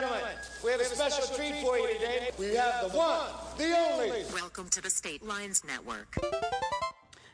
[0.00, 0.22] gentlemen,
[0.62, 2.30] we have a special treat for you today.
[2.38, 4.24] We have the one, the only.
[4.32, 6.14] Welcome to the State Lines Network.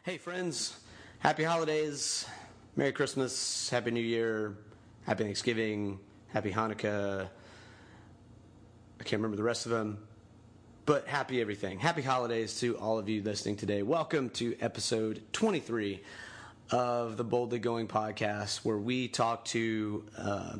[0.04, 0.79] Hey, friends.
[1.19, 2.25] Happy holidays.
[2.77, 3.69] Merry Christmas.
[3.69, 4.56] Happy New Year.
[5.06, 5.98] Happy Thanksgiving.
[6.29, 7.29] Happy Hanukkah.
[9.01, 9.99] I can't remember the rest of them,
[10.87, 11.81] but happy everything.
[11.81, 13.83] Happy holidays to all of you listening today.
[13.83, 16.01] Welcome to episode 23
[16.70, 20.56] of the Boldly Going podcast, where we talk to uh,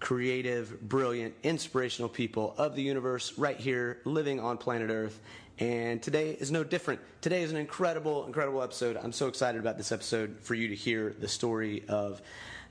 [0.00, 5.18] creative, brilliant, inspirational people of the universe right here living on planet Earth.
[5.58, 7.00] And today is no different.
[7.20, 8.96] Today is an incredible, incredible episode.
[8.96, 12.22] I'm so excited about this episode for you to hear the story of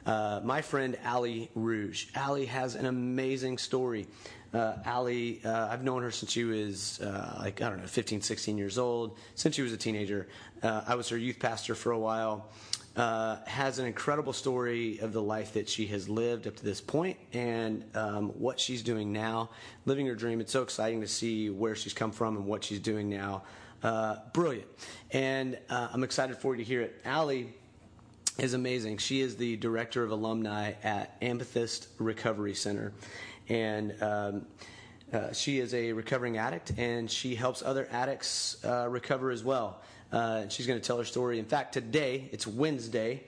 [0.05, 2.07] uh, my friend Ali Rouge.
[2.15, 4.07] Ali has an amazing story.
[4.53, 8.21] Uh, Ali, uh, I've known her since she was uh, like, I don't know, 15,
[8.21, 10.29] 16 years old, since she was a teenager.
[10.63, 12.49] Uh, I was her youth pastor for a while
[12.97, 16.81] uh, has an incredible story of the life that she has lived up to this
[16.81, 19.49] point and um, what she's doing now,
[19.85, 20.41] living her dream.
[20.41, 23.43] It's so exciting to see where she's come from and what she's doing now.
[23.83, 24.67] Uh, brilliant.
[25.11, 26.99] And uh, I'm excited for you to hear it.
[27.05, 27.53] Ali
[28.39, 28.97] is amazing.
[28.97, 32.93] She is the director of alumni at Amethyst Recovery Center.
[33.47, 34.45] And um,
[35.13, 39.81] uh, she is a recovering addict, and she helps other addicts uh, recover as well.
[40.11, 41.39] Uh, she's going to tell her story.
[41.39, 43.23] In fact, today, it's Wednesday,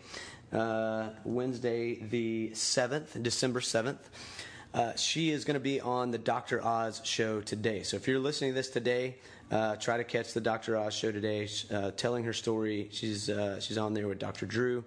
[0.54, 3.98] uh, Wednesday the 7th, December 7th.
[4.74, 6.64] Uh, she is going to be on the Dr.
[6.64, 7.84] Oz show today.
[7.84, 9.18] So if you're listening to this today,
[9.52, 10.78] uh, try to catch the Dr.
[10.78, 12.88] Oz show today, uh, telling her story.
[12.92, 14.46] She's, uh, she's on there with Dr.
[14.46, 14.86] Drew,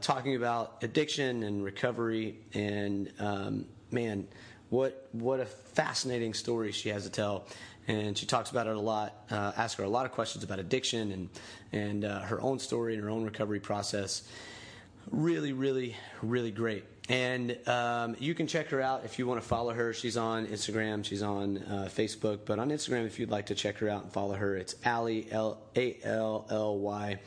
[0.00, 2.38] talking about addiction and recovery.
[2.54, 4.26] And um, man,
[4.70, 7.44] what, what a fascinating story she has to tell
[7.88, 9.14] and she talks about it a lot.
[9.30, 11.28] Uh, ask her a lot of questions about addiction and
[11.72, 14.22] and uh, her own story and her own recovery process.
[15.10, 16.84] Really, really, really great.
[17.08, 19.92] And um, you can check her out if you want to follow her.
[19.92, 23.78] She's on Instagram, she's on uh, Facebook, but on Instagram, if you'd like to check
[23.78, 27.20] her out and follow her, it's Allie L A L L Y,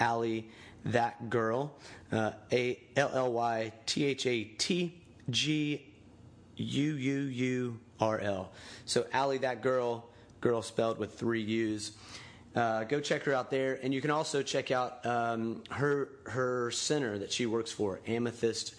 [0.00, 0.48] Allie
[0.86, 1.74] that girl,
[2.12, 4.94] uh, A L L Y T H A T
[5.28, 5.86] G
[6.56, 8.52] U U U R L.
[8.84, 10.06] So Allie, that girl,
[10.40, 11.92] girl spelled with three U's.
[12.54, 16.70] Uh, go check her out there, and you can also check out um, her her
[16.70, 18.74] center that she works for, Amethyst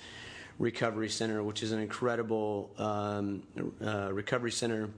[0.57, 3.43] Recovery Center, which is an incredible um,
[3.83, 4.89] uh, recovery center.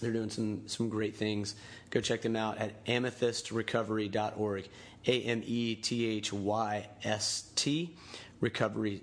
[0.00, 1.54] They're doing some some great things.
[1.90, 4.68] Go check them out at amethystrecovery.org.
[5.08, 7.96] A M E T H Y S T
[8.40, 9.02] recovery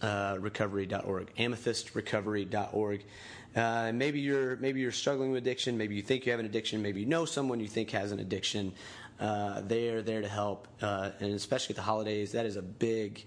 [0.00, 1.34] uh, recovery.org.
[1.36, 3.04] Amethystrecovery.org.
[3.54, 5.76] Uh, maybe you're maybe you're struggling with addiction.
[5.76, 6.82] Maybe you think you have an addiction.
[6.82, 8.72] Maybe you know someone you think has an addiction.
[9.20, 12.62] Uh, they are there to help, uh, and especially at the holidays, that is a
[12.62, 13.24] big,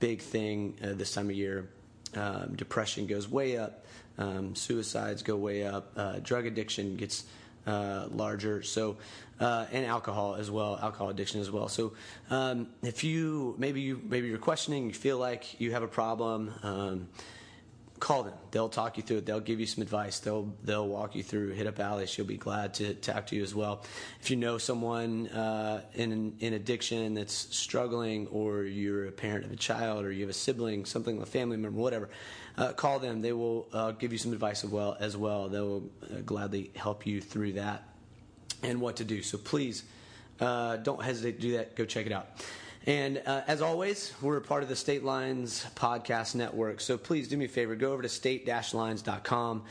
[0.00, 1.68] big thing uh, this time of year.
[2.14, 3.84] Um, depression goes way up.
[4.16, 5.92] Um, suicides go way up.
[5.96, 7.24] Uh, drug addiction gets
[7.66, 8.62] uh, larger.
[8.62, 8.96] So,
[9.38, 11.68] and alcohol as well, alcohol addiction as well.
[11.68, 11.92] So,
[12.30, 16.54] um, if you maybe you maybe you're questioning, you feel like you have a problem.
[16.62, 17.08] Um,
[18.00, 18.34] call them.
[18.50, 19.26] They'll talk you through it.
[19.26, 20.18] They'll give you some advice.
[20.18, 21.50] They'll they'll walk you through.
[21.50, 22.06] Hit up Ali.
[22.06, 23.84] She'll be glad to talk to you as well.
[24.20, 29.52] If you know someone uh, in in addiction that's struggling, or you're a parent of
[29.52, 32.08] a child, or you have a sibling, something, a family member, whatever,
[32.58, 33.20] uh, call them.
[33.22, 34.96] They will uh, give you some advice as well.
[34.98, 37.82] As well, they will uh, gladly help you through that
[38.62, 39.22] and what to do.
[39.22, 39.84] So please
[40.40, 41.76] uh, don't hesitate to do that.
[41.76, 42.28] Go check it out.
[42.86, 46.80] And uh, as always, we're a part of the State Lines podcast network.
[46.80, 49.64] So please do me a favor go over to state lines.com,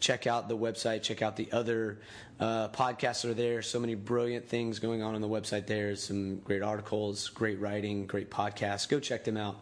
[0.00, 2.00] check out the website, check out the other
[2.40, 3.60] uh, podcasts that are there.
[3.60, 5.94] So many brilliant things going on on the website there.
[5.96, 8.88] Some great articles, great writing, great podcasts.
[8.88, 9.56] Go check them out.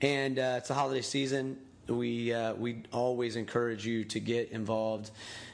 [0.00, 1.56] And uh, it's the holiday season.
[1.86, 5.12] We, uh, we always encourage you to get involved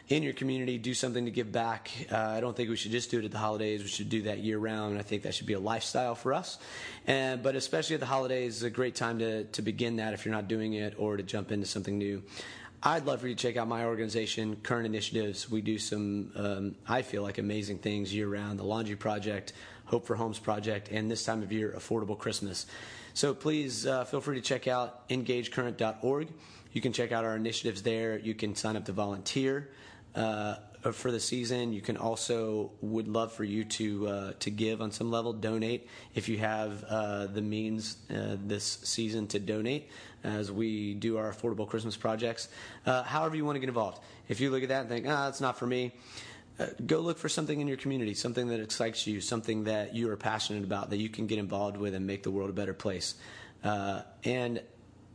[0.09, 1.91] in your community, do something to give back.
[2.11, 3.83] Uh, I don't think we should just do it at the holidays.
[3.83, 4.99] We should do that year round.
[4.99, 6.59] I think that should be a lifestyle for us.
[7.09, 10.25] And, but especially at the holidays, is a great time to, to begin that if
[10.25, 12.23] you're not doing it or to jump into something new.
[12.83, 15.51] I'd love for you to check out my organization, Current Initiatives.
[15.51, 18.61] We do some, um, I feel like, amazing things year round.
[18.61, 19.55] The Laundry Project,
[19.87, 22.67] Hope for Homes Project, and this time of year, Affordable Christmas.
[23.15, 26.29] So please uh, feel free to check out engagecurrent.org.
[26.73, 28.19] You can check out our initiatives there.
[28.19, 29.69] You can sign up to volunteer
[30.93, 31.73] for the season.
[31.73, 35.89] You can also would love for you to uh, to give on some level, donate
[36.15, 39.91] if you have uh, the means uh, this season to donate
[40.25, 42.49] as we do our affordable Christmas projects.
[42.85, 44.03] Uh, however, you want to get involved.
[44.29, 45.93] If you look at that and think, ah, it's not for me.
[46.59, 50.11] Uh, go look for something in your community, something that excites you, something that you
[50.11, 52.75] are passionate about, that you can get involved with and make the world a better
[52.75, 53.15] place.
[53.63, 54.61] and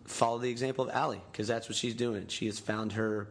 [0.06, 2.28] follow the example of Allie because that's what she's doing.
[2.28, 3.30] She has found her.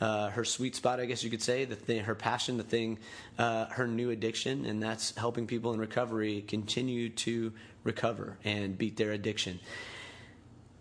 [0.00, 2.98] Uh, her sweet spot, I guess you could say, the thing, her passion, the thing,
[3.38, 7.52] uh, her new addiction, and that's helping people in recovery continue to
[7.82, 9.58] recover and beat their addiction.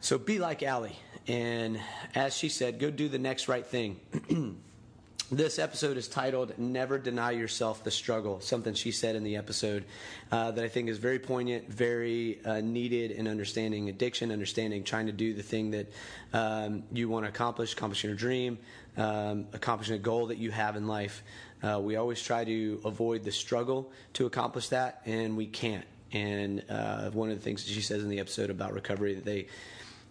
[0.02, 1.80] So be like Allie, and
[2.14, 4.00] as she said, go do the next right thing.
[5.30, 9.84] This episode is titled Never Deny Yourself the Struggle, something she said in the episode
[10.32, 15.08] uh, that I think is very poignant, very uh, needed in understanding addiction, understanding trying
[15.08, 15.88] to do the thing that
[16.32, 18.58] um, you want to accomplish, accomplishing your dream,
[18.98, 21.24] um, accomplishing a goal that you have in life.
[21.64, 25.86] Uh, we always try to avoid the struggle to accomplish that, and we can't.
[26.12, 29.26] And uh, one of the things that she says in the episode about recovery that
[29.26, 29.48] they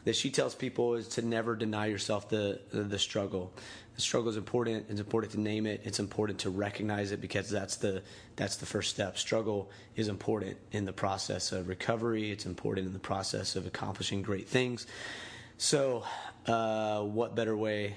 [0.04, 3.52] that she tells people is to never deny yourself the the, struggle
[3.96, 4.86] the struggle is important.
[4.90, 5.80] It's important to name it.
[5.84, 8.02] It's important to recognize it because that's the
[8.36, 9.16] that's the first step.
[9.16, 12.30] Struggle is important in the process of recovery.
[12.30, 14.86] It's important in the process of accomplishing great things.
[15.56, 16.04] So,
[16.46, 17.96] uh, what better way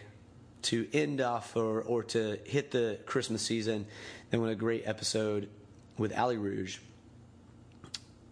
[0.64, 3.86] to end off or or to hit the Christmas season
[4.30, 5.50] than with a great episode
[5.98, 6.80] with Ali Rouge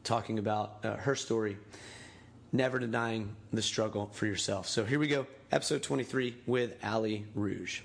[0.04, 1.58] talking about uh, her story,
[2.54, 4.68] never denying the struggle for yourself.
[4.68, 7.82] So here we go episode 23 with Ali Rouge.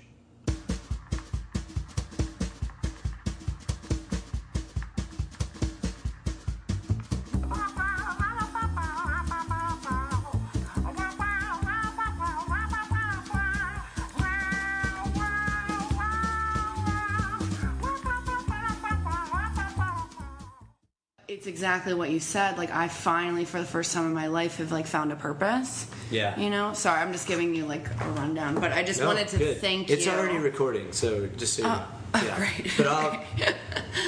[21.73, 22.57] Exactly what you said.
[22.57, 25.87] Like I finally, for the first time in my life, have like found a purpose.
[26.11, 26.39] Yeah.
[26.39, 26.73] You know.
[26.73, 29.57] Sorry, I'm just giving you like a rundown, but I just No, wanted to good.
[29.57, 30.11] thank It's you.
[30.11, 31.85] It's already recording, so just so you oh, know.
[32.15, 32.37] Oh, yeah.
[32.37, 32.73] great.
[32.77, 33.23] But I'll,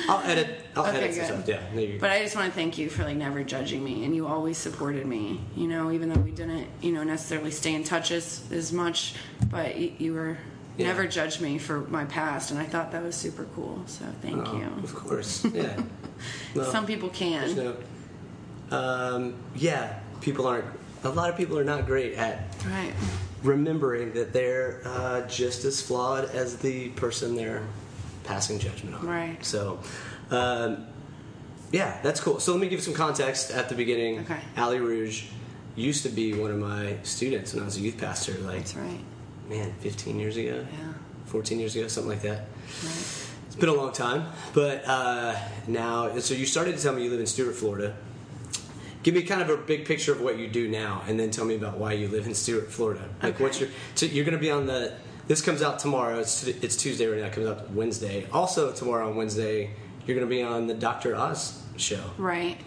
[0.10, 0.62] I'll edit.
[0.76, 1.26] I'll Okay, edit good.
[1.26, 1.48] stuff.
[1.48, 1.98] Yeah.
[2.00, 4.60] But I just want to thank you for like never judging me, and you always
[4.60, 5.42] supported me.
[5.56, 9.16] You know, even though we didn't, you know, necessarily stay in touch as, as much,
[9.50, 10.38] but you were
[10.77, 10.88] Yeah.
[10.88, 13.83] never judged me for my past, and I thought that was super cool.
[13.88, 14.66] So thank Oh, you.
[14.83, 15.45] Of course.
[15.54, 15.81] Yeah.
[16.56, 17.56] No, Some people can.
[17.56, 17.77] no-
[18.72, 20.00] um, yeah.
[20.22, 20.66] People aren't.
[21.04, 22.94] A lot of people are not great at Right.
[23.44, 27.62] remembering that they're uh, just as flawed as the person they're
[28.24, 29.06] passing judgment on.
[29.07, 29.45] Right.
[29.45, 29.80] So,
[30.31, 30.88] um,
[31.71, 32.39] yeah, that's cool.
[32.39, 34.19] So let me give you some context at the beginning.
[34.21, 34.39] Okay.
[34.57, 35.25] Ali Rouge
[35.75, 38.33] used to be one of my students when I was a youth pastor.
[38.39, 39.00] Like, That's right.
[39.50, 40.94] Man, 15 years ago, Yeah.
[41.25, 42.45] 14 years ago, something like that.
[42.83, 43.21] Right.
[43.47, 45.36] It's been a long time, but uh,
[45.68, 47.95] now, so you started to tell me you live in Stuart, Florida.
[49.03, 51.45] Give me kind of a big picture of what you do now, and then tell
[51.45, 53.07] me about why you live in Stuart, Florida.
[53.21, 53.69] Like, what's your?
[53.94, 54.94] So you're going to be on the.
[55.27, 56.19] This comes out tomorrow.
[56.19, 57.27] It's it's Tuesday right now.
[57.27, 58.27] It comes out Wednesday.
[58.31, 59.69] Also tomorrow on Wednesday,
[60.06, 61.15] you're going to be on the Dr.
[61.15, 62.57] Oz show, Right.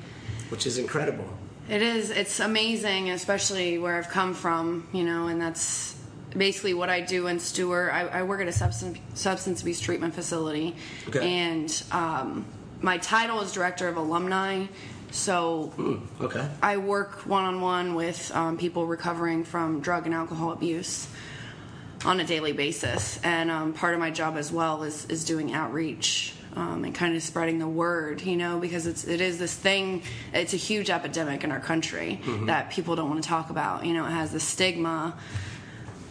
[0.50, 1.28] which is incredible.
[1.68, 2.10] It is.
[2.10, 5.96] It's amazing, especially where I've come from, you know, and that's
[6.36, 7.90] basically what I do in Stuart.
[7.90, 10.76] I, I work at a substance substance abuse treatment facility,
[11.08, 11.26] Okay.
[11.32, 12.44] and um,
[12.80, 14.66] my title is director of alumni.
[15.10, 16.46] So Hmm, okay.
[16.62, 21.08] I work one on one with um, people recovering from drug and alcohol abuse
[22.04, 25.54] on a daily basis, and um, part of my job as well is is doing
[25.54, 29.54] outreach um, and kind of spreading the word, you know, because it's it is this
[29.54, 30.02] thing.
[30.34, 33.86] It's a huge epidemic in our country that people don't want to talk about.
[33.86, 35.16] You know, it has the stigma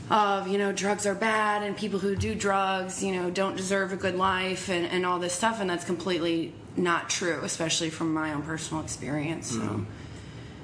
[0.09, 3.91] of you know drugs are bad and people who do drugs you know don't deserve
[3.91, 8.13] a good life and, and all this stuff and that's completely not true especially from
[8.13, 9.85] my own personal experience so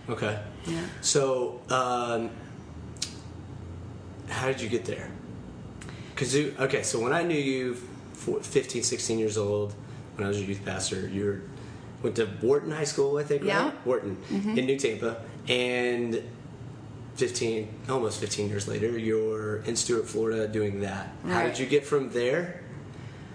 [0.10, 0.38] Okay.
[0.66, 0.82] Yeah.
[1.00, 2.30] So, um,
[4.28, 5.10] how did you get there?
[6.14, 7.76] Because you, okay, so when I knew you,
[8.14, 9.74] for 15, 16 years old,
[10.16, 11.42] when I was a youth pastor, you were,
[12.04, 13.66] went to Wharton High School, I think, Yeah.
[13.66, 13.86] right?
[13.86, 16.22] Wharton in New Tampa, and
[17.16, 21.10] 15, almost 15 years later, you're in Stuart, Florida, doing that.
[21.28, 22.62] How did you get from there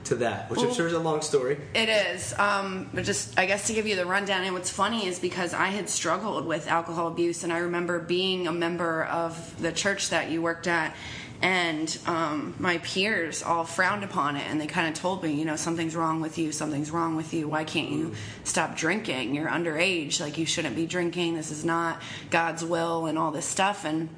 [0.04, 0.50] to that?
[0.50, 1.58] Which I'm sure is a long story.
[1.74, 4.42] It is, um, but just I guess to give you the rundown.
[4.42, 8.48] And what's funny is because I had struggled with alcohol abuse, and I remember being
[8.48, 10.94] a member of the church that you worked at,
[11.40, 15.44] and um, my peers all frowned upon it, and they kind of told me, you
[15.44, 17.46] know, something's wrong with you, something's wrong with you.
[17.48, 19.34] Why can't you stop drinking?
[19.34, 21.34] You're underage, like you shouldn't be drinking.
[21.34, 24.08] This is not God's will, and all this stuff, and.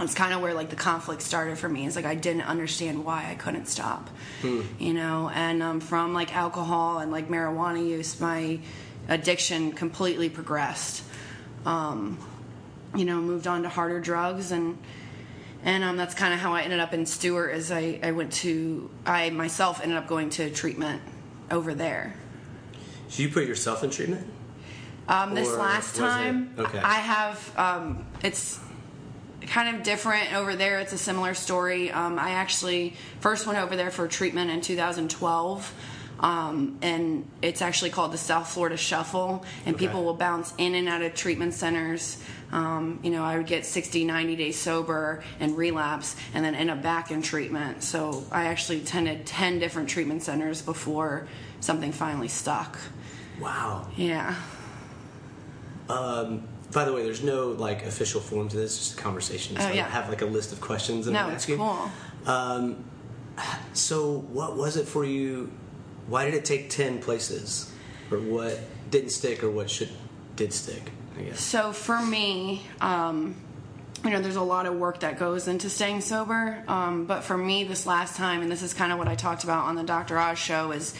[0.00, 1.84] It's kind of where like the conflict started for me.
[1.84, 4.08] It's like I didn't understand why I couldn't stop,
[4.78, 5.28] you know.
[5.34, 8.60] And um, from like alcohol and like marijuana use, my
[9.08, 11.02] addiction completely progressed.
[11.66, 12.16] Um,
[12.94, 14.78] you know, moved on to harder drugs and
[15.68, 17.50] and um, that's kind of how I ended up in Stuart.
[17.50, 21.02] Is I, I went to I myself ended up going to treatment
[21.50, 22.14] over there.
[23.08, 24.26] So you put yourself in treatment?
[25.08, 26.78] Um, this Or last time, okay.
[26.78, 28.58] I have um, it's
[29.42, 30.78] kind of different over there.
[30.80, 31.90] It's a similar story.
[31.90, 35.74] Um, I actually first went over there for treatment in 2012.
[36.20, 39.86] Um, and it's actually called the South Florida Shuffle, and Okay.
[39.86, 42.18] people will bounce in and out of treatment centers.
[42.50, 46.70] Um, you know, I would get 60, 90 days sober and relapse, and then end
[46.70, 47.82] up back in treatment.
[47.82, 51.28] So I actually attended 10 different treatment centers before
[51.60, 52.78] something finally stuck.
[53.40, 53.88] Wow.
[53.96, 54.34] Yeah.
[55.88, 59.56] Um, by the way, there's no like official form to this, just a conversation.
[59.56, 59.82] So Oh, I yeah.
[59.82, 61.06] don't have like a list of questions.
[61.06, 61.56] That No, I'm asking.
[61.58, 61.90] cool.
[62.26, 62.84] Um,
[63.72, 65.50] so what was it for you?
[66.08, 67.70] Why did it take ten places,
[68.10, 68.58] or what
[68.90, 69.90] didn't stick, or what should
[70.36, 70.90] did stick?
[71.18, 71.40] I guess.
[71.40, 73.34] So for me, um,
[74.04, 76.62] you know, there's a lot of work that goes into staying sober.
[76.68, 79.44] Um, but for me, this last time, and this is kind of what I talked
[79.44, 80.18] about on the Dr.
[80.18, 80.94] Oz show, is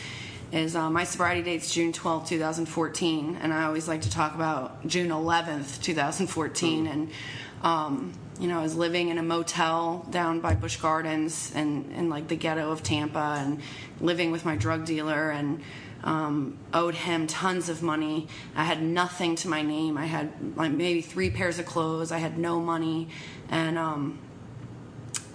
[0.50, 4.86] is uh, my sobriety date's June 12th, 2014, and I always like to talk about
[4.86, 7.10] June 11th, 2014, and
[7.62, 12.08] um, you know, I was living in a motel down by Busch Gardens and in
[12.08, 13.60] like the ghetto of Tampa, and
[14.00, 15.60] living with my drug dealer, and
[16.04, 18.28] um, owed him tons of money.
[18.54, 19.98] I had nothing to my name.
[19.98, 22.12] I had like maybe three pairs of clothes.
[22.12, 23.08] I had no money,
[23.48, 24.18] and um,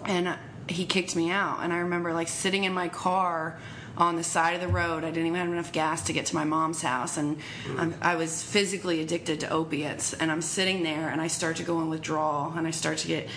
[0.06, 0.38] and
[0.70, 1.60] he kicked me out.
[1.62, 3.60] And I remember like sitting in my car
[3.98, 5.04] on the side of the road.
[5.04, 7.38] I didn't even have enough gas to get to my mom's house, and
[7.78, 10.14] I'm, I was physically addicted to opiates.
[10.14, 13.08] And I'm sitting there, and I start to go in withdrawal, and I start to
[13.08, 13.28] get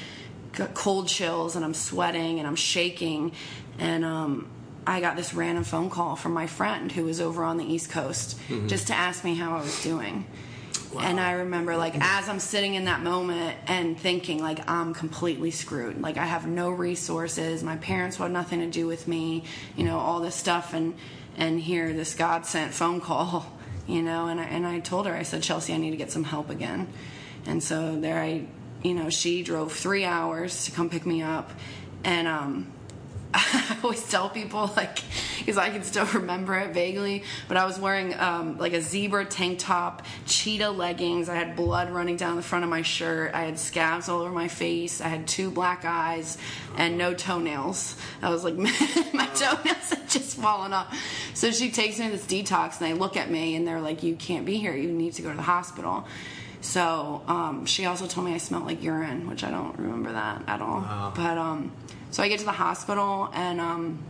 [0.75, 3.33] cold chills, and I'm sweating, and I'm shaking,
[3.78, 4.49] and um,
[4.87, 7.90] I got this random phone call from my friend who was over on the East
[7.90, 8.38] Coast
[8.69, 10.25] just to ask me how I was doing.
[10.99, 15.50] And I remember, like, as I'm sitting in that moment and thinking, like, I'm completely
[15.50, 16.00] screwed.
[16.00, 17.62] Like, I have no resources.
[17.62, 19.45] My parents want nothing to do with me.
[19.76, 20.95] You know, all this stuff, and
[21.37, 23.52] and hear this God sent phone call.
[23.88, 26.11] You know, and I and I told her, I said, Chelsea, I need to get
[26.11, 26.88] some help again.
[27.47, 28.45] And so there, I,
[28.83, 31.52] you know, she drove three hours to come pick me up,
[32.02, 32.73] and um,
[33.37, 35.00] I always tell people like
[35.38, 39.26] because I can still remember it vaguely, but I was wearing um, like a zebra
[39.26, 41.28] tank top, cheetah leggings.
[41.28, 43.35] I had blood running down the front of my shirt.
[43.35, 45.00] I had scabs all over my face.
[45.00, 46.38] I had two black eyes
[46.76, 47.97] and no toenails.
[48.23, 50.99] I was like my toenails had just fallen off.
[51.35, 54.02] So she takes me to this detox, and they look at me and they're like,
[54.02, 54.75] "You can't be here.
[54.75, 56.07] You need to go to the hospital."
[56.62, 60.43] So um, she also told me I smelled like urine, which I don't remember that
[60.49, 60.81] at all.
[60.81, 61.12] Wow.
[61.14, 61.73] But um,
[62.17, 64.03] so I get to the hospital and um,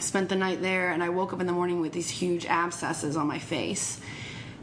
[0.00, 3.18] spent the night there, and I woke up in the morning with these huge abscesses
[3.18, 4.00] on my face.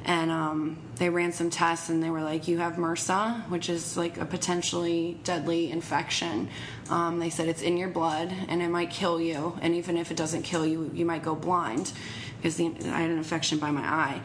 [0.04, 3.98] And um, they ran some tests, and they were like, "You have MRSA, which is
[3.98, 6.50] like a potentially deadly infection."
[6.90, 9.60] Um, they said it's in your blood, and it might kill you.
[9.62, 11.92] And even if it doesn't kill you, you might go blind
[12.38, 14.22] because the, I had an infection by my eye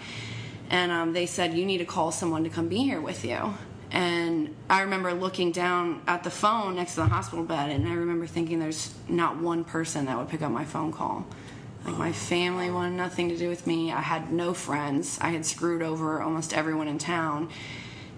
[0.70, 3.54] and um, they said you need to call someone to come be here with you
[3.90, 7.92] and i remember looking down at the phone next to the hospital bed and i
[7.92, 11.26] remember thinking there's not one person that would pick up my phone call.
[11.86, 13.92] Like my family wanted nothing to do with me.
[13.92, 15.18] I had no friends.
[15.20, 17.48] I had screwed over almost everyone in town.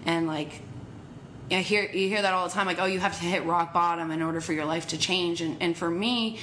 [0.05, 0.61] And like
[1.51, 3.73] I hear you hear that all the time, like, oh, you have to hit rock
[3.73, 5.41] bottom in order for your life to change.
[5.41, 6.39] And and for me,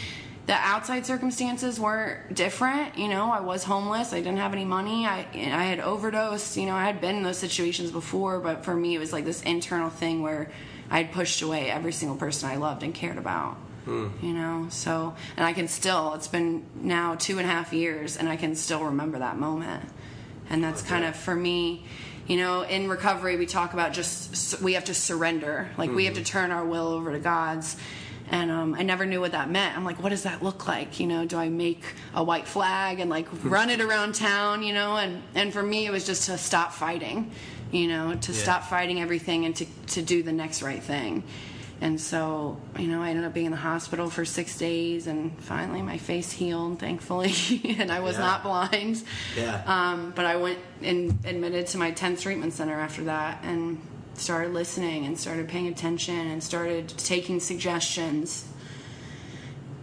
[0.46, 2.96] the outside circumstances weren't different.
[2.96, 4.12] You know, I was homeless.
[4.12, 5.04] I didn't have any money.
[5.04, 6.56] I I had overdosed.
[6.56, 9.24] You know, I had been in those situations before, but for me, it was like
[9.24, 10.50] this internal thing where
[10.88, 13.54] I had pushed away every single person I loved and cared about.
[13.86, 14.08] Hmm.
[14.22, 16.14] You know, so and I can still.
[16.14, 19.84] It's been now two and a half years, and I can still remember that moment.
[20.48, 21.84] And that's kind of for me.
[22.28, 25.70] You know, in recovery, we talk about just we have to surrender.
[25.76, 26.24] Like we have to hmm.
[26.24, 27.76] turn our will over to God's.
[28.28, 29.76] And um, I never knew what that meant.
[29.76, 30.98] I'm like, what does that look like?
[30.98, 34.62] You know, do I make a white flag and like run it around town?
[34.62, 37.30] You know, and and for me, it was just to stop fighting.
[37.70, 38.38] You know, to Yeah.
[38.38, 41.22] stop fighting everything and to to do the next right thing.
[41.78, 45.38] And so, you know, I ended up being in the hospital for six days, and
[45.42, 47.34] finally my face healed, thankfully,
[47.78, 48.22] and I was Yeah.
[48.24, 49.02] not blind.
[49.36, 49.62] Yeah.
[49.66, 53.78] Um, but I went and admitted to my 10th treatment center after that and
[54.20, 58.46] started listening and started paying attention and started taking suggestions.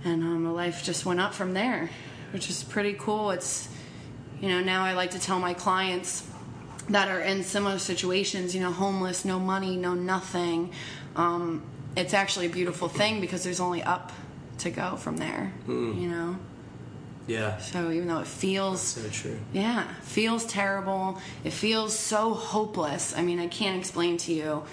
[0.03, 1.89] And um, my life just went up from there,
[2.31, 3.31] which is pretty cool.
[3.31, 3.69] It's,
[4.41, 6.27] you know, now I like to tell my clients
[6.89, 10.73] that are in similar situations, you know, homeless, no money, no nothing.
[11.15, 11.63] Um,
[11.95, 14.11] it's actually a beautiful thing because there's only up
[14.59, 16.35] to go from there, you know?
[17.27, 17.57] Yeah.
[17.57, 19.39] So even though it feels So true.
[19.53, 21.19] yeah, feels terrible.
[21.43, 23.15] It feels so hopeless.
[23.15, 24.63] I mean, I can't explain to you,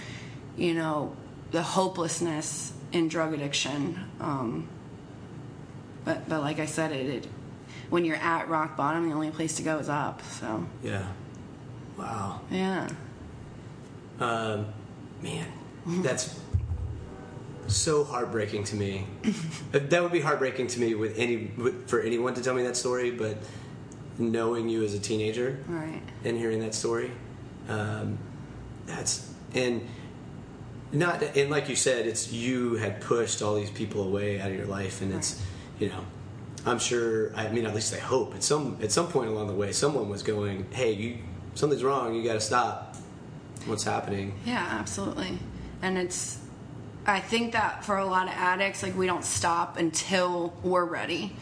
[0.56, 1.14] you know,
[1.52, 3.98] the hopelessness in drug addiction.
[4.20, 4.68] Um,
[6.04, 7.28] but but like I said, it, it
[7.88, 10.22] when you're at rock bottom, the only place to go is up.
[10.22, 11.06] So Yeah.
[11.98, 12.40] Wow.
[12.50, 12.88] yeah,
[14.18, 14.66] Um,
[15.22, 15.46] man,
[15.86, 16.34] that's
[17.68, 19.06] so heartbreaking to me.
[19.72, 21.50] that would be heartbreaking to me with any
[21.86, 23.36] for anyone to tell me that story, but
[24.18, 26.02] knowing you as a teenager Right.
[26.24, 27.10] and hearing that story,
[27.68, 28.18] um,
[28.86, 29.86] that's and
[30.92, 34.56] not and like you said, it's you had pushed all these people away out of
[34.56, 35.40] your life, and it's
[35.78, 36.04] you know.
[36.66, 37.34] I'm sure.
[37.34, 38.34] I mean, at least I hope.
[38.34, 41.16] At some at some point along the way, someone was going, "Hey, you,
[41.54, 42.14] something's wrong.
[42.14, 42.96] You got to stop.
[43.64, 45.38] What's happening?" Yeah, absolutely.
[45.80, 46.38] And it's,
[47.10, 51.36] I think that for a lot of addicts, like we don't stop until we're ready.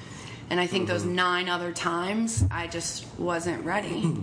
[0.50, 1.14] And I think those Mm-hmm.
[1.14, 4.14] nine other times, I just wasn't ready.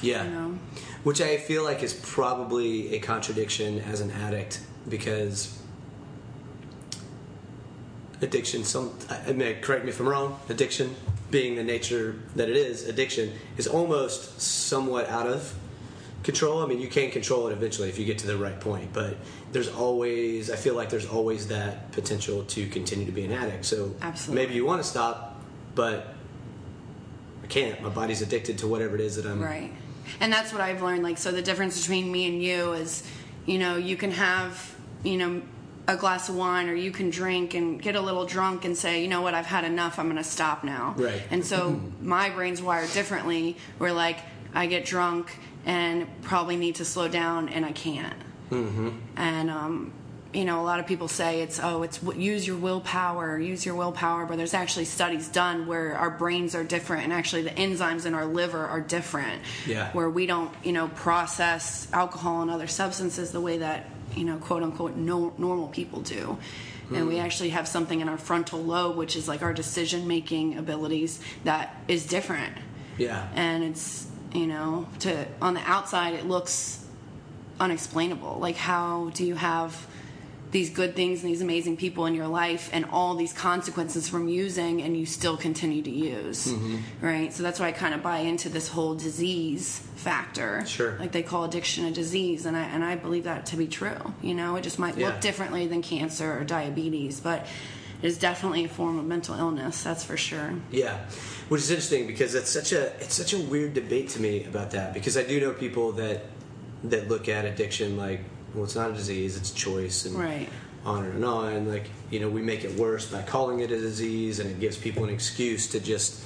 [0.00, 0.24] Yeah.
[0.24, 0.58] You know?
[1.04, 5.60] Which I feel like is probably a contradiction as an addict because
[8.22, 10.94] addiction, some, I mean, correct me if I'm wrong, addiction
[11.30, 15.54] being the nature that it is, addiction is almost somewhat out of
[16.22, 16.62] control.
[16.62, 19.16] I mean, you can control it eventually if you get to the right point, but
[19.52, 23.64] there's always, I feel like there's always that potential to continue to be an addict.
[23.64, 24.44] So Absolutely.
[24.44, 25.40] maybe you want to stop,
[25.74, 26.14] but
[27.42, 27.80] I can't.
[27.80, 29.42] My body's addicted to whatever it is that I'm.
[29.42, 29.72] Right.
[30.20, 31.02] And that's what I've learned.
[31.02, 33.08] Like, so the difference between me and you is,
[33.46, 35.42] you know, you can have, you know,
[35.86, 39.00] a glass of wine or you can drink and get a little drunk and say,
[39.00, 40.94] you know what, I've had enough, I'm going to stop now.
[40.98, 41.22] Right.
[41.30, 44.18] And so my brain's wired differently where, like,
[44.54, 48.16] I get drunk and probably need to slow down and I can't.
[48.50, 48.90] Mm-hmm.
[49.16, 49.92] And, um,
[50.32, 53.74] you know, a lot of people say it's oh, it's use your willpower, use your
[53.74, 58.04] willpower, but there's actually studies done where our brains are different, and actually the enzymes
[58.04, 59.42] in our liver are different.
[59.66, 59.90] Yeah.
[59.92, 63.86] Where we don't, you know, process alcohol and other substances the way that
[64.16, 66.38] you know, quote unquote, no, normal people do.
[66.90, 70.56] And we actually have something in our frontal lobe, which is like our decision making
[70.56, 72.54] abilities, that is different
[72.96, 73.28] Yeah.
[73.34, 76.84] and it's you know to on the outside it looks
[77.60, 79.86] unexplainable like how do you have
[80.50, 84.28] these good things and these amazing people in your life and all these consequences from
[84.28, 86.76] using and you still continue to use Mm-hmm.
[87.06, 90.96] right so that's why i kind of buy into this whole disease factor Sure.
[90.98, 94.14] like they call addiction a disease and i and i believe that to be true
[94.22, 95.08] you know it just might Yeah.
[95.08, 97.46] look differently than cancer or diabetes but
[98.00, 100.96] it is definitely a form of mental illness that's for sure Yeah,
[101.48, 104.70] which is interesting because it's such a it's such a weird debate to me about
[104.70, 106.22] that because I do know people that
[106.84, 108.20] that look at addiction like
[108.54, 110.48] well it's not a disease it's a choice and Right.
[110.84, 114.38] on and on like you know we make it worse by calling it a disease
[114.38, 116.22] and it gives people an excuse to just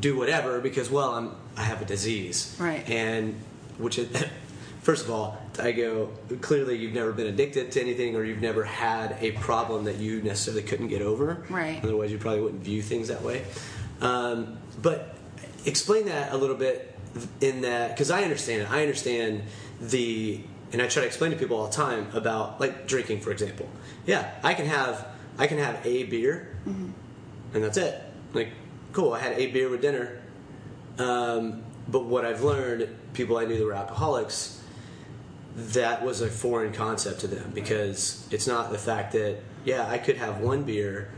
[0.00, 2.88] do whatever because well I'm I have a disease Right.
[2.88, 3.34] and
[3.78, 4.08] which is
[4.82, 6.08] first of all I go
[6.40, 10.22] clearly you've never been addicted to anything or you've never had a problem that you
[10.22, 11.80] necessarily couldn't get over Right.
[11.82, 13.44] otherwise you probably wouldn't view things that way
[14.00, 15.14] um, but
[15.64, 16.91] explain that a little bit
[17.40, 19.42] in that because I understand it I understand
[19.80, 23.30] the and I try to explain to people all the time about like drinking for
[23.30, 23.68] example
[24.06, 25.06] yeah I can have
[25.38, 26.56] I can have a beer
[27.54, 28.00] and that's it.
[28.32, 28.50] Like,
[28.92, 30.20] cool, I had a beer with dinner.
[30.98, 34.62] Um, but what I've learned, people I knew that were alcoholics,
[35.54, 39.98] that was a foreign concept to them because it's not the fact that, yeah, I
[39.98, 41.10] could have one beer,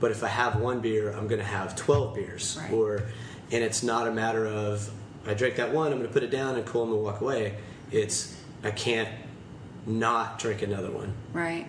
[0.00, 2.58] but if I have one beer, I'm going to have 12 beers.
[2.60, 2.72] Right.
[2.72, 3.02] Or,
[3.50, 4.90] and it's not a matter of,
[5.26, 7.04] I drank that one, I'm going to put it down and cool, I'm going to
[7.04, 7.54] walk away.
[7.90, 9.08] It's, I can't
[9.86, 11.14] not drink another one.
[11.32, 11.66] Right.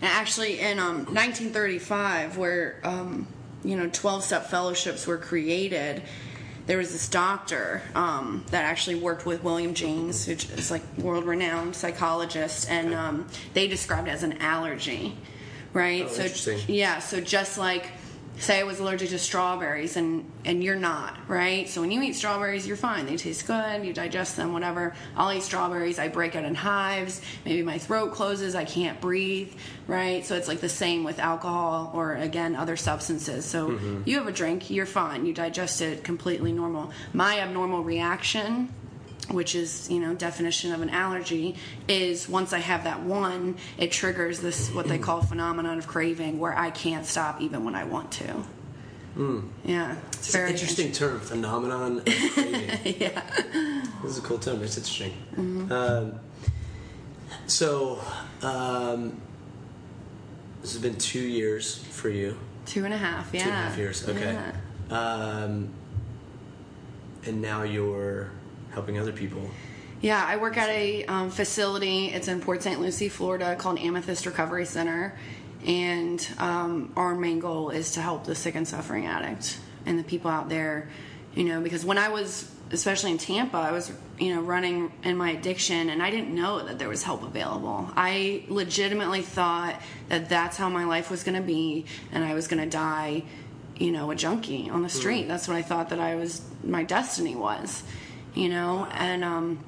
[0.00, 3.26] And actually, in um, 1935, where um,
[3.62, 6.02] you know 12-step fellowships were created,
[6.66, 11.76] there was this doctor um, that actually worked with William James, who is like world-renowned
[11.76, 15.16] psychologist, and um, they described it as an allergy.
[15.72, 16.04] Right.
[16.04, 16.60] Oh, so interesting.
[16.68, 16.98] yeah.
[16.98, 17.90] So just like
[18.40, 21.68] say I was allergic to strawberries and and you're not, right?
[21.68, 23.06] So when you eat strawberries, you're fine.
[23.06, 24.94] They taste good, you digest them, whatever.
[25.16, 29.52] I'll eat strawberries, I break out in hives, maybe my throat closes, I can't breathe,
[29.86, 30.24] right?
[30.24, 33.44] So it's like the same with alcohol or again other substances.
[33.44, 34.02] So mm-hmm.
[34.06, 35.26] you have a drink, you're fine.
[35.26, 36.90] You digest it completely normal.
[37.12, 38.72] My abnormal reaction
[39.30, 41.54] which is you know definition of an allergy
[41.88, 46.38] is once i have that one it triggers this what they call phenomenon of craving
[46.38, 48.44] where i can't stop even when i want to
[49.64, 52.08] yeah it's, It's very an interesting term, phenomenon of
[52.86, 53.22] yeah
[54.02, 54.62] This is a cool term.
[54.62, 55.12] It's interesting.
[55.36, 55.70] Mm-hmm.
[55.70, 56.20] Um,
[57.46, 58.00] so,
[58.42, 59.20] um,
[60.62, 62.38] this has been two years for you.
[62.64, 64.08] two and a half yeah Two and a half years.
[64.08, 64.32] Okay.
[64.32, 64.52] Yeah.
[64.98, 65.68] Um,
[67.26, 68.30] and now you're
[68.72, 69.42] helping other people.
[70.00, 72.06] Yeah, I work at a um, facility.
[72.06, 72.80] It's in Port St.
[72.80, 75.18] Lucie, Florida, called Amethyst Recovery Center.
[75.66, 80.04] And um, our main goal is to help the sick and suffering addict and the
[80.04, 80.88] people out there,
[81.34, 85.16] you know, because when I was especially in Tampa, I was, you know, running in
[85.16, 87.90] my addiction and I didn't know that there was help available.
[87.96, 92.46] I legitimately thought that that's how my life was going to be and I was
[92.46, 93.24] going to die,
[93.76, 95.26] you know, a junkie on the street.
[95.26, 97.82] That's what I thought that I was, my destiny was,
[98.34, 99.58] you know, and, um,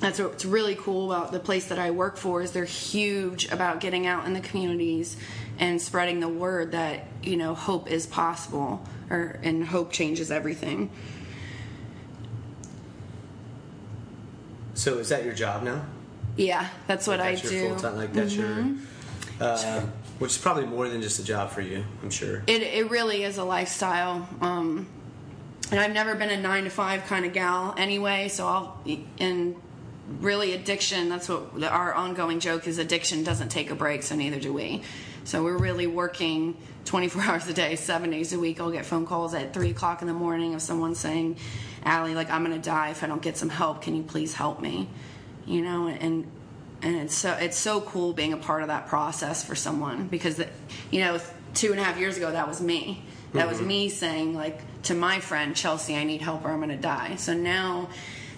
[0.00, 3.78] that's what's really cool about the place that I work for is they're huge about
[3.78, 5.16] getting out in the communities
[5.60, 10.90] and spreading the word that you know hope is possible or and hope changes everything.
[14.74, 15.84] So is that your job now?
[16.36, 17.58] Yeah, that's what that's I your do.
[17.68, 17.72] Mm-hmm.
[17.80, 18.66] full-time- like that's your,
[19.40, 19.82] uh,
[20.18, 21.84] which is probably more than just a job for you.
[22.02, 22.42] I'm sure.
[22.46, 24.28] It it really is a lifestyle.
[24.40, 24.88] Um,
[25.72, 28.28] and I've never been a nine to five kind of gal anyway.
[28.28, 28.78] So I'll
[29.18, 29.56] and
[30.20, 31.08] really addiction.
[31.08, 32.76] That's what the, our ongoing joke is.
[32.76, 34.82] Addiction doesn't take a break, so neither do we.
[35.24, 38.60] So we're really working 24 hours a day, seven days a week.
[38.60, 41.38] I'll get phone calls at three o'clock in the morning of someone saying,
[41.84, 43.80] "Allie, like I'm gonna die if I don't get some help.
[43.80, 44.90] Can you please help me?"
[45.46, 46.30] You know, and
[46.82, 50.36] and it's so it's so cool being a part of that process for someone because
[50.36, 50.48] the,
[50.90, 51.18] you know
[51.54, 53.04] two and a half years ago that was me
[53.34, 53.68] that was mm-hmm.
[53.68, 57.16] me saying like to my friend chelsea i need help or i'm going to die.
[57.16, 57.88] So now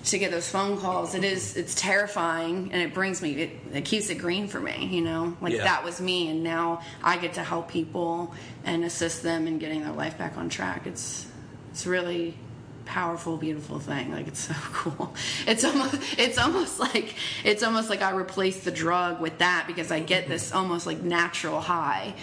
[0.07, 3.85] to get those phone calls it is it's terrifying and it brings me it, it
[3.87, 5.37] keeps it green for me you know?
[5.41, 5.65] Like Yeah.
[5.65, 9.83] that was me and now i get to help people and assist them in getting
[9.83, 10.87] their life back on track.
[10.87, 11.27] It's
[11.71, 12.37] it's really
[12.85, 14.13] powerful beautiful thing.
[14.13, 15.15] Like it's so cool.
[15.47, 19.91] It's almost it's almost like it's almost like i replace the drug with that because
[19.91, 22.15] i get this almost like natural high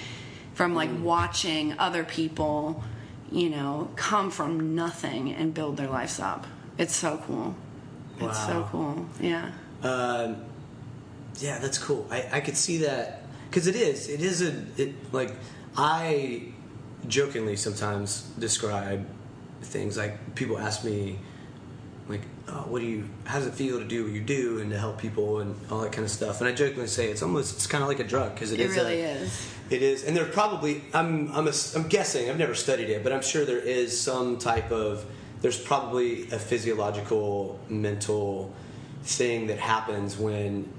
[0.54, 1.02] from like mm.
[1.02, 2.84] watching other people
[3.32, 6.46] you know come from nothing and build their lives up
[6.78, 7.56] it's so cool
[8.20, 9.52] it's so cool yeah
[9.84, 10.36] Um,
[11.40, 12.06] yeah, that's cool.
[12.12, 14.10] I, I could see that because it is.
[14.10, 15.34] It is a it like
[15.76, 16.44] I
[17.08, 19.08] jokingly sometimes describe
[19.64, 21.18] things like people ask me
[22.10, 23.10] like, oh, what do you?
[23.24, 25.80] How does it feel to do what you do and to help people and all
[25.82, 26.42] that kind of stuff?
[26.42, 28.76] And I jokingly say it's almost it's kind of like a drug because it is
[28.76, 32.38] It really a, is It is, and there probably I'm I'm, a, I'm guessing I've
[32.38, 35.06] never studied it, but I'm sure there is some type of
[35.40, 38.54] there's probably a physiological mental
[39.04, 40.70] thing that happens when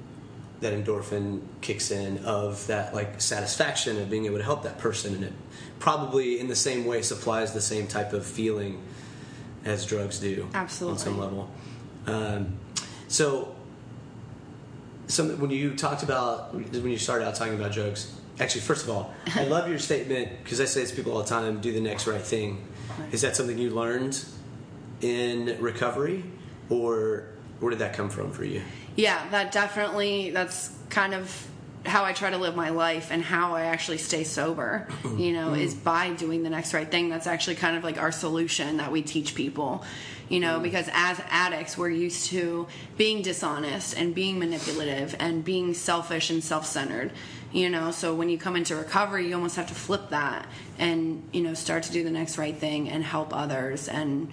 [0.60, 5.14] that endorphin kicks in of that like satisfaction of being able to help that person,
[5.14, 5.32] and it
[5.78, 8.80] probably in the same way supplies the same type of feeling
[9.64, 10.98] as drugs do Absolutely.
[10.98, 11.50] on some level.
[12.06, 12.58] Um,
[13.08, 13.54] so
[15.06, 18.90] some when you talked about when you started out talking about drugs actually first of
[18.90, 21.72] all i love your statement because i say this to people all the time do
[21.72, 22.66] the next right thing.
[23.10, 24.24] Is that something you learned
[25.00, 26.24] in recovery
[26.68, 27.28] or
[27.60, 28.62] where did that come from for you?
[28.96, 31.48] Yeah, that definitely that's kind of
[31.84, 35.54] how I try to live my life and how I actually stay sober, you know,
[35.54, 35.84] is mm-hmm.
[35.84, 37.08] by doing the next right thing.
[37.08, 39.84] That's actually kind of like our solution that we teach people,
[40.28, 40.62] you know, mm-hmm.
[40.62, 46.42] because as addicts, we're used to being dishonest and being manipulative and being selfish and
[46.44, 47.10] self centered,
[47.52, 47.90] you know.
[47.90, 50.46] So when you come into recovery, you almost have to flip that
[50.78, 54.28] and, you know, start to do the next right thing and help others and,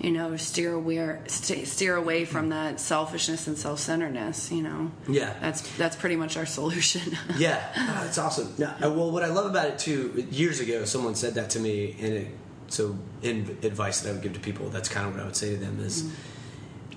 [0.00, 4.50] you know, steer away, steer away from that selfishness and self-centeredness.
[4.52, 5.34] You know, Yeah.
[5.40, 7.16] that's that's pretty much our solution.
[7.36, 10.84] yeah oh, it's awesome now, uh, well what i love about it too years ago
[10.84, 12.28] someone said that to me and it
[12.68, 15.34] so in advice that i would give to people that's kind of what i would
[15.36, 16.04] say to them is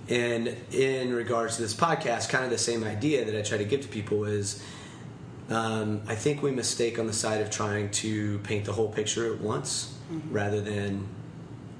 [0.10, 3.64] and in regards to this podcast kind of the same idea that i try to
[3.66, 4.62] give to people is
[5.52, 9.34] um, i think we mistake on the side of trying to paint the whole picture
[9.34, 9.98] at once
[10.30, 11.08] rather than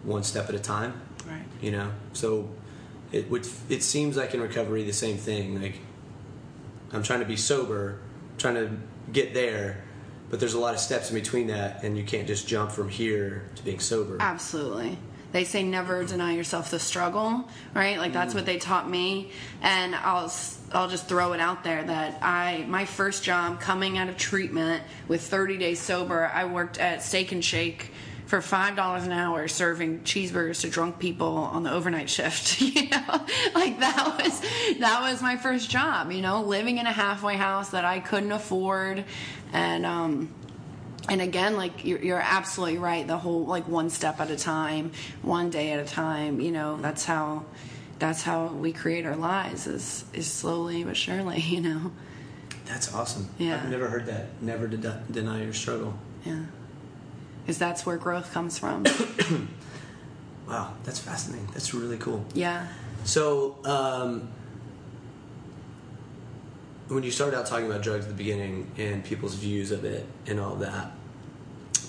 [0.04, 1.44] one step at a time right.
[1.62, 2.50] you know so
[3.12, 5.80] it would it seems like in recovery the same thing like
[6.94, 8.00] i'm trying to be sober
[8.38, 8.72] trying to
[9.12, 9.84] get there
[10.30, 12.88] but there's a lot of steps in between that and you can't just jump from
[12.88, 14.98] here to being sober Absolutely.
[15.32, 17.98] They say never deny yourself the struggle, right?
[17.98, 19.32] Like that's what they taught me,
[19.62, 20.28] and I'll
[20.74, 24.84] I'll just throw it out there that I my first job coming out of treatment
[25.08, 27.92] with 30 days sober, I worked at Steak and Shake
[28.26, 32.62] for five dollars an hour serving cheeseburgers to drunk people on the overnight shift.
[32.72, 34.40] You know, like that was
[34.80, 36.12] that was my first job.
[36.12, 39.04] You know, living in a halfway house that I couldn't afford,
[39.52, 40.34] and um,
[41.10, 44.92] and again like you're, you're absolutely right the whole like one step at a time
[45.22, 47.44] one day at a time you know that's how
[48.02, 51.92] that's how we create our lives is is slowly but surely you know?
[52.66, 53.30] That's awesome.
[53.38, 53.62] Yeah.
[53.62, 54.42] i've never heard that.
[54.42, 55.94] Never de- deny your struggle.
[56.26, 56.46] Yeah.
[57.44, 58.86] Because that's where growth comes from.
[60.48, 61.48] Wow that's fascinating.
[61.54, 62.26] That's really cool.
[62.34, 62.68] Yeah.
[63.06, 64.28] So, um,
[66.90, 70.06] when you started out talking about drugs at the beginning and people's views of it
[70.28, 70.92] and all that,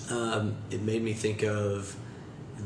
[0.09, 1.93] um, it made me think of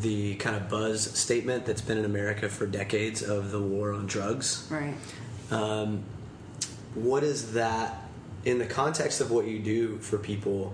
[0.02, 4.06] the kind of buzz statement that's been in America for decades of the war on
[4.06, 4.68] drugs.
[4.70, 4.94] Right.
[5.52, 6.04] Um,
[6.94, 8.04] what is that
[8.46, 10.74] in the context of what you do for people?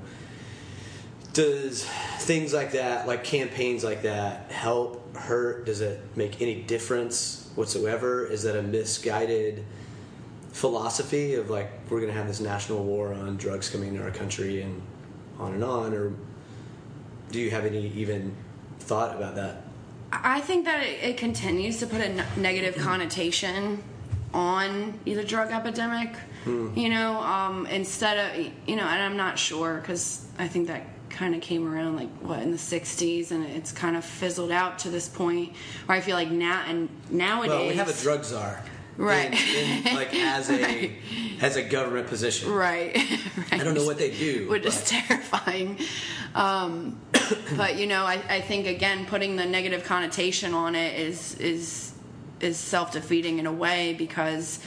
[1.34, 1.86] Does
[2.20, 5.66] things like that, like campaigns like that, help, hurt?
[5.66, 8.26] Does it make any difference whatsoever?
[8.26, 9.66] Is that a misguided
[10.52, 14.12] philosophy of like we're going to have this national war on drugs coming into our
[14.12, 14.82] country and
[15.40, 15.94] on and on?
[15.94, 16.14] Or
[17.32, 18.36] do you have any even
[18.84, 19.62] thought about that?
[20.12, 23.82] I think that it, it continues to put a n- negative connotation
[24.34, 26.16] on the drug epidemic.
[26.46, 30.84] You know, um, instead of you know, and I'm not sure because I think that
[31.10, 34.80] kind of came around like what in the 60s and it's kind of fizzled out
[34.80, 35.54] to this point
[35.86, 38.62] where I feel like now and nowadays Well, we have a drug czar,
[38.98, 39.34] Right.
[39.34, 40.92] In, in, like as a Right.
[41.42, 42.52] as a government position.
[42.52, 43.20] right, right.
[43.54, 44.48] I don't know what they do.
[44.50, 45.80] which is terrifying.
[46.36, 47.00] Um,
[47.58, 51.94] but you know, I, I think again, putting the negative connotation on it is is
[52.40, 54.60] is self defeating in a way because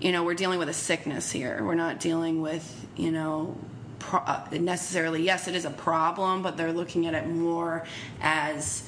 [0.00, 1.62] you know we're dealing with a sickness here.
[1.64, 3.56] We're not dealing with you know
[3.98, 5.22] pro- uh, necessarily.
[5.22, 7.84] Yes, it is a problem, but they're looking at it more
[8.20, 8.82] as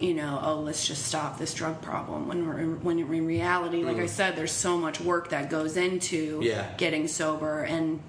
[0.00, 2.28] you know, oh, let's just stop this drug problem.
[2.28, 4.08] When we're when in reality, like I mm-hmm.
[4.08, 6.72] said, there's so much work that goes into Yeah.
[6.76, 8.00] getting sober, and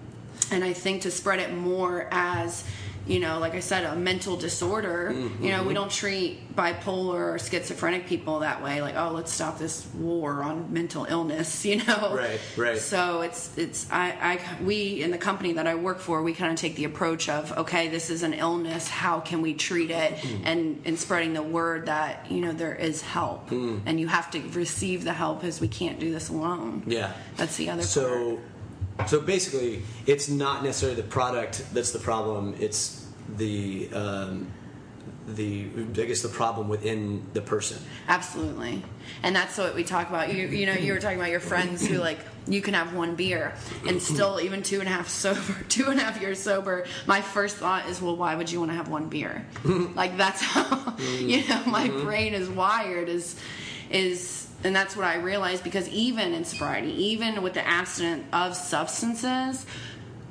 [0.51, 2.63] and I think to spread it more as
[3.09, 5.11] you know, like I said, a mental disorder.
[5.41, 8.81] You know, we don't treat bipolar or schizophrenic people that way.
[8.81, 11.65] Like, oh, let's stop this war on mental illness.
[11.69, 12.77] You know, Right, right.
[12.77, 16.51] So it's it's I, I we in the company that I work for, we kind
[16.51, 18.87] of take the approach of okay, this is an illness.
[18.87, 20.13] How can we treat it?
[20.15, 20.41] Mm.
[20.45, 23.81] And and spreading the word that you know there is help, Mm.
[23.85, 26.83] and you have to receive the help because we can't do this alone.
[26.85, 27.13] Yeah.
[27.37, 27.89] That's the other part.
[27.89, 28.39] So,
[29.07, 32.55] so basically, it's not necessarily the product that's the problem.
[32.59, 32.98] It's
[33.37, 34.51] the um,
[35.27, 37.81] the I guess the problem within the person.
[38.07, 38.83] Absolutely.
[39.23, 40.33] And that's what we talk about.
[40.33, 43.15] You, you know, you were talking about your friends who like you can have one
[43.15, 43.53] beer
[43.87, 46.85] and still even two and a half sober, two and a half years sober.
[47.05, 49.45] My first thought is, well, why would you want to have one beer?
[49.95, 53.09] like that's how you know my brain is wired.
[53.09, 53.35] Is
[53.89, 58.55] is and that's what I realized because even in sobriety, even with the abstinence of
[58.55, 59.65] substances,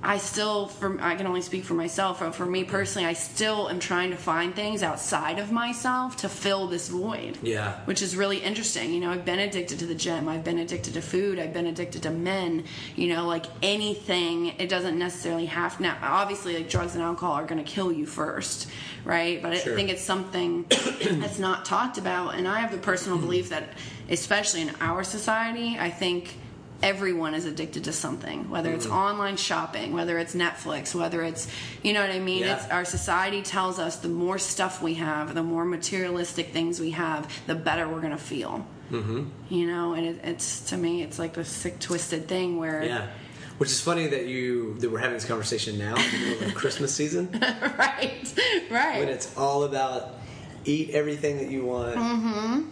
[0.02, 2.20] I still, for I can only speak for myself.
[2.20, 6.28] But for me personally, I still am trying to find things outside of myself to
[6.28, 7.38] fill this void.
[7.42, 7.80] Yeah.
[7.84, 8.92] which is really interesting.
[8.92, 10.28] You know, I've been addicted to the gym.
[10.28, 11.38] I've been addicted to food.
[11.38, 12.64] I've been addicted to men.
[12.94, 14.54] You know, like anything.
[14.58, 15.96] It doesn't necessarily have now.
[16.00, 18.68] Obviously, like drugs and alcohol are going to kill you first,
[19.04, 19.42] right?
[19.42, 19.72] But Sure.
[19.72, 20.64] I think it's something
[21.20, 22.36] that's not talked about.
[22.36, 23.24] And I have the personal hmm.
[23.24, 23.70] belief that,
[24.08, 26.36] especially in our society, I think
[26.82, 31.48] everyone is addicted to something whether it's online shopping whether it's netflix whether it's
[31.82, 32.56] you know what i mean Yeah.
[32.56, 36.92] it's our society tells us the more stuff we have the more materialistic things we
[36.92, 39.24] have the better we're going to feel mm-hmm.
[39.48, 43.08] you know and it, it's to me it's like this sick twisted thing where Yeah.
[43.58, 46.94] Which is funny that you that we're having this conversation now in the of Christmas
[46.94, 47.28] season
[47.76, 48.32] right
[48.70, 50.14] right when it's all about
[50.64, 52.68] eat everything that you want, Mm-hmm.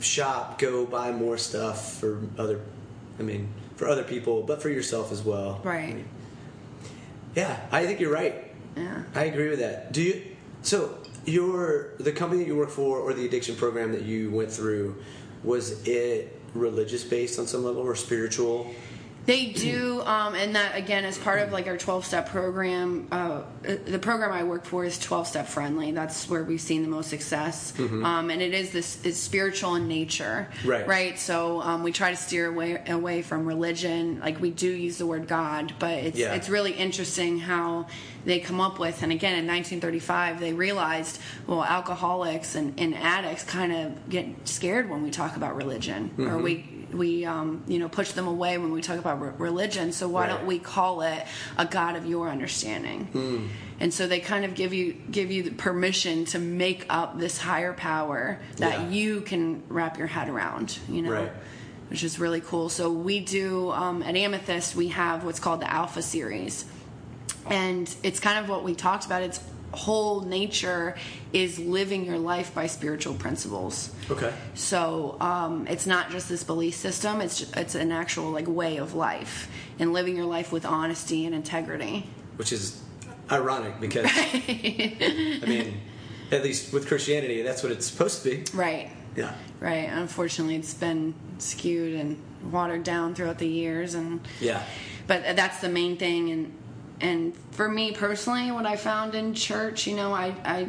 [0.00, 2.60] shop, go buy more stuff for other,
[3.20, 5.60] I mean, for other people, but for yourself as well.
[5.62, 6.04] right
[7.36, 8.50] Yeah, I think you're right.
[8.76, 9.92] yeah I agree with that.
[9.92, 10.22] Do you?
[10.62, 14.50] So your the company that you work for, or the addiction program that you went
[14.50, 14.96] through,
[15.44, 18.74] was it religious based on some level or spiritual?
[19.26, 23.06] They do, um, and that again is part of like our twelve step program.
[23.12, 25.92] Uh, the program I work for is twelve step friendly.
[25.92, 29.86] That's where we've seen the most success, um, and it is this is spiritual in
[29.88, 30.86] nature, Right.
[30.86, 31.18] Right.
[31.18, 34.20] So um, we try to steer away away from religion.
[34.20, 36.34] Like we do use the word God, but it's Yeah.
[36.34, 37.86] it's really interesting how
[38.24, 39.02] they come up with.
[39.02, 44.88] And again, in 1935, they realized well, alcoholics and, and addicts kind of get scared
[44.90, 46.42] when we talk about religion, or Mm-hmm.
[46.42, 49.92] we we um, you know push them away when we talk about re- religion.
[49.92, 50.30] So why Right.
[50.36, 51.26] don't we call it
[51.56, 53.06] a God of your understanding?
[53.06, 53.46] Hmm.
[53.80, 57.38] And so they kind of give you give you the permission to make up this
[57.38, 58.88] higher power that Yeah.
[58.88, 60.78] you can wrap your head around.
[60.88, 61.12] You know.
[61.12, 61.32] Right.
[61.88, 62.68] Which is really cool.
[62.68, 64.76] So we do um, at Amethyst.
[64.76, 66.64] We have what's called the Alpha series,
[67.46, 69.22] and it's kind of what we talked about.
[69.22, 69.40] Its
[69.72, 70.96] whole nature
[71.32, 73.90] is living your life by spiritual principles.
[74.10, 74.32] Okay.
[74.54, 78.94] So um, it's not just this belief system; it's it's an actual like way of
[78.94, 82.06] life and living your life with honesty and integrity.
[82.36, 82.80] Which is
[83.30, 85.80] ironic because I mean,
[86.32, 88.44] at least with Christianity, that's what it's supposed to be.
[88.56, 89.34] Right, Yeah.
[89.60, 89.88] right.
[89.90, 92.16] Unfortunately, it's been skewed and
[92.50, 94.62] watered down throughout the years, and Yeah.
[95.06, 96.30] but that's the main thing.
[96.30, 96.52] And
[97.00, 100.68] and for me personally, what I found in church, you know, I I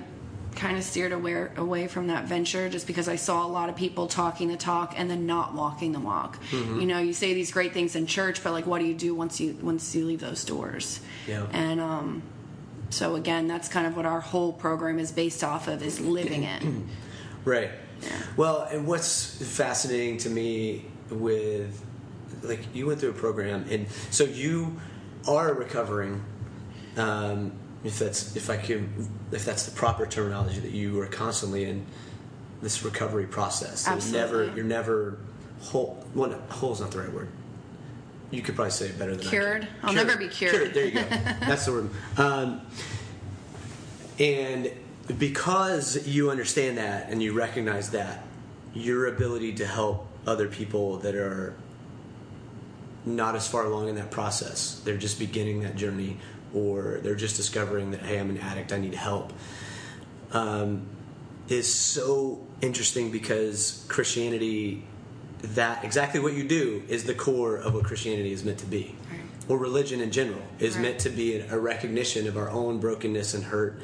[0.56, 3.76] kind of steered away, away from that venture just because I saw a lot of
[3.76, 6.41] people talking the talk and then not walking the walk.
[6.52, 6.82] Mm-hmm.
[6.82, 9.15] You know, you say these great things in church, but like, what do you do
[9.15, 11.00] once you once you leave those doors?
[11.28, 11.48] Yeah.
[11.52, 12.24] And um,
[12.89, 16.44] so again, that's kind of what our whole program is based off of is living
[16.44, 16.63] it.
[17.44, 17.72] Right.
[18.04, 18.22] Yeah.
[18.38, 21.84] Well, and what's fascinating to me with,
[22.44, 24.80] like, you went through a program, and so you
[25.27, 26.23] are recovering.
[26.97, 27.53] Um,
[27.84, 31.86] if that's if I can, if that's the proper terminology that you are constantly in
[32.62, 33.81] this recovery process.
[33.81, 34.19] So Absolutely.
[34.19, 35.17] Never, you're never
[35.62, 36.03] whole.
[36.13, 37.29] Well, no, whole is not the right word.
[38.29, 39.63] You could probably say it better than Cured?
[39.63, 39.69] I can.
[39.84, 40.73] I'll never be cured.
[40.73, 41.01] There you go.
[41.10, 41.89] That's the word.
[42.17, 42.62] Um,
[44.19, 44.71] and
[45.17, 48.23] because you understand that and you recognize that,
[48.73, 51.55] your ability to help other people that are
[53.06, 56.18] not as far along in that process, they're just beginning that journey,
[56.54, 59.34] or they're just discovering that, hey, I'm an addict, I need help,
[60.32, 60.84] um,
[61.50, 64.84] is so interesting because Christianity,
[65.42, 68.96] that exactly what you do, is the core of what Christianity is meant to be.
[69.10, 69.20] Right.
[69.50, 70.84] Or religion in general is Right.
[70.84, 73.82] meant to be a recognition of our own brokenness and hurt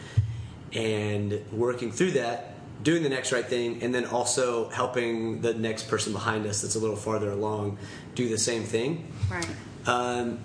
[0.74, 5.88] and working through that, doing the next right thing, and then also helping the next
[5.88, 7.78] person behind us that's a little farther along
[8.16, 9.12] do the same thing.
[9.30, 9.48] Right.
[9.86, 10.40] Um,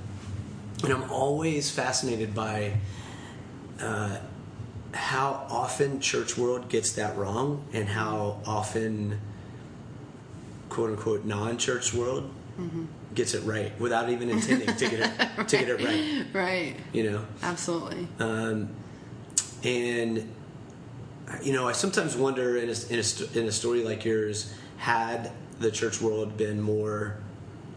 [0.83, 2.75] and I'm always fascinated by
[3.81, 4.19] uh,
[4.93, 9.21] how often church world gets that wrong, and how often
[10.69, 12.31] quote unquote non-church world
[13.15, 15.11] gets it right without even intending to get it
[15.49, 16.27] to get it right.
[16.33, 16.77] Right.
[16.93, 17.25] You know.
[17.43, 18.09] Absolutely.
[18.19, 18.71] Um,
[19.65, 20.29] and
[21.43, 25.31] you know, I sometimes wonder in a, in a, in a story like yours, had
[25.61, 27.17] the church world been more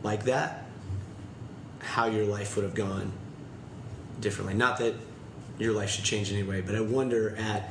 [0.04, 0.66] like that,
[1.80, 3.12] how your life would have gone
[4.20, 4.56] differently.
[4.56, 4.96] Not that
[5.58, 7.70] your life should change anyway, but I wonder at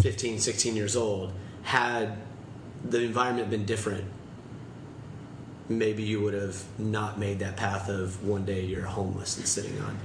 [0.00, 2.18] 15, 16 years old, had
[2.84, 4.04] the environment been different,
[5.68, 9.78] maybe you would have not made that path of one day you're homeless and sitting
[9.80, 9.98] on.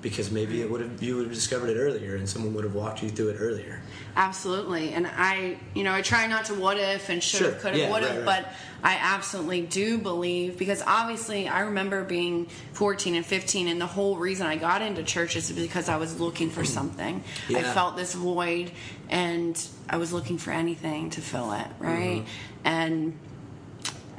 [0.00, 2.74] Because maybe it would have you would have discovered it earlier, and someone would have
[2.74, 3.80] walked you through it earlier.
[4.14, 4.92] Absolutely.
[4.92, 7.60] And I, you know, I try not to what if and should have, Sure.
[7.60, 8.24] could have, Yeah, would have, right.
[8.24, 13.86] but I absolutely do believe because obviously I remember being 14 and 15, and the
[13.86, 17.22] whole reason I got into church is because I was looking for something.
[17.48, 18.70] I felt this void,
[19.08, 22.22] and I was looking for anything to fill it, right?
[22.22, 22.66] Mm-hmm.
[22.66, 23.18] And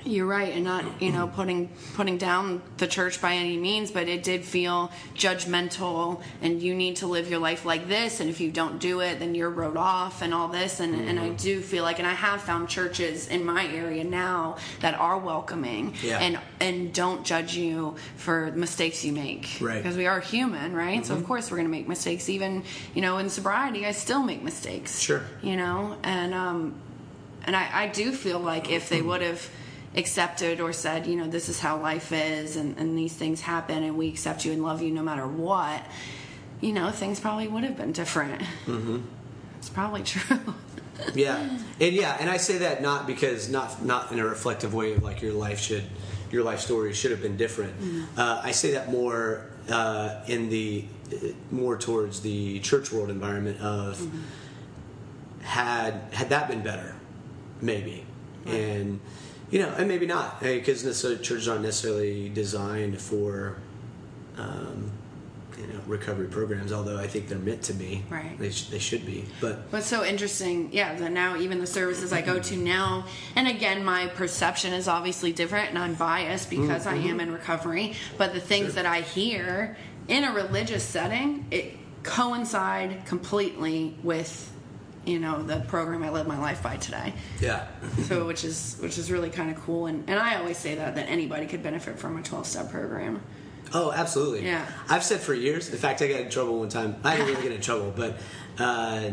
[0.06, 4.08] you're right, and not you know putting putting down the church by any means, but
[4.08, 8.40] it did feel judgmental, and you need to live your life like this, and if
[8.40, 11.26] you don't do it, then you're wrote off, and all this, and and Mm-hmm.
[11.34, 15.18] I do feel like, and I have found churches in my area now that are
[15.18, 16.20] welcoming, Yeah.
[16.20, 19.74] and and don't judge you for mistakes you make, Right.
[19.74, 19.78] Mm-hmm.
[19.80, 21.06] Because we are human, right?
[21.06, 22.64] So of course we're gonna make mistakes, even
[22.96, 25.24] you know in sobriety, I still make mistakes, Sure.
[25.42, 26.74] you know, and um,
[27.46, 29.50] and I, I do feel like if they would have
[29.96, 33.84] accepted or said, you know, this is how life is and, and these things happen
[33.84, 35.84] and we accept you and love you no matter what,
[36.62, 38.42] you know, things probably would have been different.
[38.66, 39.00] Mm-hmm.
[39.58, 40.40] It's probably true.
[41.14, 44.92] Yeah, and yeah, and I say that not because not not in a reflective way
[44.94, 45.84] of like your life should
[46.30, 47.74] your life story should have been different.
[48.18, 50.86] Uh, I say that more uh, in the
[51.52, 54.06] more towards the church world environment of
[55.42, 56.96] had had that been better,
[57.62, 58.06] maybe,
[58.46, 59.00] and
[59.50, 63.58] you know, and maybe not because necessarily churches aren't necessarily designed for.
[64.38, 64.92] Um,
[65.60, 66.72] you know, recovery programs.
[66.72, 68.38] Although I think they're meant to be, Right.
[68.40, 72.14] They, sh- they should be, but What's so interesting, yeah, that now even the services
[72.14, 72.64] I go to mm-hmm.
[72.64, 76.62] now, and again, my perception is obviously different, and I'm biased mm-hmm.
[76.62, 77.20] because I am mm-hmm.
[77.20, 77.96] in recovery.
[78.18, 79.76] But the things that I hear
[80.08, 84.52] in a religious setting, it coincide completely with,
[85.06, 87.14] you know, the program I live my life by today.
[87.40, 87.68] yeah,
[88.08, 90.96] So, which is which is really kind of cool, and and I always say that
[90.96, 93.22] that anybody could benefit from a 12 step program.
[93.74, 94.46] Oh, absolutely.
[94.46, 94.66] Yeah.
[94.90, 95.70] I've said for years.
[95.70, 96.96] In fact, I got in trouble one time.
[97.04, 98.18] I didn't really get in trouble, but
[98.58, 99.12] uh,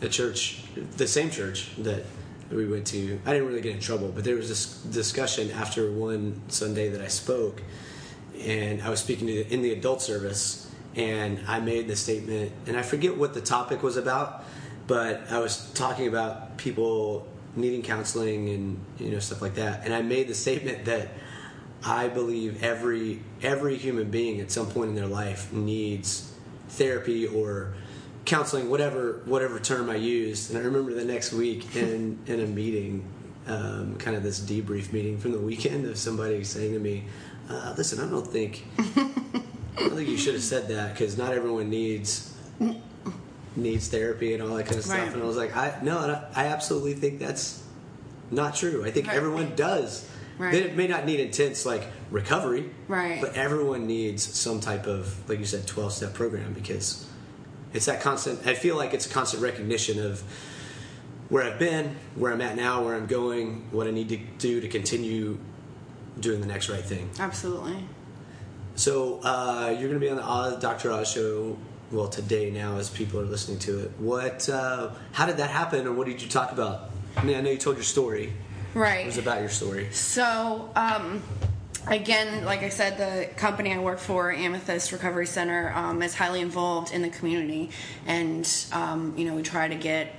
[0.00, 0.62] the church,
[0.96, 2.04] the same church that
[2.50, 4.08] we went to, I didn't really get in trouble.
[4.08, 7.62] But there was this discussion after one Sunday that I spoke,
[8.40, 12.52] and I was speaking to the, in the adult service, and I made the statement,
[12.66, 14.44] and I forget what the topic was about,
[14.88, 19.94] but I was talking about people needing counseling and you know stuff like that, and
[19.94, 21.08] I made the statement that.
[21.84, 26.34] I believe every every human being at some point in their life needs
[26.70, 27.74] therapy or
[28.24, 30.50] counseling, whatever whatever term I used.
[30.50, 33.04] And I remember the next week in in a meeting,
[33.46, 37.04] um, kind of this debrief meeting from the weekend, of somebody saying to me,
[37.48, 39.10] uh, "Listen, I don't think I
[39.76, 42.34] don't think you should have said that because not everyone needs
[43.58, 44.98] needs therapy and all that kind of stuff.
[44.98, 45.12] Right.
[45.12, 45.98] And I was like, I no,
[46.34, 47.62] I, absolutely think that's
[48.30, 48.84] not true.
[48.84, 49.16] I think Right.
[49.16, 50.08] everyone does.
[50.38, 50.52] Right.
[50.52, 53.20] They may not need intense like recovery, Right.
[53.20, 57.06] But everyone needs some type of, like you said, twelve step program because
[57.74, 58.46] it's that constant.
[58.46, 60.22] I feel like it's a constant recognition of
[61.28, 64.60] where I've been, where I'm at now, where I'm going, what I need to do
[64.62, 65.38] to continue
[66.20, 67.10] doing the next right thing.
[67.18, 67.76] Absolutely.
[68.76, 70.90] So uh, you're going to be on the Oz, Dr.
[70.92, 71.58] Oz show.
[71.90, 74.46] Well, today now, as people are listening to it, what?
[74.46, 76.90] Uh, how did that happen, and what did you talk about?
[77.16, 78.34] I mean, I know you told your story.
[78.74, 79.04] Right.
[79.04, 79.88] It was about your story.
[79.92, 81.22] So, um,
[81.86, 86.42] again, like I said, the company I work for, Amethyst Recovery Center, um, is highly
[86.42, 87.70] involved in the community,
[88.06, 90.14] and um, you know we try to get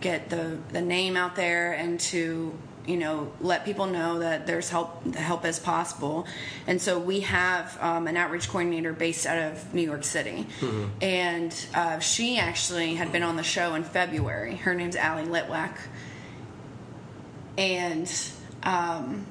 [0.00, 2.56] get the the name out there and to
[2.86, 6.26] you know let people know that there's help the help is possible.
[6.66, 10.46] And so we have um, an outreach coordinator based out of new york city.
[11.00, 14.56] And uh, she actually had been on the show in february.
[14.56, 15.76] Her name's Allie litwack.
[17.56, 18.12] And
[18.62, 19.26] um,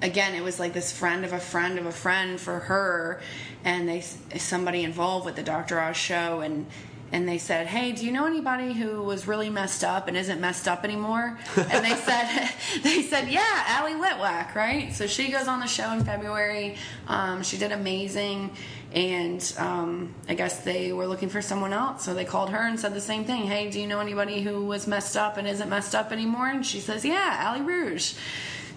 [0.00, 3.20] again it was like this friend of a friend of a friend for her.
[3.64, 6.40] And they somebody involved with the dr oz show.
[6.40, 6.66] And
[7.12, 10.40] and they said hey do you know anybody who was really messed up and isn't
[10.40, 11.38] messed up anymore?
[11.56, 12.50] And they said
[12.82, 14.92] they said yeah Allie litwack right?
[14.92, 16.76] So she goes on the show in february.
[17.06, 18.50] Um, she did amazing.
[18.94, 22.04] And um, i guess they were looking for someone else.
[22.04, 23.44] So they called her and said the same thing.
[23.46, 26.48] Hey do you know anybody who was messed up and isn't messed up anymore?
[26.48, 28.14] And she says yeah Allie rouge.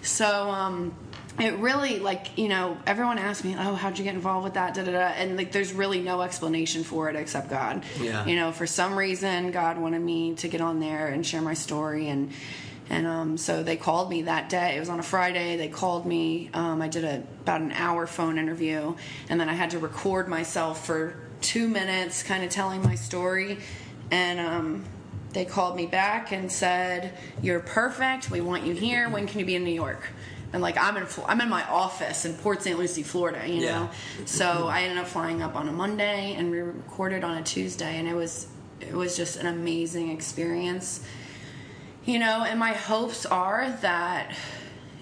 [0.02, 0.94] So um,
[1.38, 4.74] it really like you know everyone asked me oh how'd you get involved with that?
[4.74, 4.98] Da, da, da.
[4.98, 7.84] and like there's really no explanation for it except god.
[8.00, 8.24] Yeah.
[8.26, 11.54] you know for some reason god wanted me to get on there and share my
[11.54, 12.08] story.
[12.08, 12.32] And
[12.88, 14.76] and um, so they called me that day.
[14.76, 15.56] It was on a friday.
[15.56, 18.94] They called me um, i did a about an hour phone interview.
[19.28, 23.58] And then i had to record myself for two minutes kind of telling my story.
[24.10, 24.84] And um,
[25.32, 27.12] they called me back and said
[27.42, 28.30] you're perfect.
[28.30, 29.10] We want you here.
[29.10, 30.02] When can you be in new york
[30.56, 32.78] and like I'm in I'm in my office in Port St.
[32.78, 33.78] Lucie, Florida, you Yeah.
[33.80, 33.90] know.
[34.24, 37.98] So I ended up flying up on a Monday and we recorded on a Tuesday,
[37.98, 38.46] and it was
[38.80, 41.04] it was just an amazing experience,
[42.06, 42.42] you know.
[42.48, 44.34] And my hopes are that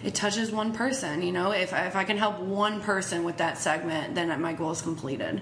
[0.03, 1.53] it touches one person, you know.
[1.53, 5.41] If if I can help one person with that segment, then my goal is completed.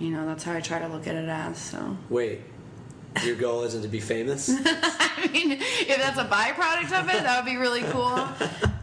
[0.00, 1.56] You know, that's how I try to look at it as.
[1.58, 1.96] So.
[2.10, 2.40] Wait,
[3.22, 4.48] your goal isn't to be famous?
[4.52, 8.18] I mean, if that's a byproduct of it, that would be really cool.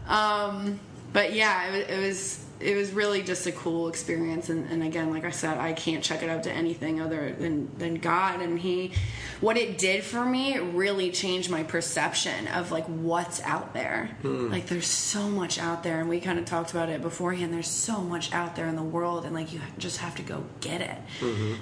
[0.08, 0.80] Um,
[1.12, 4.48] but yeah, it, it was it was really just a cool experience.
[4.48, 7.76] And, and again, like I said, I can't check it out to anything other than
[7.76, 8.40] than God.
[8.40, 8.92] And He,
[9.40, 14.16] what it did for me, it really changed my perception of like what's out there.
[14.52, 17.52] Like there's so much out there, and we kind of talked about it beforehand.
[17.52, 20.44] There's so much out there in the world, and like you just have to go
[20.60, 20.98] get it.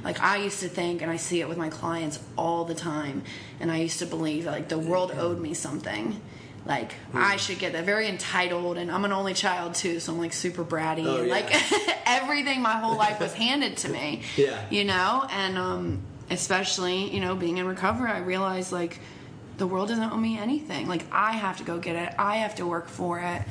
[0.05, 3.22] Like I used to think, and I see it with my clients all the time,
[3.59, 6.20] and I used to believe that like the world owed me something.
[6.66, 7.84] Like I should get that.
[7.84, 11.26] Very entitled, and I'm an only child too, so I'm like super bratty, Oh, and
[11.28, 11.32] yeah.
[11.34, 14.22] like everything my whole life was handed to me.
[14.36, 14.61] Yeah.
[14.70, 18.98] you know, and um, especially you know being in recovery, I realized like
[19.56, 20.86] the world doesn't owe me anything.
[20.86, 22.14] Like I have to go get it.
[22.18, 23.42] I have to work for it.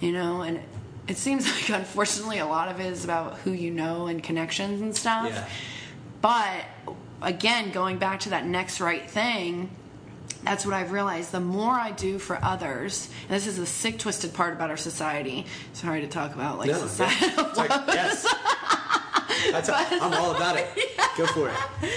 [0.00, 0.60] You know, and
[1.08, 4.80] it seems like unfortunately a lot of it is about who you know and connections
[4.82, 5.28] and stuff.
[5.30, 5.48] Yeah.
[6.20, 6.64] But
[7.22, 9.70] again, going back to that next right thing,
[10.42, 11.32] that's what I've realized.
[11.32, 14.76] The more I do for others, and this is the sick, twisted part about our
[14.76, 15.46] society.
[15.72, 17.26] Sorry to talk about like No, society.
[17.36, 17.52] yeah.
[17.56, 18.26] Like, yes.
[19.52, 20.68] That's I'm all about it.
[21.16, 21.90] Go for it.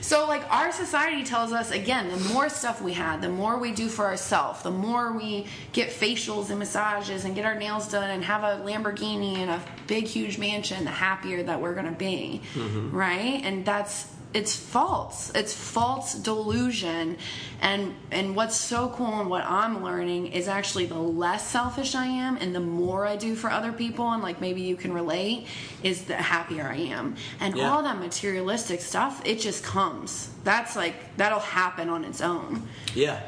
[0.00, 3.70] So, like, our society tells us again, the more stuff we had, the more we
[3.72, 8.10] do for ourselves, the more we get facials and massages and get our nails done
[8.10, 12.40] and have a Lamborghini and a big, huge mansion, the happier that we're gonna be,
[12.54, 12.90] mm-hmm.
[12.94, 13.40] right?
[13.44, 15.32] And that's it's false.
[15.34, 17.16] It's false delusion.
[17.60, 22.06] And and what's so cool and what I'm learning is actually the less selfish I
[22.06, 25.46] am and the more I do for other people and like maybe you can relate
[25.82, 27.16] is the happier I am.
[27.40, 27.70] And Yeah.
[27.70, 30.28] all that materialistic stuff, it just comes.
[30.44, 32.68] That's like that'll happen on its own.
[32.94, 33.18] Yeah,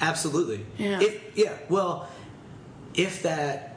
[0.00, 0.66] absolutely.
[0.76, 1.00] Yeah.
[1.00, 2.08] If yeah, well,
[2.94, 3.76] if that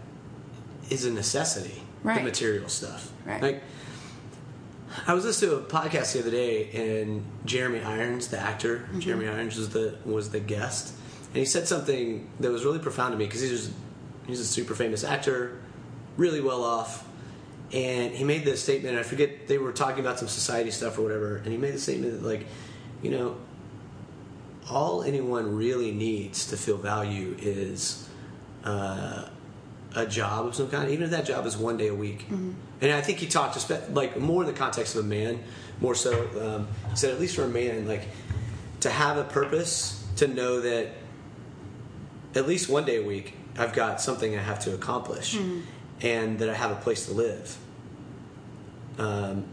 [0.89, 2.17] is a necessity, Right.
[2.17, 3.09] the material stuff.
[3.25, 3.41] Right.
[3.41, 3.63] Like,
[5.08, 9.00] I was listening to a podcast the other day, and Jeremy Irons, the actor, Mm-hmm.
[9.00, 10.94] Jeremy Irons was the was the guest,
[11.28, 13.72] and he said something that was really profound to me because he's
[14.28, 15.62] he's a super famous actor,
[16.18, 17.08] really well off,
[17.72, 18.96] and he made this statement.
[18.96, 21.74] And I forget they were talking about some society stuff or whatever, and he made
[21.74, 22.46] the statement that like,
[23.02, 23.36] you know,
[24.70, 28.08] all anyone really needs to feel value is
[28.64, 29.28] uh,
[29.96, 32.26] a job of some kind, even if that job is one day a week.
[32.30, 35.44] And I think he talked espe- like more in the context of a man,
[35.80, 36.14] more so.
[36.41, 38.08] Um, he said at least for a man, like
[38.82, 40.89] to have a purpose, to know that
[42.36, 45.38] at least one day a week I've got something I have to accomplish,
[46.02, 47.56] and that I have a place to live.
[48.98, 49.46] Um,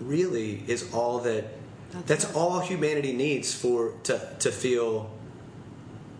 [0.00, 1.44] really is all that.
[1.92, 5.10] That's, That's all humanity needs for to to feel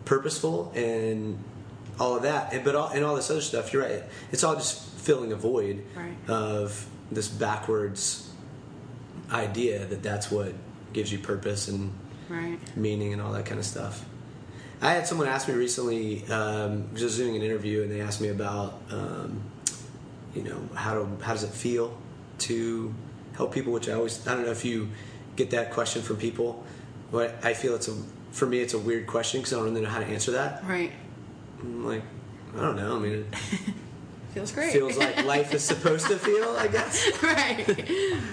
[0.05, 1.39] purposeful and
[2.03, 3.73] all of that, and but all, and all this other stuff.
[3.73, 4.03] You're right.
[4.33, 6.17] It's all just filling a void Right.
[6.29, 8.29] of this backwards
[9.31, 10.53] idea that that's what
[10.93, 11.93] gives you purpose and
[12.29, 12.59] Right.
[12.77, 14.05] meaning and all that kind of stuff.
[14.81, 18.29] I had someone ask me recently, um, just doing an interview, and they asked me
[18.29, 19.41] about, um,
[20.35, 21.97] you know, how do how does it feel
[22.49, 22.93] to
[23.37, 23.73] help people?
[23.73, 24.89] Which I always I don't know if you
[25.37, 26.65] get that question from people,
[27.13, 27.95] but I feel it's a
[28.33, 30.65] for me it's a weird question because I don't really know how to answer that.
[30.67, 30.91] Right.
[31.63, 32.03] I'm like,
[32.57, 32.97] I don't know.
[32.97, 33.27] I mean, it
[34.35, 34.73] Feels great.
[34.73, 37.11] feels like life is supposed to feel, I guess.
[37.23, 37.65] right.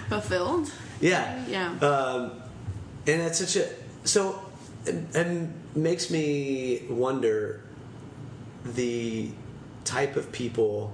[0.08, 0.72] Fulfilled.
[1.02, 1.44] Yeah.
[1.48, 1.72] Yeah.
[1.80, 2.32] Um,
[3.06, 3.70] and it's such a
[4.06, 4.42] so
[4.86, 7.62] it makes me wonder
[8.64, 9.30] the
[9.84, 10.94] type of people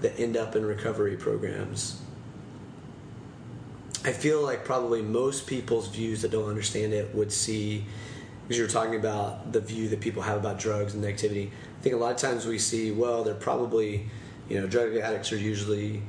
[0.00, 2.00] that end up in recovery programs.
[4.04, 7.84] I feel like probably most people's views that don't understand it would see
[8.52, 11.48] because you were talking about the view that people have about drugs and negativity.
[11.48, 14.10] I think a lot of times we see, well, they're probably,
[14.46, 16.02] you know, drug addicts are usually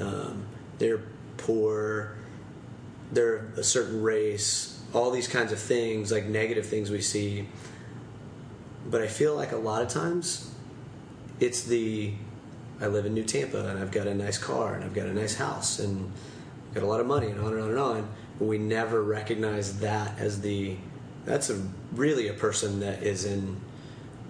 [0.00, 0.46] um,
[0.78, 1.02] they're
[1.36, 2.16] poor,
[3.12, 7.46] they're a certain race, all these kinds of things, like negative things we see.
[8.86, 10.50] But I feel like a lot of times
[11.40, 12.14] it's the
[12.80, 15.12] I live in New Tampa and I've got a nice car and I've got a
[15.12, 16.10] nice house and
[16.68, 18.08] I've got a lot of money and on and on and on.
[18.38, 20.78] But we never recognize that as the
[21.24, 21.62] that's a
[21.92, 23.60] really a person that is in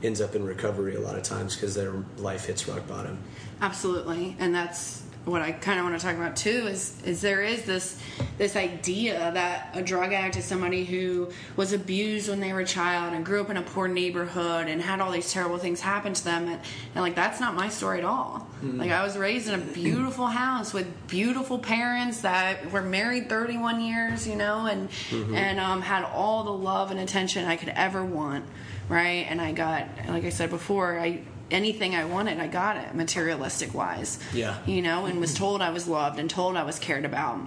[0.02, 3.18] ends up in recovery a lot of times because their life hits rock bottom.
[3.60, 6.66] Absolutely, and that's what I kind of want to talk about too.
[6.66, 8.00] Is is there is this
[8.38, 12.66] this idea that a drug addict is somebody who was abused when they were a
[12.66, 16.12] child and grew up in a poor neighborhood and had all these terrible things happen
[16.12, 16.60] to them, and,
[16.94, 18.48] and like that's not my story at all.
[18.62, 23.80] Like I was raised in a beautiful house with beautiful parents that were married 31
[23.80, 24.88] years, you know, and
[25.36, 28.44] and um, had all the love and attention I could ever want,
[28.88, 29.26] right?
[29.28, 31.22] And I got, like I said before, I
[31.52, 34.18] anything I wanted, I got it materialistic wise.
[34.32, 34.58] Yeah.
[34.66, 37.40] You know, and was told I was loved and told I was cared about.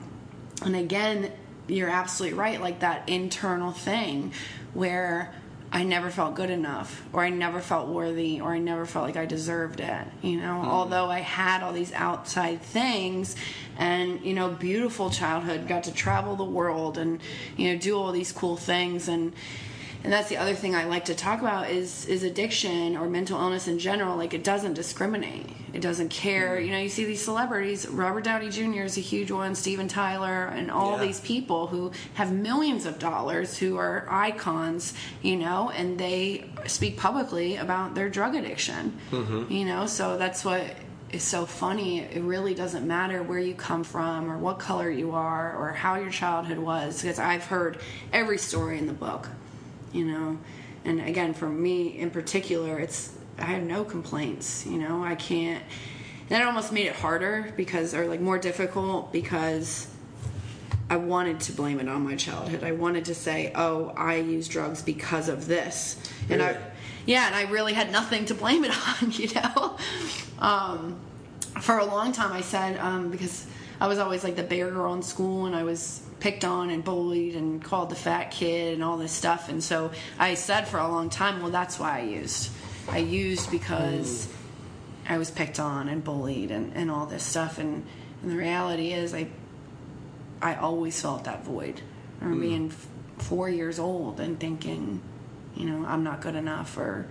[0.62, 1.32] And again,
[1.68, 2.62] you're absolutely right.
[2.62, 4.32] Like that internal thing
[4.74, 5.34] where
[5.72, 9.18] I never felt good enough, or I never felt worthy, or I never felt like
[9.18, 10.08] I deserved it.
[10.22, 10.70] You know, mm-hmm.
[10.70, 13.36] although I had all these outside things
[13.78, 17.20] and, you know, beautiful childhood, got to travel the world and,
[17.58, 19.10] you know, do all these cool things.
[19.10, 19.34] And,
[20.06, 23.40] and that's the other thing I like to talk about is is addiction or mental
[23.42, 24.16] illness in general.
[24.16, 25.48] Like it doesn't discriminate.
[25.74, 26.58] It doesn't care.
[26.58, 26.66] Mm-hmm.
[26.66, 27.88] You know, you see these celebrities.
[27.88, 28.84] Robert Downey Jr.
[28.84, 29.56] is a huge one.
[29.56, 31.08] Steven Tyler and all Yeah.
[31.08, 34.94] these people who have millions of dollars who are icons.
[35.24, 39.00] You know, and they speak publicly about their drug addiction.
[39.10, 39.52] Mm-hmm.
[39.52, 40.64] You know, so that's what
[41.10, 42.02] is so funny.
[42.02, 45.96] It really doesn't matter where you come from or what color you are or how
[45.96, 47.80] your childhood was because I've heard
[48.14, 49.30] every story in the book
[49.96, 50.38] you know?
[50.84, 55.04] And again for me in particular it's i have no complaints you know?
[55.04, 55.64] I can't
[56.30, 59.88] and it almost made it harder because or like more difficult because
[60.90, 62.64] i wanted to blame it on my childhood.
[62.64, 65.98] I wanted to say oh i use drugs because of this.
[66.30, 66.58] And i
[67.06, 68.72] yeah and i really had nothing to blame it
[69.02, 69.78] on you know?
[70.40, 71.00] Um,
[71.62, 73.48] for a long time i said um, because
[73.80, 76.84] i was always like the bigger girl in school and i was picked on and
[76.84, 79.48] bullied and called the fat kid and all this stuff.
[79.48, 82.50] And so i said for a long time well that's why i used.
[82.90, 85.12] I used because mm.
[85.14, 87.60] i was picked on and bullied and, and all this stuff.
[87.60, 87.86] And,
[88.24, 89.28] and the reality is i
[90.42, 91.82] i always felt that void.
[92.20, 92.30] I mm.
[92.30, 92.88] remember being f-
[93.20, 95.02] four years old and thinking
[95.56, 97.06] you know i'm not good enough or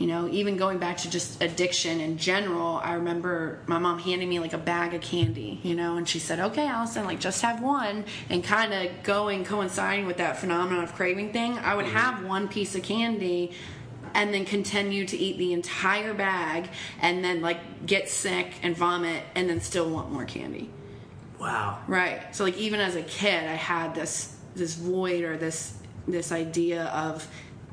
[0.00, 4.28] you know even going back to just addiction in general i remember my mom handing
[4.28, 7.42] me like a bag of candy you know and she said okay allison like just
[7.42, 11.86] have one and kind of going coinciding with that phenomenon of craving thing i would
[11.86, 12.28] have mm-hmm.
[12.28, 13.52] one piece of candy
[14.14, 16.68] and then continue to eat the entire bag
[17.00, 20.70] and then like get sick and vomit and then still want more candy
[21.40, 21.78] Wow.
[21.88, 22.36] Right.
[22.36, 25.74] So like even as a kid, I had this this void or this
[26.06, 27.26] this idea of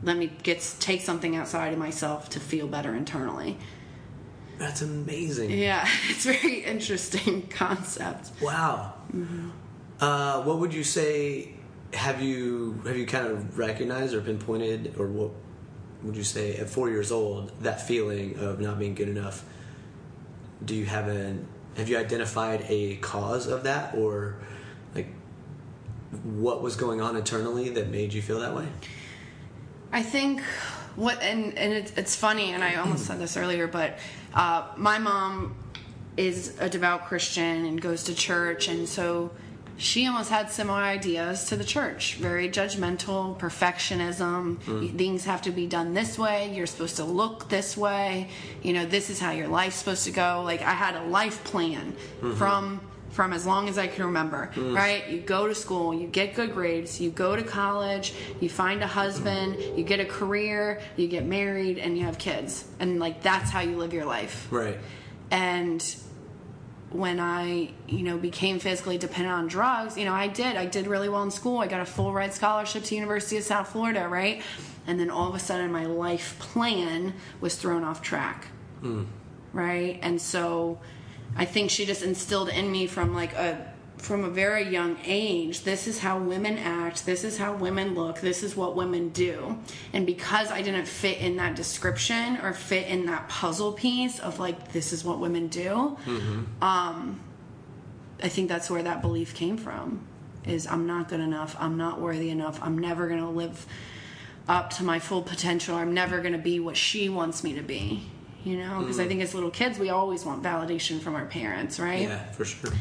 [0.04, 3.58] let me get take something outside of myself to feel better internally.
[4.58, 5.52] That's amazing.
[5.52, 8.32] Yeah, it's a very interesting concept.
[8.42, 8.94] Wow.
[10.00, 11.54] Uh, what would you say?
[11.94, 15.32] Have you have you kind of recognized or pinpointed or what
[16.04, 19.46] would you say at four years old that feeling of not being good enough?
[20.64, 24.38] Do you have an have you identified a cause of that or
[24.96, 25.08] like
[26.24, 28.68] what was going on internally that made you feel that way?
[29.92, 30.42] I think
[30.96, 33.98] what and and it's, it's funny, and I almost said this earlier, but
[34.34, 35.56] uh, my mom
[36.18, 39.32] is a devout Christian and goes to church, and so
[39.78, 42.16] she almost had similar ideas to the church.
[42.16, 44.58] Very judgmental perfectionism.
[44.98, 46.52] Things have to be done this way.
[46.52, 48.30] You're supposed to look this way.
[48.64, 50.42] You know this is how your life's supposed to go.
[50.44, 51.96] Like i had a life plan
[52.38, 52.82] from
[53.18, 54.76] from as long as i can remember mm.
[54.76, 58.84] right you go to school you get good grades you go to college you find
[58.84, 63.24] a husband you get a career you get married and you have kids and like
[63.24, 64.78] that's how you live your life Right.
[65.32, 65.84] and
[66.90, 70.56] when I, you know, became physically dependent on drugs, you know, I did.
[70.56, 71.60] I did really well in school.
[71.60, 74.42] I got a full ride scholarship to University of South Florida, right?
[74.88, 78.48] And then all of a sudden my life plan was thrown off track.
[78.82, 79.06] Mm.
[79.52, 80.00] Right?
[80.02, 80.80] And so
[81.38, 85.64] I think she just instilled in me from like a from a very young age,
[85.64, 89.58] this is how women act, this is how women look, this is what women do.
[89.92, 94.40] And because I didn't fit in that description or fit in that puzzle piece of
[94.40, 95.98] like, this is what women do,
[96.62, 97.20] um,
[98.22, 100.06] I think that's where that belief came from
[100.46, 103.66] is I'm not good enough, I'm not worthy enough, I'm never going to live
[104.48, 107.64] up to my full potential, I'm never going to be what she wants me to
[107.64, 108.08] be.
[108.48, 109.10] You know, because I mm-hmm.
[109.10, 112.04] think as little kids, we always want validation from our parents, right?
[112.04, 112.72] Yeah, for sure.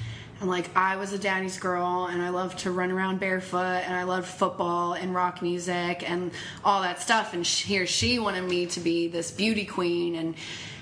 [0.40, 3.94] And like I was a daddy's girl and I loved to run around barefoot and
[3.94, 6.30] I loved football and rock music and
[6.64, 10.34] all that stuff and sh- here she wanted me to be this beauty queen and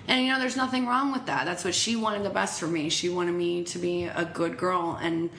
[0.09, 1.47] and you know there's nothing wrong with that.
[1.47, 2.91] That's what she wanted the best for me.
[2.91, 5.31] She wanted me to be a good girl and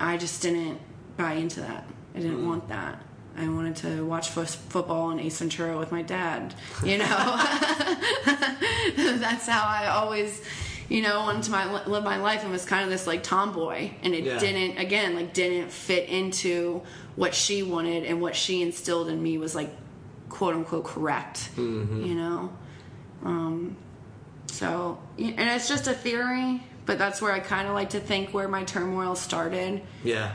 [0.00, 0.80] I just didn't
[1.16, 1.86] buy into that.
[2.14, 2.48] I didn't mm-hmm.
[2.48, 3.02] want that.
[3.38, 6.54] I wanted to watch fo- football and Ace Ventura with my dad.
[6.84, 7.06] You know,
[8.96, 10.42] that's how I always,
[10.88, 13.90] you know, wanted to my, live my life and was kind of this like tomboy,
[14.02, 14.38] and it Yeah.
[14.38, 16.82] didn't again like didn't fit into
[17.16, 19.70] what she wanted and what she instilled in me was like
[20.28, 21.50] quote unquote correct.
[21.56, 22.52] You know,
[23.24, 23.76] um,
[24.46, 28.34] so and it's just a theory, but that's where I kind of like to think
[28.34, 30.32] where my turmoil started Yeah.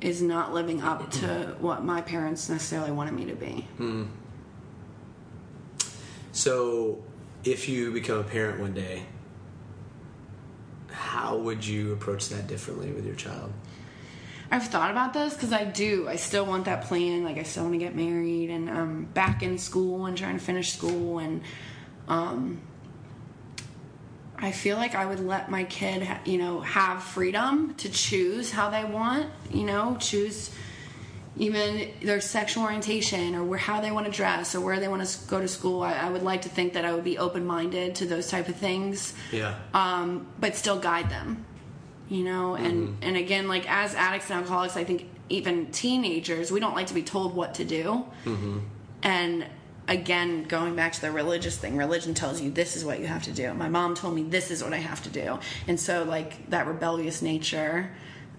[0.00, 3.66] Is not living up to what my parents necessarily wanted me to be.
[6.32, 7.02] So,
[7.44, 9.04] if you become a parent one day,
[10.88, 13.52] how would you approach that differently with your child?
[14.50, 16.08] I've thought about this because I do.
[16.08, 17.24] I still want that plan.
[17.24, 20.44] Like I still want to get married and um, back in school and trying to
[20.44, 21.42] finish school and
[22.08, 22.60] um,
[24.42, 28.70] I feel like I would let my kid, you know, have freedom to choose how
[28.70, 29.26] they want.
[29.52, 30.50] You know, choose
[31.36, 35.06] even their sexual orientation or where how they want to dress or where they want
[35.06, 35.82] to go to school.
[35.82, 38.48] I, I would like to think that I would be open minded to those type
[38.48, 39.14] of things.
[39.32, 39.54] Yeah.
[39.74, 41.44] um, but still guide them
[42.10, 46.58] you know and and again like as addicts and alcoholics i think even teenagers we
[46.58, 48.04] don't like to be told what to do
[49.02, 49.46] and
[49.90, 53.22] again going back to the religious thing religion tells you this is what you have
[53.22, 56.04] to do my mom told me this is what i have to do and so
[56.04, 57.90] like that rebellious nature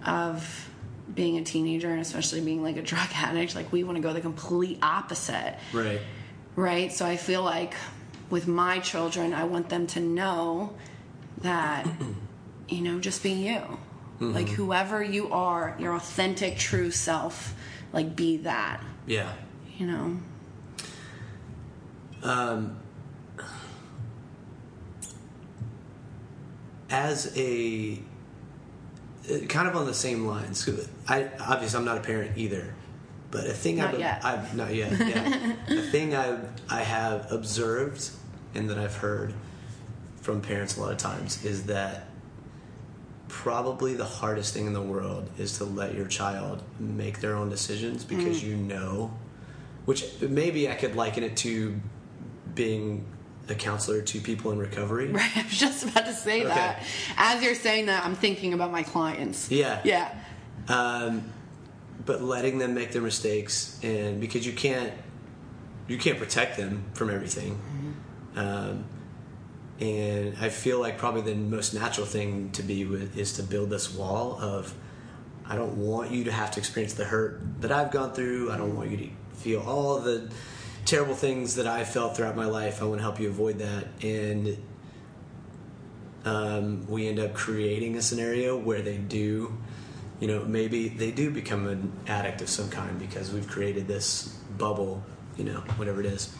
[0.05, 0.69] of
[1.13, 4.13] being a teenager and especially being like a drug addict like we want to go
[4.13, 6.01] the complete opposite right.
[6.55, 6.91] right?
[6.91, 7.73] So I feel like
[8.29, 10.73] with my children, I want them to know
[11.39, 11.85] that,
[12.69, 13.57] you know, just be you.
[13.59, 14.33] Mm-hmm.
[14.33, 17.53] Like whoever you are, your authentic, true self,
[17.91, 19.33] like be that, Yeah.
[19.77, 20.17] you know?
[26.89, 27.99] As a
[29.31, 30.67] uh, kind of on the same lines,
[31.07, 32.73] I obviously I'm not a parent either,
[33.29, 34.25] but a thing Not I've, yet.
[34.25, 34.91] I've not yet.
[34.99, 36.37] Yeah, a thing I
[36.69, 38.09] I have observed
[38.53, 39.33] and that I've heard
[40.21, 42.07] from parents a lot of times is that
[43.29, 47.49] probably the hardest thing in the world is to let your child make their own
[47.49, 48.47] decisions because Mm.
[48.47, 49.13] you know
[49.85, 51.79] which maybe I could liken it to
[52.55, 53.05] being
[53.49, 55.07] a counselor to people in recovery.
[55.11, 56.53] Right, I was just about to say Okay.
[56.53, 56.83] that.
[57.17, 59.49] As you're saying that, I'm thinking about my clients.
[59.51, 59.81] Yeah.
[59.83, 60.13] Yeah.
[60.67, 61.23] Um,
[62.05, 64.93] but letting them make their mistakes and because you can't
[65.87, 67.59] you can't protect them from everything.
[68.35, 68.85] Um,
[69.79, 73.69] and I feel like probably the most natural thing to be with is to build
[73.69, 74.73] this wall of
[75.45, 78.51] I don't want you to have to experience the hurt that I've gone through.
[78.51, 80.29] I don't want you to feel all the
[80.85, 82.81] terrible things that I felt throughout my life.
[82.81, 83.87] I want to help you avoid that.
[84.03, 84.57] And
[86.25, 89.57] um, we end up creating a scenario where they do,
[90.19, 94.27] you know, maybe they do become an addict of some kind because we've created this
[94.57, 95.03] bubble
[95.37, 96.33] you know, whatever it is.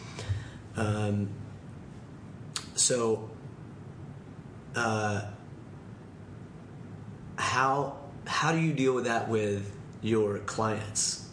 [0.76, 1.30] Um,
[2.74, 3.30] so,
[4.74, 5.22] uh,
[7.36, 11.28] how how do you deal with that with your clients?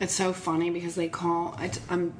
[0.00, 1.54] It's so funny because they call.
[1.58, 2.14] I, am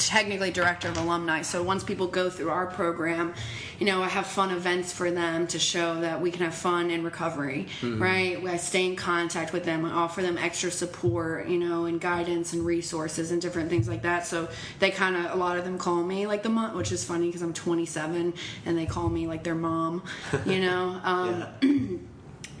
[0.00, 3.34] technically director of alumni, so once people go through our program,
[3.78, 6.90] you know, I have fun events for them to show that we can have fun
[6.90, 8.02] in recovery, mm-hmm.
[8.02, 8.44] right?
[8.46, 12.52] I stay in contact with them, I offer them extra support, you know, and guidance
[12.52, 14.26] and resources and different things like that.
[14.26, 14.48] So
[14.78, 17.26] they kind of, a lot of them call me like the mom, which is funny
[17.26, 18.34] because I'm 27
[18.66, 20.02] and they call me like their mom,
[20.46, 21.00] you know.
[21.04, 21.68] Um, yeah.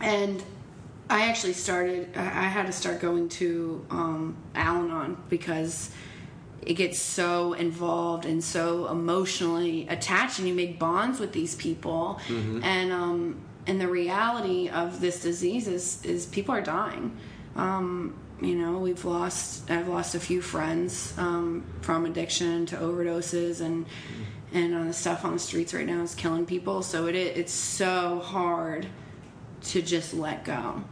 [0.00, 0.42] and
[1.10, 2.16] I actually started.
[2.16, 5.90] I had to start going to um, Al-Anon because
[6.62, 12.20] it gets so involved and so emotionally attached, and you make bonds with these people.
[12.28, 12.62] Mm-hmm.
[12.64, 17.16] And um, and the reality of this disease is is people are dying.
[17.56, 19.70] Um, you know, we've lost.
[19.70, 23.86] I've lost a few friends um, from addiction to overdoses, and
[24.52, 26.82] and uh, stuff on the streets right now is killing people.
[26.82, 28.86] So it it's so hard
[29.62, 30.82] to just let go.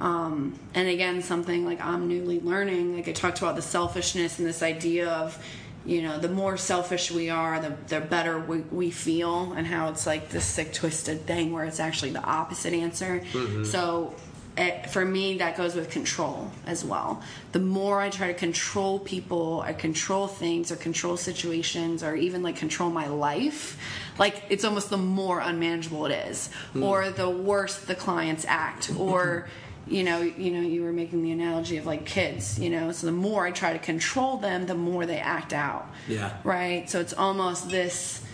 [0.00, 4.46] Um, and again, something like I'm newly learning, like I talked about the selfishness and
[4.46, 5.42] this idea of,
[5.86, 9.88] you know, the more selfish we are, the, the better we, we feel, and how
[9.88, 13.20] it's like this sick, twisted thing where it's actually the opposite answer.
[13.32, 13.64] Mm-hmm.
[13.64, 14.14] So
[14.58, 17.22] it, for me, that goes with control as well.
[17.52, 22.42] The more I try to control people, I control things, or control situations, or even
[22.42, 23.78] like control my life,
[24.18, 26.82] like it's almost the more unmanageable it is, mm.
[26.82, 29.46] or the worse the clients act, or
[29.86, 32.90] you know, you know, you were making the analogy of like kids, you know.
[32.92, 35.86] So the more I try to control them, the more they act out.
[36.08, 36.36] Yeah.
[36.42, 36.88] Right.
[36.90, 38.24] So it's almost this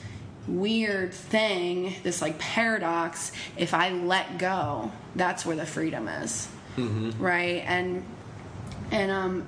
[0.49, 3.33] weird thing, this like paradox.
[3.57, 6.49] If I let go, that's where the freedom is.
[6.77, 7.23] Mm-hmm.
[7.23, 7.63] Right.
[7.67, 8.05] And
[8.91, 9.47] and um,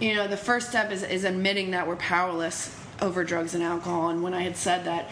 [0.00, 4.08] you know, the first step is is admitting that we're powerless over drugs and alcohol.
[4.08, 5.10] And when I had said that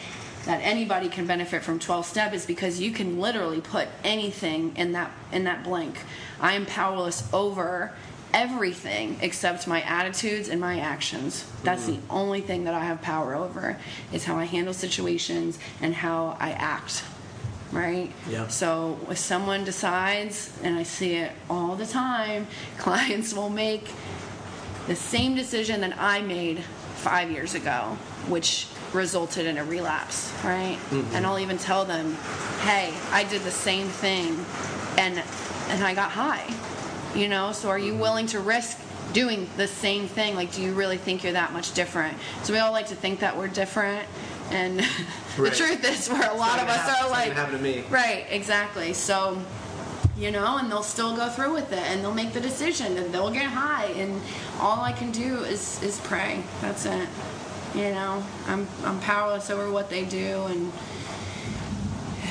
[0.49, 4.93] that anybody can benefit from 12 step is because you can literally put anything in
[4.93, 5.99] that in that blank.
[6.41, 7.93] I am powerless over
[8.33, 11.45] everything except my attitudes and my actions.
[11.65, 12.07] That's mm-hmm.
[12.07, 13.77] the only thing that I have power over
[14.11, 17.05] is how I handle situations and how I act.
[17.71, 18.11] Right?
[18.27, 18.49] Yeah.
[18.49, 22.47] So if someone decides, and I see it all the time,
[22.79, 23.91] clients will make
[24.87, 26.65] the same decision that I made
[26.99, 27.97] five years ago,
[28.29, 30.79] which resulted in a relapse, right?
[30.91, 31.15] Mm-hmm.
[31.15, 32.15] And I'll even tell them,
[32.61, 34.45] "Hey, I did the same thing,
[34.99, 35.23] and
[35.69, 36.47] and I got high."
[37.15, 38.03] You know, so are you mm-hmm.
[38.03, 38.79] willing to risk
[39.13, 40.35] doing the same thing?
[40.35, 42.17] Like, do you really think you're that much different?
[42.43, 44.07] So we all like to think that we're different,
[44.51, 44.81] and
[45.37, 47.85] the truth is, where a lot of us happen, are like, happen to me.
[47.91, 48.93] right, exactly.
[48.93, 49.41] So
[50.19, 53.15] you know, and they'll still go through with it and they'll make the decision and
[53.15, 54.21] they'll get high and
[54.61, 56.43] all I can do is is pray.
[56.61, 57.09] That's it.
[57.75, 60.73] You know, I'm I'm powerless over what they do, and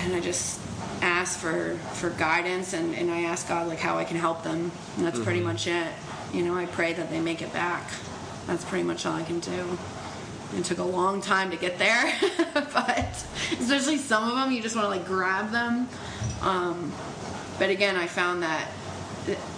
[0.03, 0.59] and I just
[1.01, 4.71] ask for for guidance, and and I ask God like how I can help them.
[4.97, 5.23] And that's mm-hmm.
[5.23, 5.87] pretty much it.
[6.33, 7.89] You know, I pray that they make it back.
[8.47, 9.77] That's pretty much all I can do.
[10.55, 12.13] It took a long time to get there,
[12.53, 13.25] but
[13.59, 15.87] especially some of them, you just want to like grab them.
[16.41, 16.91] Um,
[17.59, 18.67] but again, I found that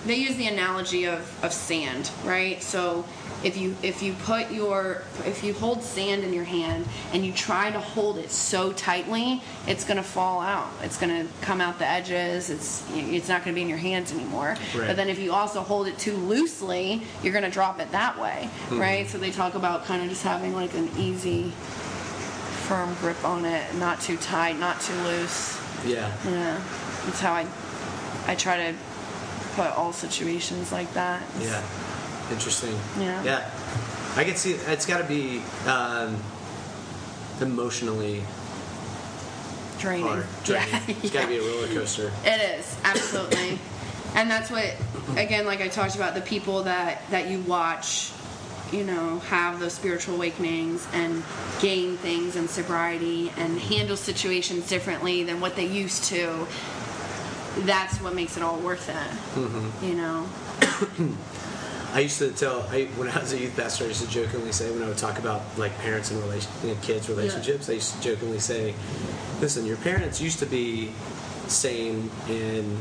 [0.06, 2.62] they use the analogy of, of sand, right?
[2.62, 3.06] So
[3.44, 7.32] if you if you put your if you hold sand in your hand and you
[7.32, 10.70] try to hold it so tightly it's going to fall out.
[10.82, 12.50] It's going to come out the edges.
[12.50, 14.58] It's it's not going to be in your hands anymore.
[14.76, 14.88] Right.
[14.88, 18.20] but then if you also hold it too loosely you're going to drop it that
[18.20, 18.80] way mm-hmm.
[18.80, 19.08] right?
[19.08, 21.52] So they talk about kind of just having like an easy
[22.68, 25.58] firm grip on it not too tight not too loose.
[25.86, 26.12] Yeah.
[26.26, 26.62] Yeah.
[27.06, 27.48] That's how i
[28.28, 28.78] i try to
[29.56, 31.64] put all situations like that yeah
[32.32, 32.76] Interesting.
[33.00, 33.24] Yeah.
[33.24, 33.52] Yeah.
[34.16, 36.22] I can see it's got to be um,
[37.42, 38.24] emotionally
[39.80, 40.06] draining.
[40.06, 40.70] Hard, draining.
[40.70, 40.82] Yeah.
[40.88, 42.12] It's got to be a roller coaster.
[42.24, 43.60] It is absolutely,
[44.16, 44.76] and that's what
[45.16, 48.12] again, like I talked about, the people that that you watch,
[48.72, 51.24] you know, have those spiritual awakenings and
[51.62, 56.48] gain things in sobriety and handle situations differently than what they used to.
[57.66, 59.40] That's what makes it all worth it.
[59.40, 59.86] Mm-hmm.
[59.86, 61.18] You know.
[61.94, 64.52] I used to tell I, when I was a youth pastor, I used to jokingly
[64.52, 67.74] say when I would talk about like parents and relation, you know, kids relationships, yeah.
[67.74, 68.76] I used to jokingly say,
[69.42, 70.92] "Listen, your parents used to be
[71.48, 72.78] sane and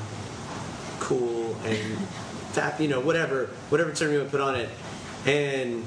[1.00, 1.98] cool and
[2.52, 4.68] tap, you know, whatever, whatever term you would put on it,
[5.26, 5.84] and."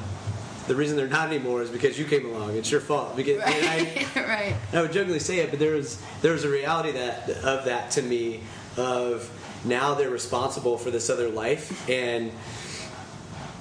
[0.67, 2.55] The reason they're not anymore is because you came along.
[2.55, 3.15] It's your fault.
[3.15, 4.07] Because right.
[4.15, 4.55] I, right.
[4.71, 7.91] I would jokingly say it, but there was there was a reality that of that
[7.91, 8.41] to me
[8.77, 9.29] of
[9.65, 12.31] now they're responsible for this other life and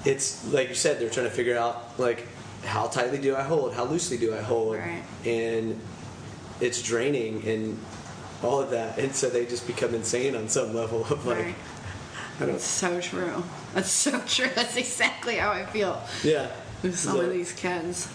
[0.05, 2.27] it's like you said, they're trying to figure out like
[2.65, 5.03] how tightly do I hold, how loosely do I hold, Right.
[5.27, 5.79] and
[6.61, 7.79] it's draining and
[8.43, 11.55] all of that, and so they just become insane on some level of like, Right.
[12.41, 13.45] I don't, So true.
[13.75, 14.49] That's so true.
[14.55, 16.49] That's exactly how I feel yeah,
[16.83, 18.09] with some So- of these kids.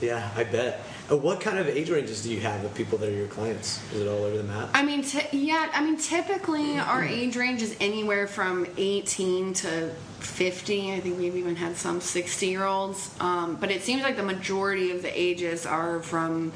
[0.00, 0.80] yeah, I bet.
[1.10, 3.80] Uh, what kind of age ranges do you have of people that are your clients?
[3.92, 4.68] Is it all over the map?
[4.74, 5.70] I mean, t- yeah.
[5.72, 9.90] I mean, typically our age range is anywhere from 18 to
[10.20, 10.92] 50.
[10.92, 13.14] I think we've even had some 60 year olds.
[13.20, 16.52] Um, but it seems like the majority of the ages are from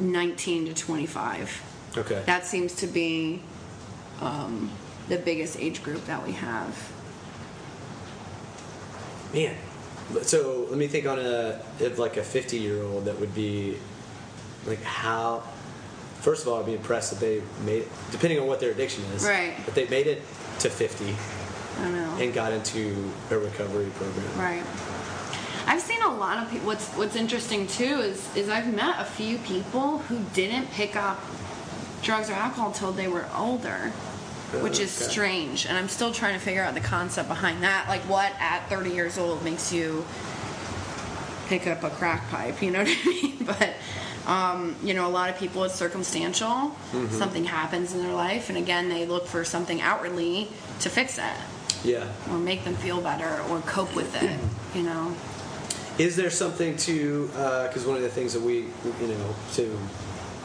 [0.00, 1.62] 19 to 25.
[1.96, 2.22] Okay.
[2.26, 3.40] That seems to be
[4.20, 4.70] um,
[5.08, 6.92] the biggest age group that we have.
[9.32, 9.56] Man,
[10.22, 13.78] so let me think on a if like a fifty year old that would be
[14.66, 15.42] like how.
[16.20, 19.02] First of all, I'd be impressed that they made it, depending on what their addiction
[19.14, 19.24] is.
[19.24, 19.54] Right.
[19.64, 20.22] But they made it
[20.60, 21.16] to fifty
[21.80, 22.16] I know.
[22.20, 24.38] and got into a recovery program.
[24.38, 24.62] Right.
[25.66, 26.66] I've seen a lot of people.
[26.68, 31.20] What's What's interesting too is is I've met a few people who didn't pick up
[32.02, 33.90] drugs or alcohol until they were older,
[34.60, 35.10] which is Okay.
[35.10, 35.66] strange.
[35.66, 37.86] And I'm still trying to figure out the concept behind that.
[37.88, 40.04] Like, what at 30 years old makes you
[41.48, 42.62] pick up a crack pipe?
[42.62, 43.38] You know what I mean?
[43.44, 43.70] But
[44.26, 46.48] um, you know, a lot of people it's circumstantial.
[46.48, 47.08] Mm-hmm.
[47.08, 50.48] Something happens in their life, and again, they look for something outwardly
[50.80, 51.24] to fix it
[51.84, 52.06] Yeah.
[52.30, 54.38] or make them feel better or cope with it.
[54.76, 55.14] You know.
[55.98, 58.54] Is there something to because one of the things that we
[59.00, 59.78] you know to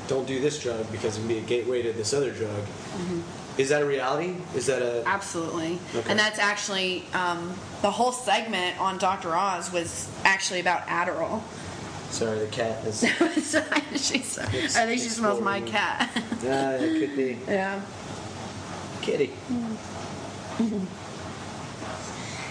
[0.07, 2.49] don't do this drug because it can be a gateway to this other drug.
[2.63, 3.21] Mm-hmm.
[3.59, 4.35] Is that a reality?
[4.55, 5.79] Is that a Absolutely.
[5.95, 6.09] Okay.
[6.09, 9.35] And that's actually um, the whole segment on Dr.
[9.35, 11.41] Oz was actually about Adderall.
[12.09, 13.01] Sorry the cat is
[13.95, 14.45] she's, I
[14.85, 16.09] think she smells my cat.
[16.15, 17.81] ah, it could be yeah.
[19.01, 19.31] kitty.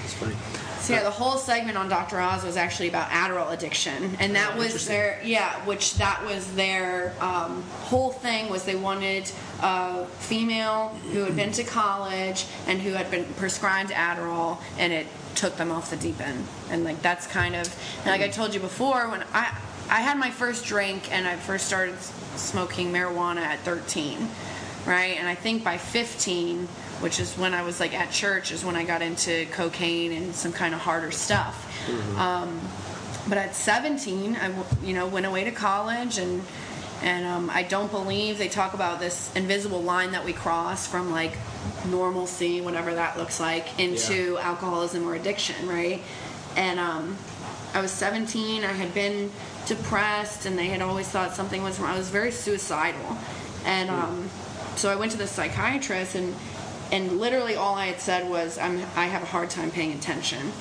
[0.05, 0.35] It's funny.
[0.81, 2.21] So yeah, the whole segment on Dr.
[2.21, 6.55] Oz was actually about Adderall addiction, and that Oh, was their yeah, which that was
[6.55, 9.31] their um, whole thing was they wanted
[9.63, 15.07] a female who had been to college and who had been prescribed Adderall, and it
[15.35, 16.47] took them off the deep end.
[16.71, 17.75] And like that's kind of
[18.07, 19.57] like I told you before when I
[19.89, 21.97] I had my first drink and I first started
[22.37, 24.29] smoking marijuana at 13
[24.87, 25.19] right?
[25.19, 26.67] And I think by 15,
[27.01, 30.35] which is when I was like at church, is when I got into cocaine and
[30.35, 31.65] some kind of harder stuff.
[32.19, 32.61] Um,
[33.29, 34.53] but at 17, I
[34.85, 36.43] you know went away to college and
[37.07, 41.13] and um, I don't believe they talk about this invisible line that we cross from
[41.13, 41.39] like
[41.89, 46.03] normalcy, whatever that looks like, into alcoholism or addiction, right?
[46.57, 47.17] And um,
[47.75, 48.65] I was 17.
[48.65, 49.31] I had been
[49.67, 51.93] depressed, and they had always thought something was wrong.
[51.93, 53.17] I was very suicidal,
[53.65, 54.29] and um,
[54.75, 56.35] so I went to the psychiatrist, and
[56.91, 60.53] and literally all I had said was, I'm, I have a hard time paying attention.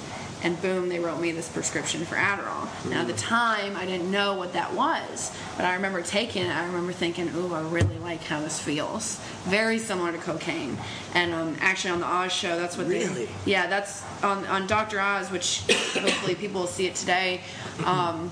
[0.46, 2.68] And boom, they wrote me this prescription for Adderall.
[2.88, 6.56] Now, at the time, I didn't know what that was, but I remember taking it.
[6.56, 10.78] I remember thinking, "Ooh, I really like how this feels." Very similar to cocaine.
[11.16, 13.26] And um, actually, on the Oz show, that's what Really?
[13.26, 13.30] they.
[13.46, 15.02] Yeah, that's on on Dr.
[15.02, 15.64] Oz, which
[15.96, 17.42] hopefully people will see it today.
[17.84, 18.32] Um,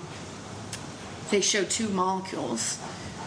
[1.31, 2.77] they show two molecules,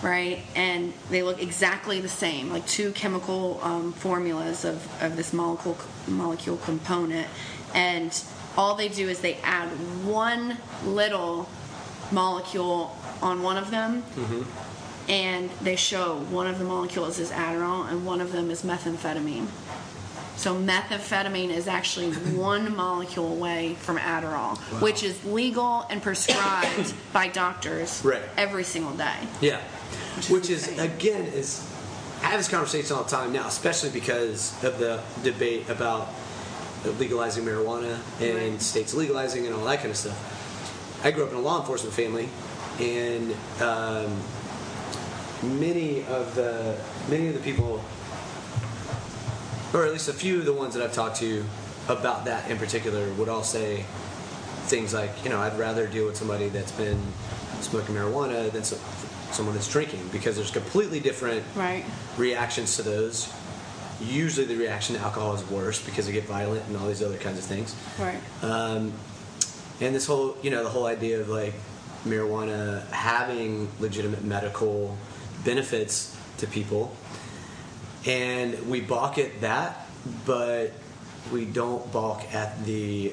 [0.01, 0.43] right?
[0.55, 5.77] And they look exactly the same, like two chemical um, formulas of, of this molecule
[6.07, 7.27] molecule component.
[7.75, 8.13] And
[8.57, 9.69] all they do is they add
[10.05, 11.49] one little
[12.13, 14.03] molecule on one of them.
[14.15, 15.11] Mm-hmm.
[15.11, 19.47] And they show one of the molecules is Adderall and one of them is methamphetamine.
[20.37, 27.29] So methamphetamine is actually one molecule away from Adderall, which is legal and prescribed by
[27.29, 28.23] doctors Right.
[28.37, 29.15] every single day.
[29.41, 29.61] Yeah,
[30.17, 31.73] Which which, is is, again is
[32.23, 36.09] I have this conversation all the time now, especially because of the debate about
[36.93, 38.63] legalizing marijuana and Right.
[38.63, 41.03] states legalizing and all that kind of stuff.
[41.05, 42.29] I grew up in a law enforcement family,
[42.81, 44.21] and um,
[45.61, 46.77] many of the
[47.09, 47.83] many of the people,
[49.75, 51.45] or at least a few of the ones that I've talked to
[51.89, 53.85] about that in particular, would all say
[54.67, 57.01] things like, you know, I'd rather deal with somebody that's been
[57.61, 58.77] smoking marijuana than so,
[59.31, 61.85] someone that's drinking because there's completely different Right.
[62.17, 63.29] reactions to those.
[64.01, 67.17] Usually, the reaction to alcohol is worse because they get violent and all these other
[67.17, 67.75] kinds of things.
[67.99, 68.19] Right.
[68.43, 68.93] Um,
[69.81, 71.55] and this whole, you know, the whole idea of like
[72.05, 74.97] marijuana having legitimate medical
[75.45, 76.95] benefits to people,
[78.07, 79.87] and we balk at that,
[80.25, 80.73] but
[81.33, 83.13] we don't balk at the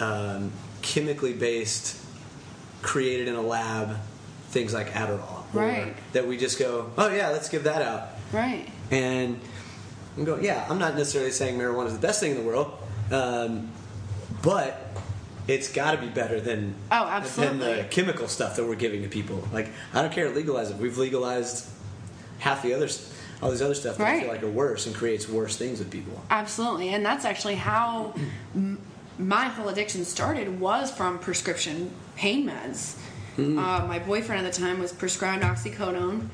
[0.00, 2.00] um, chemically based,
[2.82, 3.96] created in a lab,
[4.48, 5.94] things like Adderall, Right.
[6.12, 8.08] That we just go, oh yeah, let's give that out.
[8.32, 8.68] Right.
[8.90, 9.40] And
[10.16, 12.76] I'm going, yeah, I'm not necessarily saying marijuana is the best thing in the world,
[13.10, 13.70] um,
[14.42, 14.88] but
[15.48, 19.08] it's got to be better than Oh, than the chemical stuff that we're giving to
[19.08, 19.46] people.
[19.52, 20.76] Like I don't care, legalize it.
[20.76, 21.68] We've legalized
[22.38, 25.28] half the others, all these other stuff that I feel like are worse and creates
[25.28, 26.20] worse things with people.
[26.30, 28.14] Absolutely, and that's actually how
[29.18, 30.60] my whole addiction started.
[30.60, 32.96] Was from prescription pain meds.
[33.38, 36.28] Uh, my boyfriend at the time was prescribed oxycodone,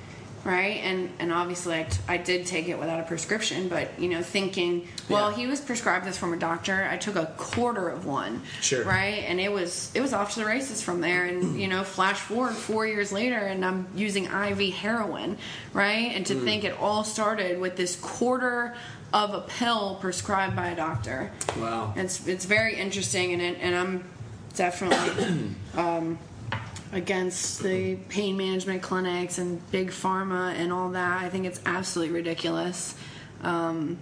[0.44, 0.76] right?
[0.82, 4.22] And and obviously I, t- I did take it without a prescription, but you know,
[4.22, 5.36] thinking, well, Yeah.
[5.36, 6.88] he was prescribed this from a doctor.
[6.90, 8.84] I took a quarter of one, Sure.
[8.84, 9.24] right?
[9.28, 11.24] And it was it was off to the races from there.
[11.24, 15.38] And you know, flash forward four years later, and I'm using IV heroin,
[15.72, 16.12] right?
[16.14, 18.74] And to think it all started with this quarter
[19.12, 21.30] of a pill prescribed by a doctor.
[21.58, 21.94] Wow.
[21.96, 24.04] It's it's very interesting, and it, and I'm
[24.54, 26.18] definitely um,
[26.92, 31.22] against the pain management clinics and big pharma and all that.
[31.22, 32.94] I think it's absolutely ridiculous.
[33.42, 33.98] Um,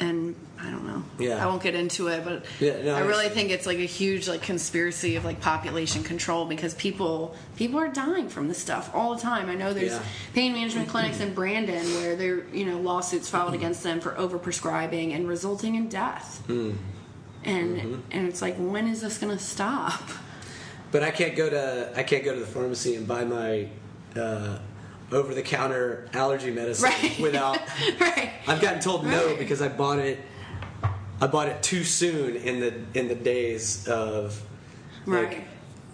[0.00, 1.02] and I don't know.
[1.18, 1.42] Yeah.
[1.44, 4.26] I won't get into it, but Yeah, no, I really think it's like a huge
[4.28, 9.14] like conspiracy of like population control because people people are dying from this stuff all
[9.14, 9.48] the time.
[9.48, 10.02] I know there's Yeah.
[10.32, 15.14] pain management clinics in Brandon where there you know lawsuits filed against them for overprescribing
[15.14, 16.42] and resulting in death.
[16.46, 16.72] Hmm.
[17.44, 18.00] And Mm-hmm.
[18.10, 20.02] and it's like when is this going to stop?
[20.94, 23.66] But I can't go to I can't go to the pharmacy and buy my
[24.14, 24.58] uh,
[25.10, 27.18] over the counter allergy medicine Right.
[27.20, 27.58] without.
[28.00, 28.30] right.
[28.46, 29.36] I've gotten told no Right.
[29.36, 30.20] because I bought it.
[31.20, 34.40] I bought it too soon in the in the days of
[35.04, 35.44] like Right.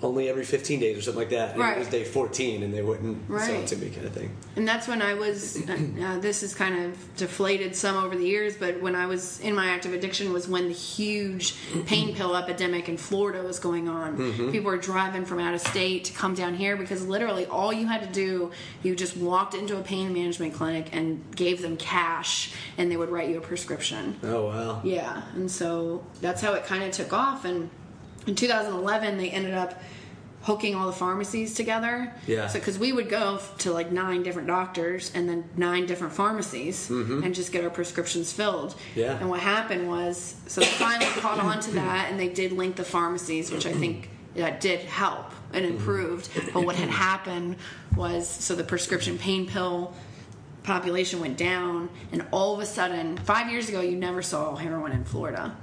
[0.02, 1.50] Only every 15 days or something like that.
[1.52, 1.76] And Right.
[1.76, 4.30] it was day 14 and they wouldn't sell it to me kind of thing.
[4.56, 5.58] And that's when I was.
[5.68, 9.54] Uh, this is kind of deflated some over the years, but when I was in
[9.54, 11.54] my active addiction was when the huge
[11.86, 14.50] pain pill epidemic in Florida was going on.
[14.52, 17.86] People were driving from out of state to come down here because literally all you
[17.86, 18.50] had to do,
[18.82, 23.10] you just walked into a pain management clinic and gave them cash, and they would
[23.10, 24.18] write you a prescription.
[24.22, 24.80] Oh wow.
[24.84, 27.44] Yeah, and so that's how it kind of took off.
[27.44, 27.70] And
[28.26, 29.80] in 2011, they ended up
[30.42, 32.12] hooking all the pharmacies together.
[32.26, 32.46] Yeah.
[32.46, 36.88] So because we would go to like nine different doctors and then nine different pharmacies
[36.88, 38.70] and just get our prescriptions filled.
[38.70, 39.00] Mm-hmm.
[39.00, 39.18] Yeah.
[39.18, 42.76] And what happened was, so they finally caught on to that, and they did link
[42.76, 45.76] the pharmacies, which I think that did help and Mm-hmm.
[45.76, 46.30] improved.
[46.54, 47.56] But what had happened
[47.96, 49.92] was, so the prescription pain pill
[50.62, 54.92] population went down, and all of a sudden, five years ago, you never saw heroin
[54.92, 55.56] in Florida.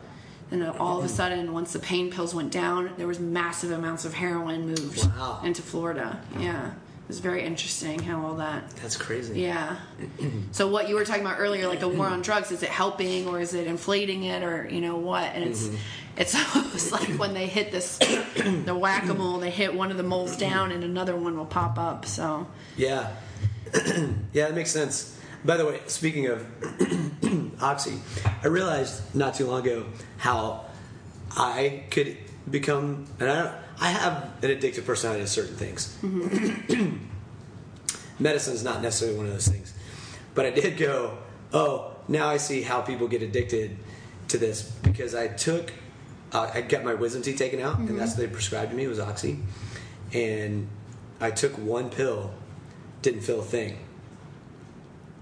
[0.49, 4.05] And all of a sudden, once the pain pills went down, there was massive amounts
[4.05, 5.41] of heroin moved Wow.
[5.43, 6.21] into Florida.
[6.39, 8.69] Yeah, it was very interesting how all that.
[8.81, 9.41] That's crazy.
[9.41, 9.75] Yeah.
[10.51, 13.27] So what you were talking about earlier, like the war on drugs, is it helping
[13.27, 15.25] or is it inflating it or you know what?
[15.35, 15.75] And it's Mm-hmm.
[16.17, 19.97] it's almost like when they hit this the whack a mole, they hit one of
[19.97, 22.05] the moles down and another one will pop up.
[22.05, 23.09] So Yeah.
[24.31, 25.16] yeah, that makes sense.
[25.47, 26.45] By the way, speaking of
[27.61, 27.99] Oxy,
[28.43, 29.85] I realized not too long ago
[30.17, 30.65] how
[31.37, 32.17] I could
[32.51, 35.97] become, and I don't, I have an addictive personality to certain things.
[38.19, 39.73] Medicine is not necessarily one of those things,
[40.35, 41.17] but I did go,
[41.53, 43.77] oh, now I see how people get addicted
[44.27, 45.71] to this because I took,
[46.33, 48.85] uh, I got my wisdom teeth taken out, and that's what they prescribed to me
[48.87, 49.39] was Oxy,
[50.11, 50.67] and
[51.21, 52.33] I took one pill,
[53.01, 53.77] didn't feel a thing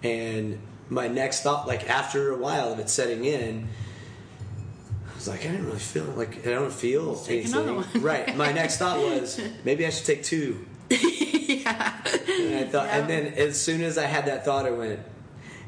[0.03, 3.67] and my next thought, like after a while of it setting in,
[5.11, 8.01] I was like, I didn't really feel like I don't feel take anything.
[8.01, 8.35] right.
[8.35, 10.65] My next thought was maybe I should take two.
[10.89, 11.95] yeah,
[12.29, 14.99] And I thought, and then as soon as I had that thought, I went,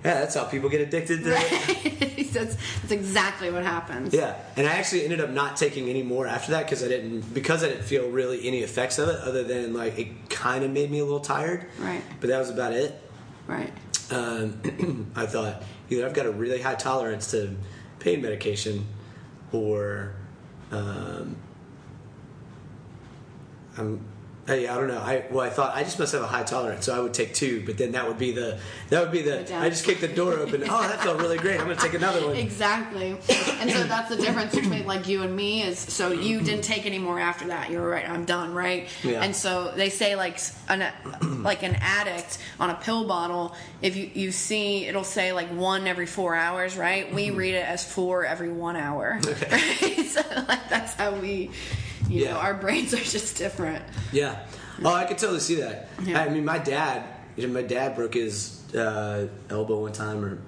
[0.06, 1.32] Yeah, that's how people get addicted to.
[1.32, 2.28] right.
[2.34, 4.14] that's that's exactly what happens.
[4.14, 7.34] Yeah, and I actually ended up not taking any more after that because I didn't
[7.34, 10.70] because I didn't feel really any effects of it other than like it kind of
[10.70, 11.66] made me a little tired.
[11.80, 12.04] Right.
[12.22, 12.94] But that was about it.
[13.48, 13.72] Right.
[14.12, 17.56] um, I thought either I've got a really high tolerance to
[18.00, 18.86] pain medication,
[19.52, 20.14] or
[20.72, 21.38] um,
[23.78, 24.02] I'm.
[24.48, 25.00] Hey, I don't know.
[25.00, 27.34] I well, I thought I just must have a high tolerance, so I would take
[27.34, 27.66] two.
[27.66, 29.39] But then that would be the that would be the.
[29.60, 30.64] I just kicked the door open.
[30.64, 31.60] Oh, that felt really great.
[31.60, 32.38] I'm going to take another one.
[32.38, 33.18] Exactly.
[33.60, 36.86] And so that's the difference between like you and me is so you didn't take
[36.86, 37.70] any more after that.
[37.70, 38.10] You were right.
[38.10, 38.88] I'm done, right?
[39.04, 39.22] Yeah.
[39.22, 40.39] And so they say like
[40.70, 40.93] an
[41.43, 45.88] like an addict on a pill bottle, if you you see it'll say like one
[45.88, 47.14] every 4 hours, right?
[47.14, 47.38] We mm-hmm.
[47.38, 49.20] read it as 4 every 1 hour.
[49.52, 50.06] Right?
[50.08, 51.52] So like that's how we
[52.10, 52.34] you Yeah.
[52.34, 53.84] know, our brains are just different.
[54.12, 54.45] Yeah.
[54.84, 55.89] Oh, I could totally see that.
[56.03, 56.22] Yeah.
[56.22, 57.03] I mean, my dad,
[57.36, 60.39] you know, my dad broke his uh, elbow one time or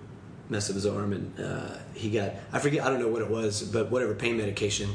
[0.50, 3.30] messed up his arm, and uh, he got I forget I don't know what it
[3.30, 4.90] was, but whatever pain medication.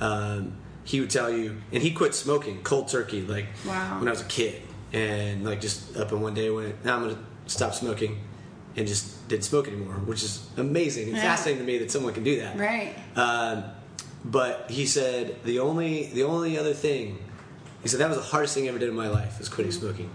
[0.00, 3.98] Um, he would tell you, and he quit smoking cold turkey, like Wow.
[3.98, 7.02] when I was a kid, and like just up in one day went, now I'm
[7.02, 8.18] gonna stop smoking,
[8.76, 11.22] and just didn't smoke anymore, which is amazing and Yeah.
[11.22, 12.58] fascinating to me that someone can do that.
[12.58, 12.94] Right.
[13.16, 13.64] Um,
[14.24, 17.18] But he said the only the only other thing
[17.82, 19.72] he said that was the hardest thing I ever did in my life was quitting
[19.72, 19.80] mm-hmm.
[19.80, 20.10] smoking.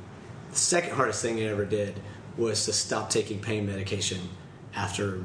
[0.51, 1.99] The second hardest thing I ever did
[2.37, 4.19] was to stop taking pain medication
[4.75, 5.23] after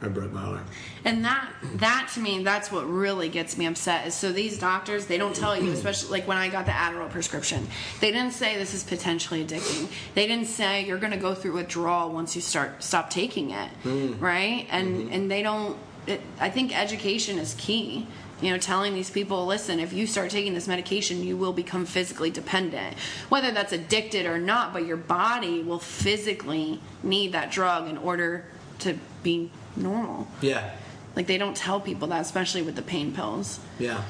[0.00, 0.64] I broke my arm.
[1.04, 4.06] And that that to me, that's what really gets me upset.
[4.06, 7.10] Is so these doctors they don't tell you, especially like when I got the Adderall
[7.10, 7.66] prescription,
[8.00, 9.88] they didn't say this is potentially addicting.
[10.14, 13.70] They didn't say you're going to go through withdrawal once you start stop taking it,
[13.84, 14.22] mm-hmm.
[14.22, 14.66] right?
[14.70, 15.12] And mm-hmm.
[15.12, 15.76] and they don't.
[16.06, 18.06] It, I think education is key.
[18.40, 21.86] You know, telling these people, listen, if you start taking this medication, you will become
[21.86, 22.96] physically dependent.
[23.28, 28.44] Whether that's addicted or not, but your body will physically need that drug in order
[28.80, 30.26] to be normal.
[30.40, 30.70] Yeah,
[31.14, 34.02] Like they don't tell people that, especially with the pain pills, yeah,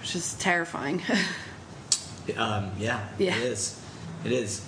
[0.00, 1.00] which is terrifying.
[2.36, 3.08] um, yeah.
[3.18, 3.36] Yeah.
[3.36, 3.80] It is.
[4.24, 4.66] It is.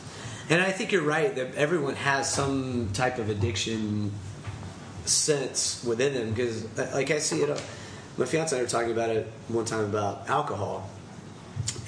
[0.48, 4.12] And I think you're right that everyone has some type of addiction
[5.04, 7.62] sense within them because, like, I see it.
[8.16, 10.88] My fiance and I were talking about it one time about alcohol,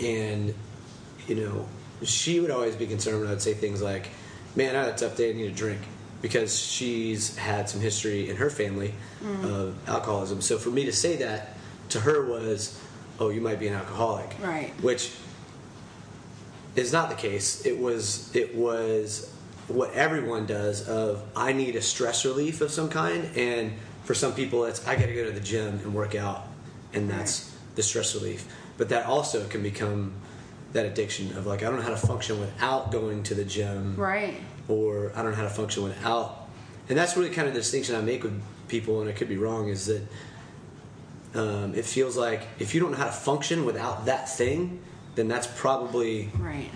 [0.02, 0.54] and
[1.28, 1.66] you know,
[2.02, 4.08] she would always be concerned when I'd say things like,
[4.56, 5.30] "Man, I had a tough day.
[5.30, 5.80] I need a drink,"
[6.22, 9.44] because she's had some history in her family mm-hmm.
[9.44, 10.40] of alcoholism.
[10.40, 11.56] So for me to say that
[11.90, 12.80] to her was,
[13.20, 14.72] "Oh, you might be an alcoholic," Right.
[14.82, 15.12] Which
[16.74, 17.64] is not the case.
[17.64, 19.32] It was it was
[19.68, 23.72] what everyone does of I need a stress relief of some kind and
[24.04, 26.46] for some people it's I got to go to the gym and work out
[26.92, 28.46] and that's the stress relief.
[28.78, 30.12] But that also can become
[30.72, 33.96] that addiction of like I don't know how to function without going to the gym
[33.96, 34.40] right.
[34.68, 36.48] or I don't know how to function without.
[36.88, 39.36] And that's really kind of the distinction I make with people, and I could be
[39.36, 40.02] wrong, is that
[41.34, 44.80] um, it feels like if you don't know how to function without that thing,
[45.16, 46.70] then that's probably Right.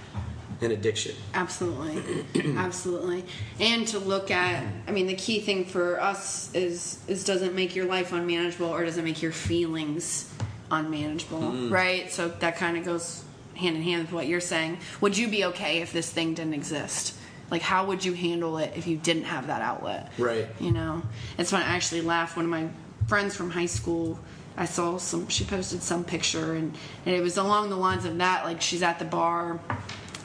[0.61, 1.14] An addiction.
[1.34, 2.24] Absolutely.
[2.56, 3.24] Absolutely.
[3.58, 7.54] And to look at I mean the key thing for us is is does it
[7.54, 10.32] make your life unmanageable or does it make your feelings
[10.70, 11.40] unmanageable?
[11.40, 11.70] Mm.
[11.70, 12.11] Right?
[12.12, 14.78] So that kind of goes hand in hand with what you're saying.
[15.00, 17.14] Would you be okay if this thing didn't exist?
[17.50, 20.12] Like how would you handle it if you didn't have that outlet?
[20.18, 20.48] Right.
[20.61, 21.02] You know,
[21.38, 22.36] it's when I actually laughed.
[22.36, 22.68] One of my
[23.08, 24.18] friends from high school,
[24.56, 25.28] I saw some.
[25.28, 28.44] She posted some picture, and, and it was along the lines of that.
[28.44, 29.58] Like she's at the bar,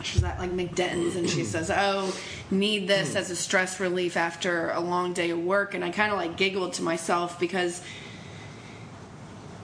[0.05, 2.15] she's at like McDenton's, and she says, "Oh,
[2.51, 6.11] need this as a stress relief after a long day of work." And I kind
[6.11, 7.81] of like giggled to myself because.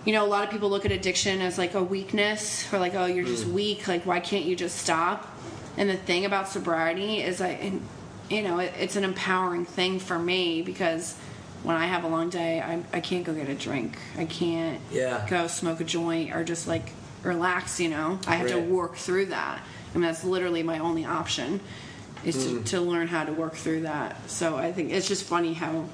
[0.03, 2.95] You know, a lot of people look at addiction as like a weakness, or like,
[2.95, 3.53] oh, you're just mm.
[3.53, 3.87] weak.
[3.87, 5.31] Like, why can't you just stop?
[5.77, 7.85] And the thing about sobriety is, I, and,
[8.27, 11.15] you know, it, it's an empowering thing for me because
[11.63, 13.97] when I have a long day, I, I can't go get a drink.
[14.17, 15.25] I can't Yeah.
[15.29, 18.19] go smoke a joint or just like relax, you know.
[18.25, 19.61] I have to work through that.
[19.93, 21.59] I mean, that's literally my only option
[22.23, 22.63] is Mm.
[22.63, 24.29] to, to learn how to work through that.
[24.29, 25.85] So I think it's just funny how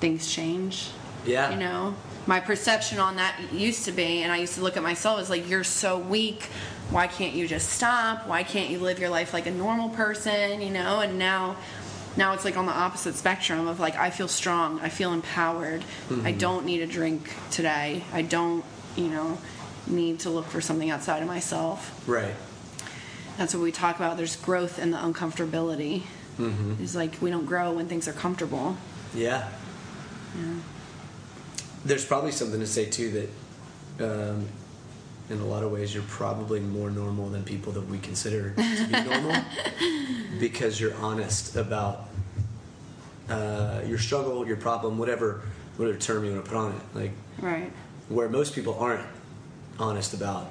[0.00, 0.90] things change.
[1.26, 1.50] Yeah.
[1.50, 1.94] You know,
[2.26, 5.30] my perception on that used to be, and I used to look at myself as
[5.30, 6.44] like, you're so weak.
[6.90, 8.26] Why can't you just stop?
[8.26, 10.60] Why can't you live your life like a normal person?
[10.60, 11.56] You know, and now,
[12.16, 14.80] now it's like on the opposite spectrum of like, I feel strong.
[14.80, 15.84] I feel empowered.
[16.24, 18.02] I don't need a drink today.
[18.12, 18.64] I don't,
[18.96, 19.38] you know,
[19.86, 22.02] need to look for something outside of myself.
[22.06, 22.34] Right.
[23.36, 24.16] That's what we talk about.
[24.16, 26.02] There's growth in the uncomfortability.
[26.80, 28.76] It's like we don't grow when things are comfortable.
[29.14, 29.48] Yeah.
[31.84, 33.28] There's probably something to say too
[33.98, 34.48] that, um,
[35.30, 38.86] in a lot of ways, you're probably more normal than people that we consider to
[38.86, 39.36] be normal,
[40.38, 42.08] because you're honest about
[43.30, 45.42] uh, your struggle, your problem, whatever
[45.76, 46.82] whatever term you want to put on it.
[46.94, 47.10] Like
[47.40, 47.72] Right.
[48.08, 49.04] where most people aren't
[49.78, 50.50] honest about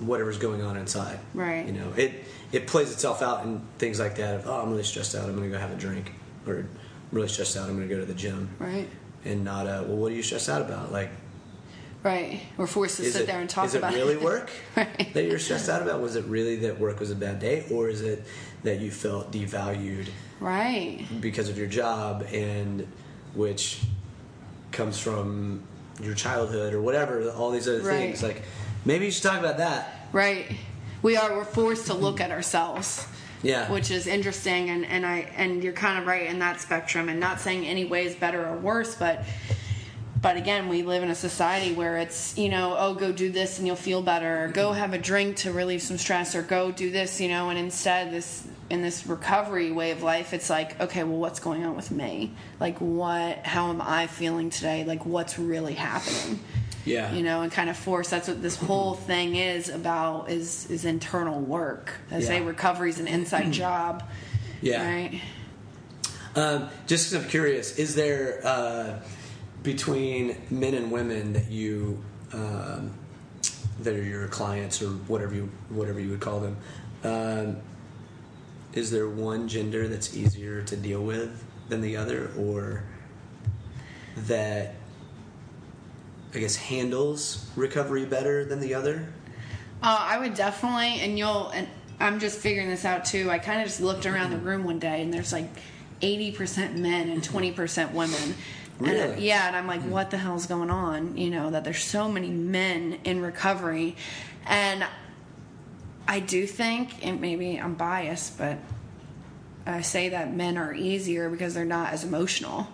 [0.00, 1.18] whatever's going on inside.
[1.34, 1.66] Right.
[1.66, 4.34] You know, it it plays itself out in things like that.
[4.36, 5.24] Of oh, I'm really stressed out.
[5.28, 6.12] I'm going to go have a drink,
[6.46, 6.68] or I'm
[7.12, 7.68] really stressed out.
[7.68, 8.48] I'm going to go to the gym.
[8.58, 8.88] Right.
[9.24, 10.92] And not uh, well, what are you stressed out about?
[10.92, 11.10] Like,
[12.02, 12.40] Right.
[12.56, 15.12] We're forced to sit it there and talk is about it really work Right.
[15.12, 16.00] that you're stressed out about?
[16.00, 18.24] Was it really that work was a bad day, or is it
[18.62, 20.08] that you felt devalued
[20.40, 21.04] Right.
[21.20, 22.86] because of your job and
[23.34, 23.82] which
[24.72, 25.62] comes from
[26.02, 27.98] your childhood or whatever all these other Right.
[27.98, 28.42] things like
[28.84, 30.56] maybe you should talk about that Right.
[31.02, 33.06] We are we're forced to look at ourselves.
[33.42, 33.70] Yeah.
[33.72, 37.18] Which is interesting and, and I and you're kind of right in that spectrum and
[37.18, 39.24] not saying any way is better or worse, but
[40.20, 43.56] but again, we live in a society where it's, you know, oh, go do this
[43.56, 46.70] and you'll feel better, or go have a drink to relieve some stress, or go
[46.70, 50.78] do this, you know, and instead, this in this recovery way of life, it's like,
[50.78, 52.34] okay, well, what's going on with me?
[52.60, 54.84] Like, what, how am I feeling today?
[54.84, 56.38] Like, what's really happening?
[56.84, 57.12] Yeah.
[57.12, 60.84] You know and kind of force that's what this whole thing is about is is
[60.84, 61.92] internal work.
[62.10, 64.04] I say recovery is an inside job
[64.60, 64.84] yeah.
[64.84, 65.20] right?
[66.36, 69.00] Um, just because i'm curious is there uh,
[69.62, 72.02] between men and women that you
[72.32, 72.92] um,
[73.80, 76.56] that are your clients or whatever you whatever you would call them.
[77.02, 77.56] Um,
[78.72, 82.84] is there one gender that's easier to deal with than the other, or
[84.16, 84.74] that
[86.34, 89.08] I guess handles recovery better than the other?
[89.82, 91.66] Uh, I would definitely, and you'll, and
[91.98, 93.30] I'm just figuring this out too.
[93.30, 95.48] I kind of just looked around the room one day, and there's like
[96.02, 98.34] 80% men and 20% women.
[98.78, 99.26] And, uh, Really?
[99.26, 101.16] yeah, and I'm like, what the hell's going on?
[101.16, 103.96] You know, that there's so many men in recovery.
[104.46, 104.86] And
[106.08, 108.56] I do think, and maybe I'm biased, but
[109.66, 112.68] I say that men are easier because they're not as emotional.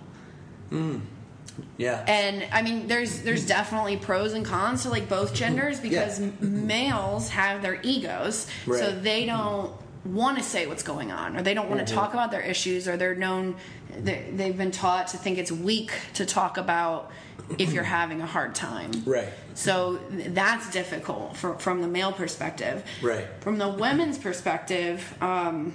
[1.77, 2.05] Yeah.
[2.07, 6.31] And I mean, there's there's definitely pros and cons to like both genders because Yeah.
[6.41, 9.73] males have their egos, so they don't
[10.05, 11.89] want to say what's going on, or they don't want Mm-hmm.
[11.89, 13.57] to talk about their issues, or they're known
[13.99, 17.11] they, they've been taught to think it's weak to talk about
[17.59, 18.91] if you're having a hard time.
[19.07, 19.29] Right.
[19.55, 22.85] So that's difficult for, from the male perspective.
[23.01, 23.25] Right.
[23.41, 25.73] From the women's perspective, um,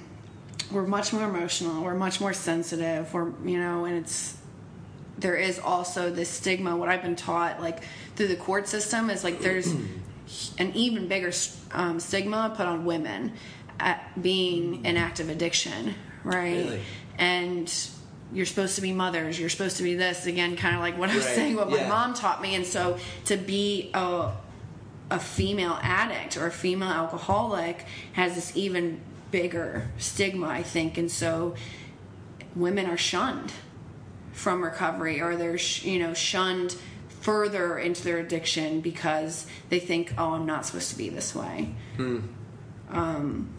[0.71, 1.83] we're much more emotional.
[1.83, 3.13] We're much more sensitive.
[3.13, 4.37] We're you know, and it's
[5.21, 6.75] there is also this stigma.
[6.75, 7.83] What I've been taught, like
[8.15, 9.67] through the court system, is like there's
[10.57, 11.31] an even bigger
[11.71, 13.33] um, stigma put on women
[13.79, 16.65] at being an active addiction, right?
[16.65, 16.81] Really?
[17.17, 17.89] And
[18.33, 19.39] you're supposed to be mothers.
[19.39, 21.69] You're supposed to be this again, kind of like what I was Right, saying, what
[21.69, 22.55] my mom taught me.
[22.55, 24.31] And so to be a
[25.09, 31.11] a female addict or a female alcoholic has this even bigger stigma, I think, and
[31.11, 31.55] so
[32.55, 33.51] women are shunned
[34.33, 36.75] from recovery or they're sh- you know shunned
[37.21, 41.73] further into their addiction because they think oh i'm not supposed to be this way
[42.89, 43.49] um,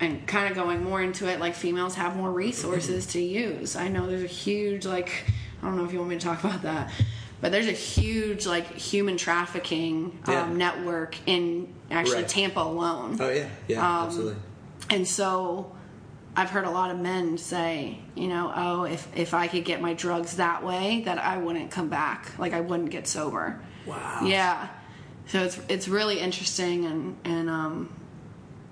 [0.00, 3.88] and kind of going more into it like females have more resources to use i
[3.88, 5.24] know there's a huge like
[5.62, 6.90] i don't know if you want me to talk about that
[7.40, 10.48] but there's a huge like human trafficking um, Yeah.
[10.52, 12.28] network in actually Right.
[12.28, 13.48] tampa alone Oh yeah.
[13.68, 13.78] Yeah.
[13.80, 14.36] Um, absolutely.
[14.90, 15.72] and so
[16.36, 19.80] I've heard a lot of men say, you know, oh, if, if I could get
[19.80, 22.36] my drugs that way, that I wouldn't come back.
[22.38, 23.60] Like I wouldn't get sober.
[23.86, 24.20] Wow.
[24.24, 24.68] Yeah.
[25.26, 27.92] So it's it's really interesting and and um,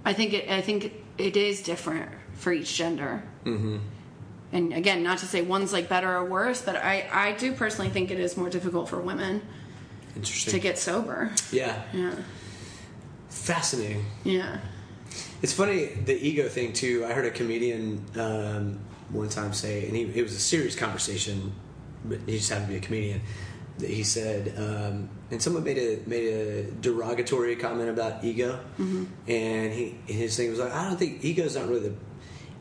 [0.05, 3.23] I think it I think it is different for each gender.
[3.45, 3.79] Mm-hmm.
[4.53, 7.91] And again, not to say one's like better or worse, but I I do personally
[7.91, 9.41] think it is more difficult for women
[10.17, 10.53] Interesting.
[10.53, 11.31] to get sober.
[11.53, 11.83] yeah.
[11.93, 12.15] Yeah.
[13.31, 14.05] Fascinating.
[14.25, 14.59] Yeah.
[15.43, 17.05] It's funny the ego thing too.
[17.05, 18.79] I heard a comedian um,
[19.11, 21.53] one time say, and he, it was a serious conversation,
[22.05, 23.21] but he just happened to be a comedian.
[23.79, 28.61] That he said, um, and someone made a made a derogatory comment about ego,
[29.27, 31.95] and he his thing was like, I don't think ego's not really the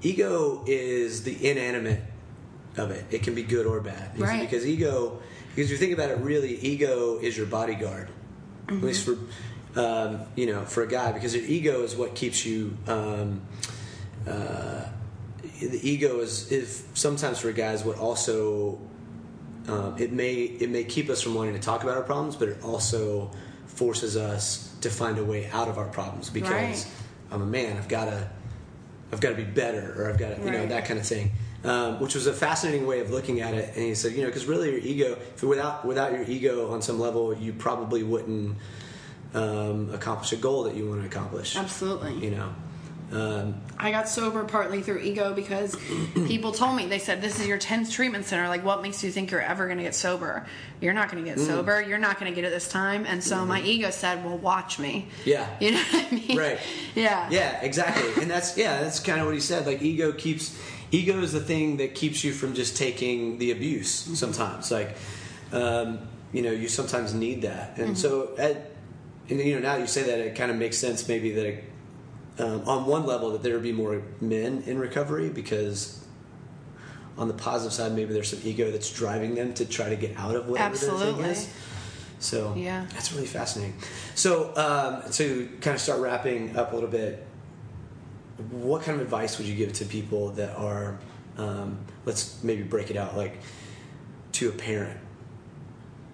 [0.01, 2.01] ego is the inanimate
[2.77, 3.05] of it.
[3.11, 4.41] It can be good or bad, said, Right.
[4.41, 5.21] Because ego,
[5.53, 8.07] because you think about it, really, ego is your bodyguard
[8.69, 9.17] at least for
[9.75, 13.41] um, you know for a guy because your ego is what keeps you um,
[14.27, 14.85] uh,
[15.59, 18.79] the ego is if sometimes for guys what also
[19.67, 22.49] um, it may it may keep us from wanting to talk about our problems but
[22.49, 23.31] it also
[23.67, 26.87] forces us to find a way out of our problems because Right.
[27.31, 28.27] I'm a man I've got to
[29.13, 31.31] I've got to be better or I've got to you know that kind of thing
[31.63, 34.27] um, which was a fascinating way of looking at it and he said you know
[34.27, 38.57] because really your ego if without without your ego on some level you probably wouldn't
[39.33, 42.15] um, accomplish a goal that you want to accomplish Absolutely.
[42.23, 42.53] you know
[43.13, 45.75] um, I got sober partly through ego because
[46.27, 49.11] people told me they said this is your 10th treatment center like what makes you
[49.11, 50.45] think you're ever going to get sober
[50.79, 51.45] you're not going to get Mm.
[51.45, 54.37] sober you're not going to get it this time and so my ego said well
[54.37, 55.29] watch me Mm-hmm.
[55.29, 55.47] Yeah.
[55.59, 56.59] you know what I mean Right.
[56.95, 58.21] yeah Yeah, exactly.
[58.21, 59.65] And that's yeah, that's kind of what he said.
[59.65, 60.57] Like ego keeps
[60.91, 64.71] ego is the thing that keeps you from just taking the abuse sometimes.
[64.71, 64.95] Like
[65.51, 65.99] um,
[66.31, 67.77] you know, you sometimes need that.
[67.77, 68.70] And so at,
[69.27, 71.63] you know, now you say that it kind of makes sense maybe that it,
[72.39, 76.03] um, on one level that there would be more men in recovery because
[77.17, 80.17] on the positive side maybe there's some ego that's driving them to try to get
[80.17, 81.23] out of whatever their Absolutely.
[81.23, 81.49] thing is.
[82.19, 82.85] So Yeah.
[82.93, 83.75] that's really fascinating.
[84.15, 87.25] So um, to kind of start wrapping up a little bit,
[88.51, 90.97] what kind of advice would you give to people that are,
[91.37, 93.37] um, let's maybe break it out, like
[94.33, 94.99] to a parent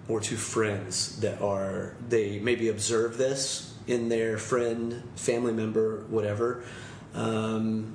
[0.08, 6.62] or to friends that are they maybe observe this in their friend, family member, whatever,
[7.14, 7.94] um,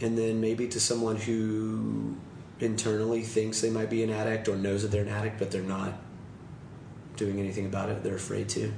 [0.00, 2.16] and then maybe to someone who
[2.60, 5.62] internally thinks they might be an addict or knows that they're an addict, but they're
[5.62, 5.94] not
[7.16, 8.02] doing anything about it.
[8.02, 8.72] They're afraid to.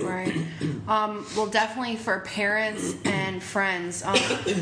[0.00, 0.34] Right.
[0.88, 4.18] Um, well, definitely for parents and friends, um,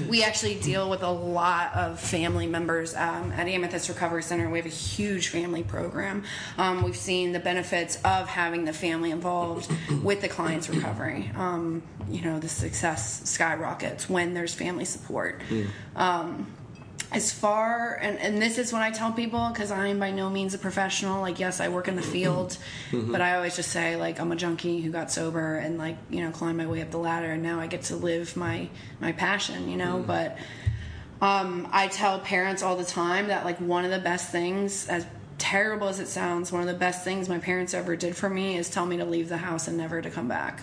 [0.09, 4.51] we actually deal with a lot of family members um, at Amethyst Recovery Center.
[4.51, 6.24] We have a huge family program.
[6.59, 11.31] Um, we've seen the benefits of having the family involved with the client's recovery.
[11.36, 15.40] Um, you know, the success skyrockets when there's family support.
[15.97, 16.52] Um,
[17.12, 20.55] as far and, and this is what i tell people because i'm by no means
[20.55, 21.20] a professional.
[21.20, 22.57] Like yes i work in the field
[22.91, 23.11] mm-hmm.
[23.11, 26.23] but i always just say like i'm a junkie who got sober and like you
[26.23, 28.69] know climbed my way up the ladder and now i get to live my
[29.01, 29.97] my passion you know?
[29.97, 30.07] Mm-hmm.
[30.07, 30.39] But
[31.23, 35.05] um, i tell parents all the time that like one of the best things as
[35.41, 38.57] terrible as it sounds one of the best things my parents ever did for me
[38.57, 40.61] is tell me to leave the house and never to come back.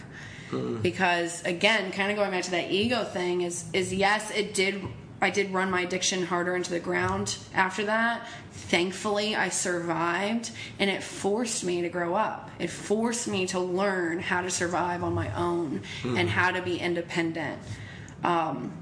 [0.52, 0.82] Mm-hmm.
[0.82, 4.82] Because again kind of going back to that ego thing is is yes it did
[5.22, 8.28] i did run my addiction harder into the ground after that.
[8.52, 12.50] Thankfully i survived and it forced me to grow up.
[12.60, 16.78] It forced me to learn how to survive on my own and how to be
[16.78, 17.62] independent.
[18.24, 18.74] Um,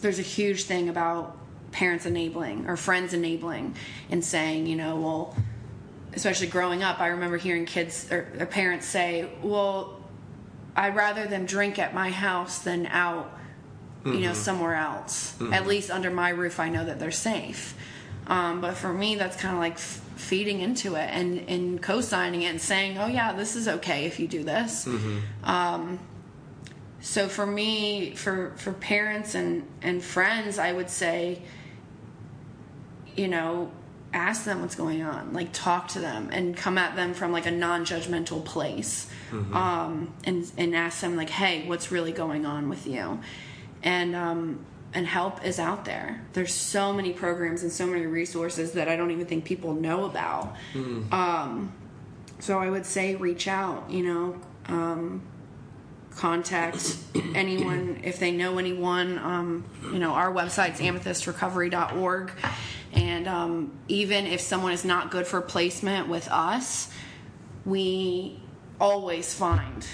[0.00, 1.36] there's a huge thing about
[1.72, 3.74] parents enabling or friends enabling
[4.10, 5.36] and saying you know well
[6.14, 9.98] especially growing up i remember hearing kids or, or parents say well
[10.78, 13.36] I'd rather them drink at my house than out,
[14.14, 15.34] you know, somewhere else.
[15.52, 17.74] At least under my roof, I know that they're safe.
[18.26, 22.42] Um, but for me, that's kind of like f- feeding into it and, and co-signing
[22.42, 24.86] it and saying, "Oh yeah, this is okay if you do this."
[25.44, 25.98] Um,
[27.00, 31.40] so for me, for for parents and and friends, I would say,
[33.16, 33.70] you know,
[34.12, 37.44] ask them what's going on like talk to them and come at them from like
[37.44, 39.06] a non-judgmental place
[39.52, 43.20] um, and and ask them like hey what's really going on with you
[43.88, 48.72] and um, and help is out there there's so many programs and so many resources
[48.72, 50.54] that i don't even think people know about
[51.12, 51.72] um,
[52.38, 55.22] so i would say reach out you know um,
[56.18, 56.96] contact
[57.34, 59.18] anyone if they know anyone.
[59.18, 62.32] Um, you know, our website's amethystrecovery.org.
[62.92, 66.90] And um, even if someone is not good for placement with us,
[67.64, 68.40] we
[68.80, 69.86] always find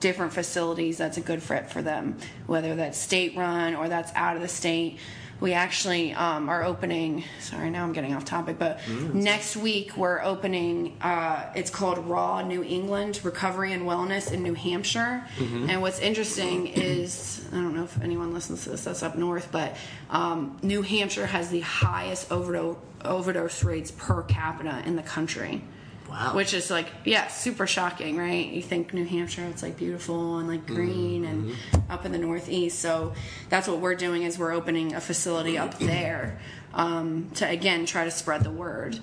[0.00, 2.16] different facilities that's a good fit for them,
[2.46, 4.98] whether that's state run or that's out of the state.
[5.38, 7.22] We actually um, are opening.
[7.40, 8.80] Sorry, now I'm getting off topic, but
[9.12, 10.96] next week we're opening.
[11.02, 15.26] Uh, it's called Raw New England Recovery and Wellness in New Hampshire.
[15.68, 19.48] And what's interesting is I don't know if anyone listens to this that's up north,
[19.52, 19.76] but
[20.08, 25.62] um, New Hampshire has the highest overdose overdose rates per capita in the country.
[26.08, 26.36] Wow.
[26.36, 28.46] Which is like, yeah, super shocking, right?
[28.46, 31.56] You think New Hampshire, it's like beautiful and like green and
[31.90, 32.78] up in the Northeast.
[32.78, 33.12] So
[33.48, 36.38] that's what we're doing is we're opening a facility up there
[36.74, 38.98] um, to again try to spread the word.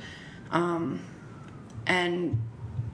[0.52, 1.02] Um,
[1.86, 2.42] and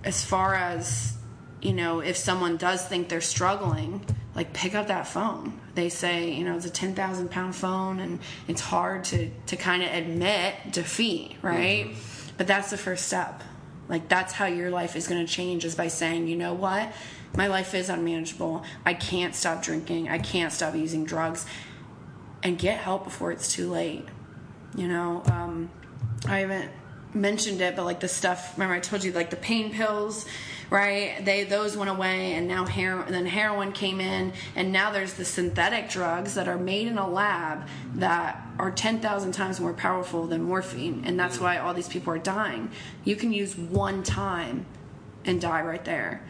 [0.04, 1.16] as far as
[1.62, 5.60] you know, if someone does think they're struggling, like pick up that phone.
[5.76, 9.56] They say, you know, it's a ten thousand pound phone, and it's hard to to
[9.56, 11.94] kind of admit defeat, right?
[12.38, 13.44] But that's the first step.
[13.90, 16.94] Like that's how your life is going to change is by saying, you know what,
[17.36, 18.64] my life is unmanageable.
[18.86, 20.10] I can't stop drinking.
[20.10, 21.46] I can't stop using drugs,
[22.44, 24.06] and get help before it's too late.
[24.76, 25.70] You know, um,
[26.28, 26.72] I haven't
[27.14, 28.54] mentioned it, but like the stuff.
[28.56, 30.26] Remember, I told you like the pain pills,
[30.70, 31.24] right?
[31.24, 33.12] They those went away, and now heroin.
[33.12, 37.10] Then heroin came in, and now there's the synthetic drugs that are made in a
[37.10, 41.90] lab that are ten thousand times more powerful than morphine, and that's why all these
[41.90, 42.72] people are dying.
[43.04, 44.66] You can use one time
[45.26, 46.24] and die right there.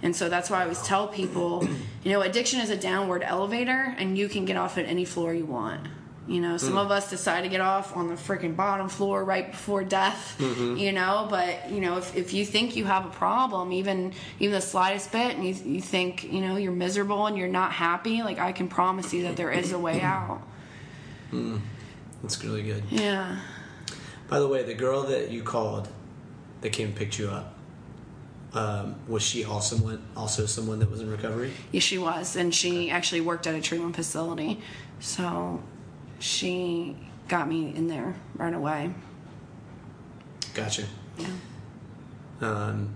[0.00, 1.66] And so that's why I always tell people,
[2.04, 5.34] you know, addiction is a downward elevator, and you can get off at any floor
[5.34, 5.88] you want.
[6.28, 6.78] You know, some hmm.
[6.78, 10.36] of us decide to get off on the freaking bottom floor right before death.
[10.38, 10.76] Mm-hmm.
[10.76, 14.52] You know, but you know, if, if you think you have a problem, even even
[14.52, 18.22] the slightest bit, and you, you think you know you're miserable and you're not happy,
[18.22, 20.42] like I can promise you that there is a way out.
[21.32, 21.56] Mm-hmm.
[22.22, 22.84] That's really good.
[22.90, 23.38] Yeah.
[24.28, 25.88] By the way, the girl that you called
[26.60, 27.54] that came and picked you up,
[28.52, 31.52] um, was she also someone, also someone that was in recovery?
[31.72, 34.60] Yeah, she was, and she actually worked at a treatment facility,
[35.00, 35.62] so
[36.18, 36.96] she
[37.28, 38.92] got me in there right away.
[40.54, 40.84] Gotcha.
[41.18, 41.26] Yeah.
[42.40, 42.94] Um,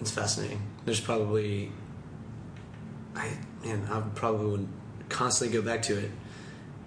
[0.00, 0.62] it's fascinating.
[0.84, 1.72] There's probably,
[3.14, 4.68] I man, I probably would
[5.08, 6.10] constantly go back to it.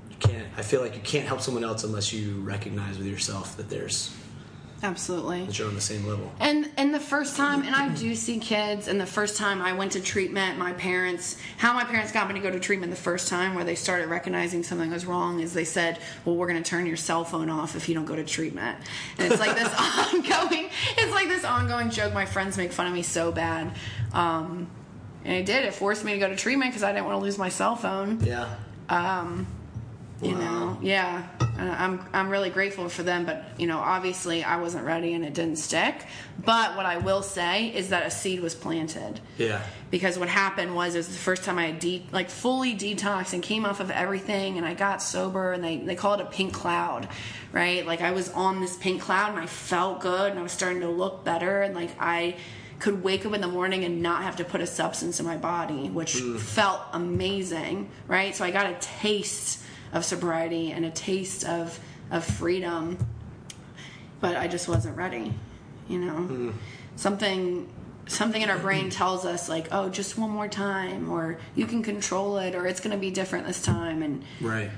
[0.10, 0.48] You can't.
[0.58, 4.16] I feel like you can't help someone else unless you recognize with yourself that there's
[4.84, 5.46] Absolutely.
[5.46, 6.30] that you're on the same level.
[6.40, 9.72] And and the first time, and I do see kids, and the first time I
[9.74, 12.98] went to treatment, my parents, how my parents got me to go to treatment the
[12.98, 16.62] first time, where they started recognizing something was wrong, is they said, "Well, we're going
[16.62, 18.78] to turn your cell phone off if you don't go to treatment."
[19.18, 19.74] And it's like this
[20.14, 22.14] ongoing, it's like this ongoing joke.
[22.14, 23.72] My friends make fun of me so bad,
[24.12, 24.68] um,
[25.24, 25.64] and it did.
[25.64, 27.78] It forced me to go to treatment because I didn't want to lose my cell
[27.78, 28.20] phone.
[28.22, 28.56] Yeah.
[30.24, 31.28] You know, yeah.
[31.58, 35.24] And I'm I'm really grateful for them, but you know, obviously I wasn't ready and
[35.26, 36.06] it didn't stick.
[36.44, 39.20] But what I will say is that a seed was planted.
[39.38, 39.62] Yeah.
[39.92, 43.34] because what happened was it was the first time I had de- like fully detoxed
[43.34, 46.26] and came off of everything and I got sober and they, they call it a
[46.26, 47.08] pink cloud
[47.52, 50.52] right like I was on this pink cloud and I felt good and I was
[50.52, 52.38] starting to look better and like I
[52.80, 55.38] could wake up in the morning and not have to put a substance in my
[55.38, 56.40] body which mm.
[56.40, 59.62] felt amazing right so I got a taste
[59.94, 61.80] of sobriety and a taste of
[62.12, 62.98] of freedom
[64.20, 65.34] but I just wasn't ready
[65.88, 66.52] you know hmm.
[66.96, 67.70] something
[68.08, 71.82] something in our brain tells us like oh just one more time or you can
[71.84, 74.70] control it or it's going to be different this time and Right.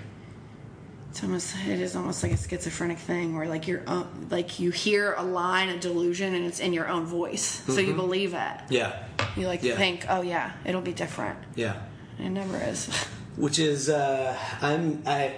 [1.10, 3.84] it's almost it is almost like a schizophrenic thing where like you're
[4.30, 7.88] like you hear a line a delusion and it's in your own voice so you
[7.88, 7.98] mm-hmm.
[7.98, 9.04] believe it Yeah.
[9.36, 9.76] you like Yeah.
[9.76, 11.82] think oh yeah it'll be different Yeah.
[12.20, 12.90] it never is
[13.38, 15.36] Which is, uh, I'm, I,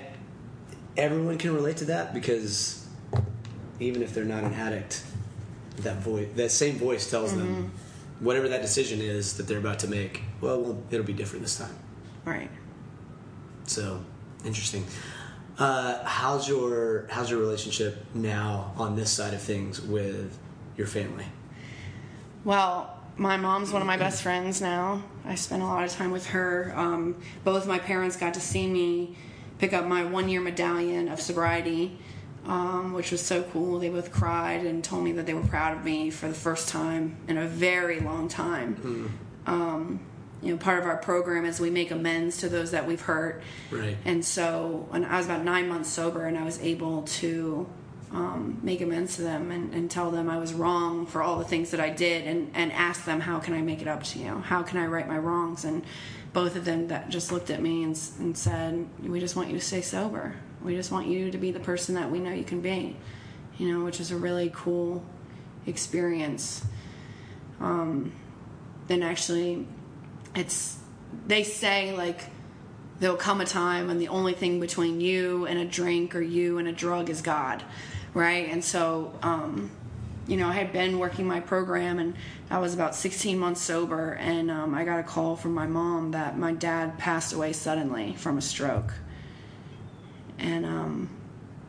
[0.95, 2.87] everyone can relate to that because
[3.79, 5.03] even if they're not an addict,
[5.77, 7.71] that voice, that same voice tells them
[8.19, 10.21] whatever that decision is that they're about to make.
[10.41, 11.75] Well, well, it'll be different this time.
[12.25, 12.49] right
[13.65, 14.03] So
[14.45, 14.85] interesting.
[15.59, 20.37] Uh, how's your how's your relationship now on this side of things with
[20.77, 21.25] your family?
[22.43, 25.03] Well, my mom's one of my best friends now.
[25.25, 26.73] I spend a lot of time with her.
[26.75, 29.15] Um, both my parents got to see me
[29.59, 31.97] pick up my one year medallion of sobriety,
[32.45, 33.79] um, which was so cool.
[33.79, 36.69] They both cried and told me that they were proud of me for the first
[36.69, 38.75] time in a very long time.
[39.45, 39.99] Um,
[40.41, 43.41] you know, part of our program is we make amends to those that we've hurt.
[43.71, 43.97] Right.
[44.05, 47.67] And so when I was about nine months sober and I was able to
[48.11, 51.45] um, make amends to them and, and tell them I was wrong for all the
[51.45, 54.19] things that I did and, and ask them, how can I make it up to
[54.19, 54.39] you?
[54.39, 55.65] How can I right my wrongs?
[55.65, 55.83] And
[56.33, 59.55] both of them that just looked at me and, and said, we just want you
[59.55, 60.35] to stay sober.
[60.61, 62.95] We just want you to be the person that we know you can be,
[63.57, 65.03] you know, which is a really cool
[65.65, 66.65] experience.
[67.59, 68.13] Um,
[68.87, 69.67] then actually,
[70.35, 70.77] it's,
[71.25, 72.21] they say like,
[72.99, 76.57] there'll come a time when the only thing between you and a drink or you
[76.57, 77.63] and a drug is God,
[78.13, 78.49] right?
[78.49, 79.71] And so, um,
[80.27, 82.15] you know, I had been working my program and
[82.49, 86.11] I was about 16 months sober, and um, I got a call from my mom
[86.11, 88.93] that my dad passed away suddenly from a stroke.
[90.39, 91.09] And, um,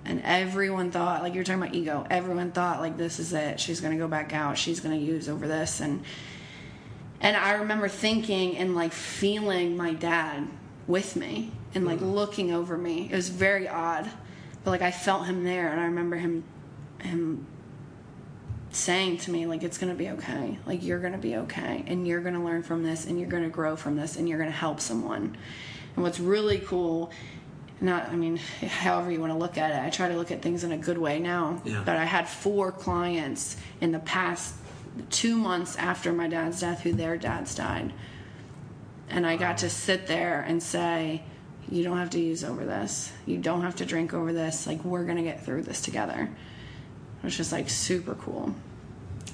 [0.04, 3.58] and everyone thought, like you were talking about ego, everyone thought, like, this is it.
[3.58, 4.56] She's going to go back out.
[4.56, 5.80] She's going to use over this.
[5.80, 6.04] And,
[7.20, 10.48] and I remember thinking and like feeling my dad
[10.86, 13.08] with me and like looking over me.
[13.10, 14.10] It was very odd,
[14.68, 16.44] but like I felt him there, and I remember him,
[17.00, 17.46] him
[18.70, 22.20] saying to me like it's gonna be okay, like you're gonna be okay, and you're
[22.20, 25.38] gonna learn from this, and you're gonna grow from this, and you're gonna help someone.
[25.94, 27.10] And what's really cool.
[27.80, 29.86] Not, I mean, however you want to look at it.
[29.86, 31.62] I try to look at things in a good way now.
[31.64, 31.82] Yeah.
[31.86, 34.54] But I had four clients in the past
[35.10, 37.94] two months after my dad's death who their dads died.
[39.08, 41.22] And I got to sit there and say,
[41.70, 43.12] You don't have to use over this.
[43.26, 44.66] You don't have to drink over this.
[44.66, 46.28] Like, we're going to get through this together.
[47.22, 48.54] Which is like super cool.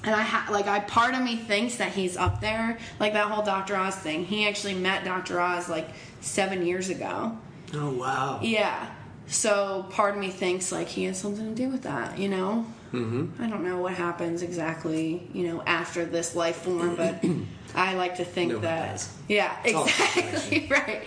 [0.03, 3.27] And I ha- like I part of me thinks that he's up there, like that
[3.29, 3.75] whole Dr.
[3.75, 4.25] Oz thing.
[4.25, 5.39] He actually met Dr.
[5.39, 5.89] Oz like
[6.21, 7.37] seven years ago.
[7.73, 8.39] Oh wow.
[8.41, 8.89] Yeah.
[9.27, 12.65] So part of me thinks like he has something to do with that, you know.
[12.93, 13.41] Mm-hmm.
[13.41, 17.23] I don't know what happens exactly, you know, after this life form, but
[17.75, 19.07] I like to think No that.
[19.27, 21.03] Yeah, all exactly right.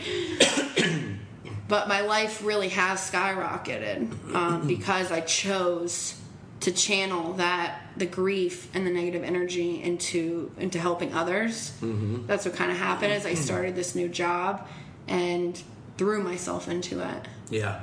[1.69, 6.21] but my life really has skyrocketed um, because I chose
[6.61, 11.71] to channel that the grief and the negative energy into into helping others.
[11.81, 12.27] Mm-hmm.
[12.27, 13.13] That's what kind of happened.
[13.13, 14.67] as I started this new job
[15.07, 15.61] and
[15.97, 17.81] threw myself into it Yeah.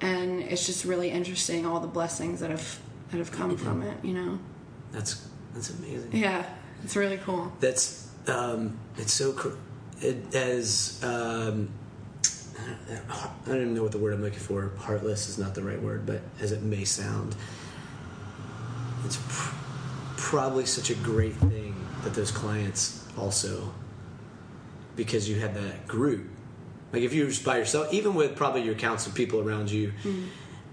[0.00, 2.78] and it's just really interesting all the blessings that have
[3.10, 4.38] that have come from it you know
[4.90, 6.12] That's that's amazing.
[6.12, 6.46] yeah
[6.82, 9.56] it's really cool That's um, it's so cr-
[10.00, 11.68] it as um,
[12.58, 14.72] I don't even know what the word I'm looking for.
[14.78, 17.34] Heartless is not the right word, but as it may sound,
[19.04, 19.54] it's pr-
[20.16, 21.74] probably such a great thing
[22.04, 23.72] that those clients also,
[24.96, 26.28] because you had that group.
[26.92, 29.92] Like if you were just by yourself, even with probably your council people around you,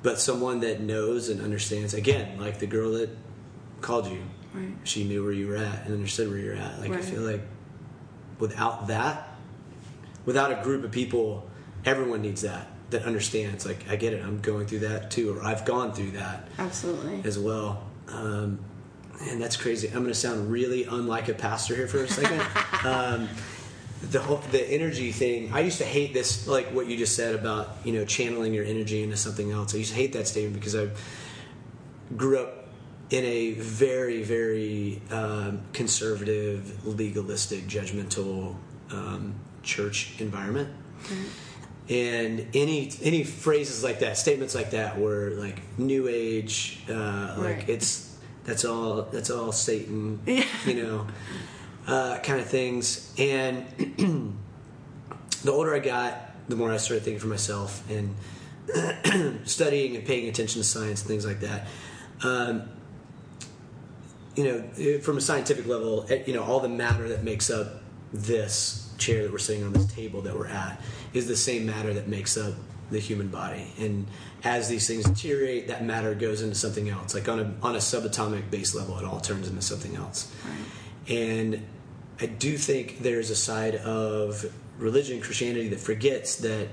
[0.04, 1.94] but someone that knows and understands.
[1.94, 3.10] Again, like the girl that
[3.82, 4.22] called you,
[4.54, 4.74] Right.
[4.84, 6.80] she knew where you were at and understood where you're at.
[6.80, 7.42] Like I feel like
[8.40, 9.30] without that,
[10.26, 11.50] without a group of people,
[11.86, 13.66] everyone needs that that understands.
[13.66, 17.22] Like I get it, I'm going through that too, or I've gone through that absolutely
[17.24, 17.84] as well.
[18.08, 18.60] Um,
[19.22, 19.88] and that's crazy.
[19.88, 22.42] I'm going to sound really unlike a pastor here for a second.
[22.86, 23.30] um,
[24.02, 25.52] the whole the energy thing.
[25.54, 28.66] I used to hate this, like what you just said about you know channeling your
[28.66, 29.76] energy into something else.
[29.76, 30.90] I used to hate that statement because I
[32.16, 32.59] grew up
[33.10, 38.56] in a very very um, conservative, legalistic, judgmental
[38.92, 40.70] um, church environment.
[41.90, 47.58] And any any phrases like that, statements like that, were like new age, uh, like
[47.58, 47.70] Right.
[47.70, 50.44] it's that's all that's all Satan, Yeah.
[50.66, 51.08] you know,
[51.88, 53.12] uh, kind of things.
[53.18, 53.66] And
[55.44, 56.14] the older I got,
[56.48, 58.16] the more I started thinking for myself and
[59.48, 61.68] studying and paying attention to science and things like that.
[62.24, 62.70] Um,
[64.36, 67.82] you know, from a scientific level, eh, you know, all the matter that makes up
[68.14, 70.82] this chair that we're sitting on, this table that we're at,
[71.14, 72.54] is the same matter that makes up
[72.92, 73.72] the human body.
[73.80, 74.08] And
[74.44, 77.14] as these things deteriorate, that matter goes into something else.
[77.14, 80.32] Like on a on a subatomic base level, it all turns into something else.
[81.08, 81.66] And
[82.22, 86.68] I do think there's a side of religion, Christianity, that forgets that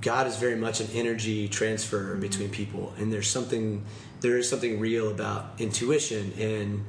[0.00, 3.84] God is very much an energy transfer between people, and there's something
[4.20, 6.84] there is something real about intuition and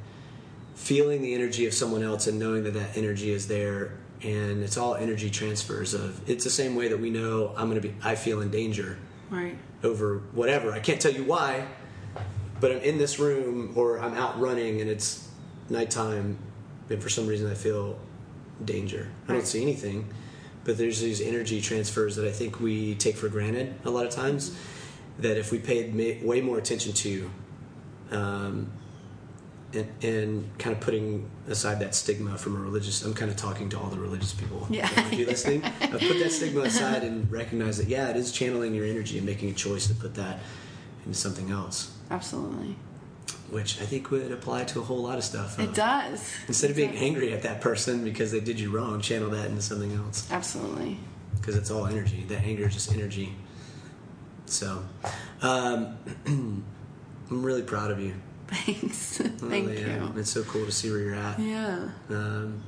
[0.74, 3.92] feeling the energy of someone else and knowing that that energy is there.
[4.22, 7.80] And it's all energy transfers of it's the same way that we know i'm going
[7.82, 8.96] to be i feel in danger
[9.30, 9.56] Right.
[9.82, 10.72] over whatever.
[10.72, 11.66] I can't tell you why
[12.60, 15.28] but i'm in this room or i'm out running and it's
[15.68, 16.38] nighttime
[16.88, 17.98] and for some reason i feel
[18.64, 19.08] danger.
[19.28, 20.08] I don't see anything
[20.62, 24.12] but there's these energy transfers that i think we take for granted a lot of
[24.12, 24.56] times
[25.18, 27.30] that if we paid ma- way more attention to
[28.10, 28.70] um,
[29.74, 33.68] and, and kind of putting aside that stigma from a religious i'm kind of talking
[33.70, 34.86] to all the religious people Yeah.
[34.88, 38.74] that might be listening put that stigma aside and recognize that yeah it is channeling
[38.74, 40.40] your energy and making a choice to put that
[41.06, 42.76] into something else Absolutely.
[43.50, 46.30] which i think would apply to a whole lot of stuff It Uh, does.
[46.48, 49.62] instead of being angry at that person because they did you wrong channel that into
[49.62, 50.98] something else Absolutely.
[51.36, 52.24] because it's all energy.
[52.28, 53.34] That anger is just energy.
[54.52, 54.84] So,
[55.40, 55.96] um,
[56.26, 58.14] I'm really proud of you.
[58.48, 59.16] Thanks.
[59.18, 60.12] Thank really you.
[60.16, 61.38] It's so cool to see where you're at.
[61.40, 61.88] Yeah.
[62.10, 62.62] Um,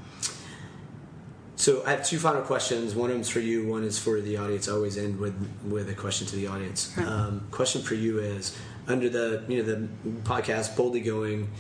[1.57, 2.95] so I have two final questions.
[2.95, 3.67] One of them's for you.
[3.67, 4.69] One is for the audience.
[4.69, 5.35] I always end with
[5.65, 6.93] with a question to the audience.
[6.97, 7.07] Right.
[7.07, 8.57] Um, question for you is
[8.89, 9.89] under the you know the
[10.23, 11.51] podcast boldly going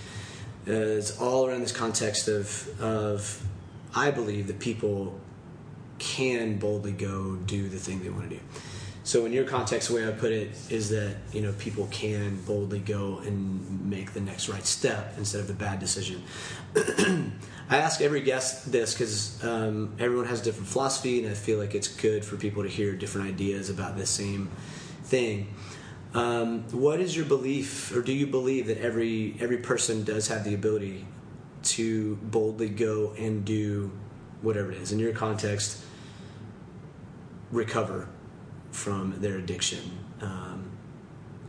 [0.66, 3.42] uh, is all around this context of of
[3.94, 5.20] I believe that people
[5.98, 8.42] can boldly go do the thing they want to do.
[9.04, 12.42] So in your context, the way I put it is that you know people can
[12.44, 16.22] boldly go and make the next right step instead of the bad decision.
[16.74, 21.58] I ask every guest this because um, everyone has a different philosophy, and I feel
[21.58, 24.50] like it's good for people to hear different ideas about the same
[25.02, 25.54] thing.
[26.14, 30.44] Um, what is your belief, or do you believe that every every person does have
[30.44, 31.06] the ability
[31.74, 33.92] to boldly go and do
[34.40, 35.84] whatever it is in your context?
[37.52, 38.08] Recover
[38.74, 40.70] from their addiction, um,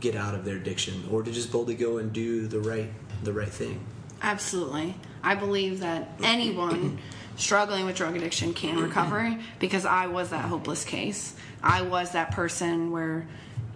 [0.00, 2.88] get out of their addiction, or to just boldly go and do the right
[3.24, 3.84] the right thing.
[4.22, 4.94] Absolutely.
[5.22, 6.98] I believe that anyone
[7.36, 11.34] struggling with drug addiction can recover because I was that hopeless case.
[11.62, 13.26] I was that person where,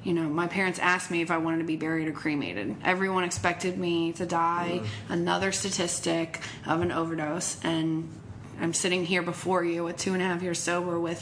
[0.04, 2.76] you know, my parents asked me if I wanted to be buried or cremated.
[2.84, 8.08] Everyone expected me to die, another statistic of an overdose, and
[8.60, 11.18] I'm sitting here before you at two and a half years sober with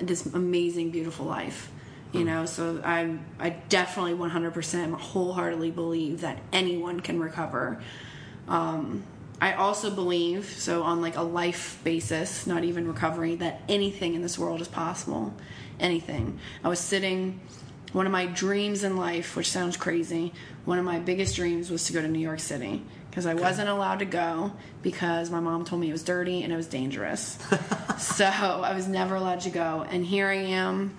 [0.00, 1.70] this amazing, beautiful life.
[2.10, 7.82] You know, so I I definitely 100% wholeheartedly believe that anyone can recover.
[8.48, 9.02] Um,
[9.42, 14.22] I also believe, so on like a life basis, not even recovery, that anything in
[14.22, 15.34] this world is possible.
[15.78, 16.40] Anything.
[16.64, 17.40] I was sitting,
[17.92, 20.32] one of my dreams in life, which sounds crazy,
[20.64, 22.82] one of my biggest dreams was to go to New York City
[23.18, 26.52] because I wasn't allowed to go because my mom told me it was dirty and
[26.52, 27.36] it was dangerous.
[27.98, 29.84] so I was never allowed to go.
[29.90, 30.96] And here I am.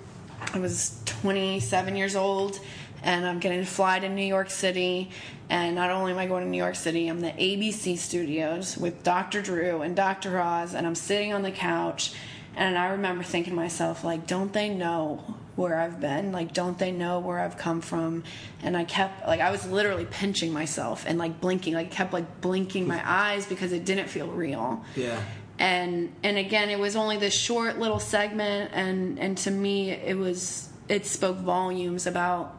[0.54, 2.60] I was 27 years old
[3.04, 5.12] and I'm getting to fly to New York City.
[5.50, 9.02] And not only am I going to New York City, I'm the ABC studios with
[9.02, 9.42] Dr.
[9.42, 10.42] Drew and Dr.
[10.42, 12.12] Oz, and I'm sitting on the couch.
[12.54, 16.32] And I remember thinking to myself, like, don't they know where I've been?
[16.32, 18.24] Like, don't they know where I've come from?
[18.64, 22.42] And I kept, like, I was literally pinching myself and like blinking, like, kept like
[22.42, 25.22] blinking my eyes because it didn't feel real Yeah.
[25.60, 30.18] and and again it was only this short little segment and and to me it
[30.18, 32.56] was it spoke volumes about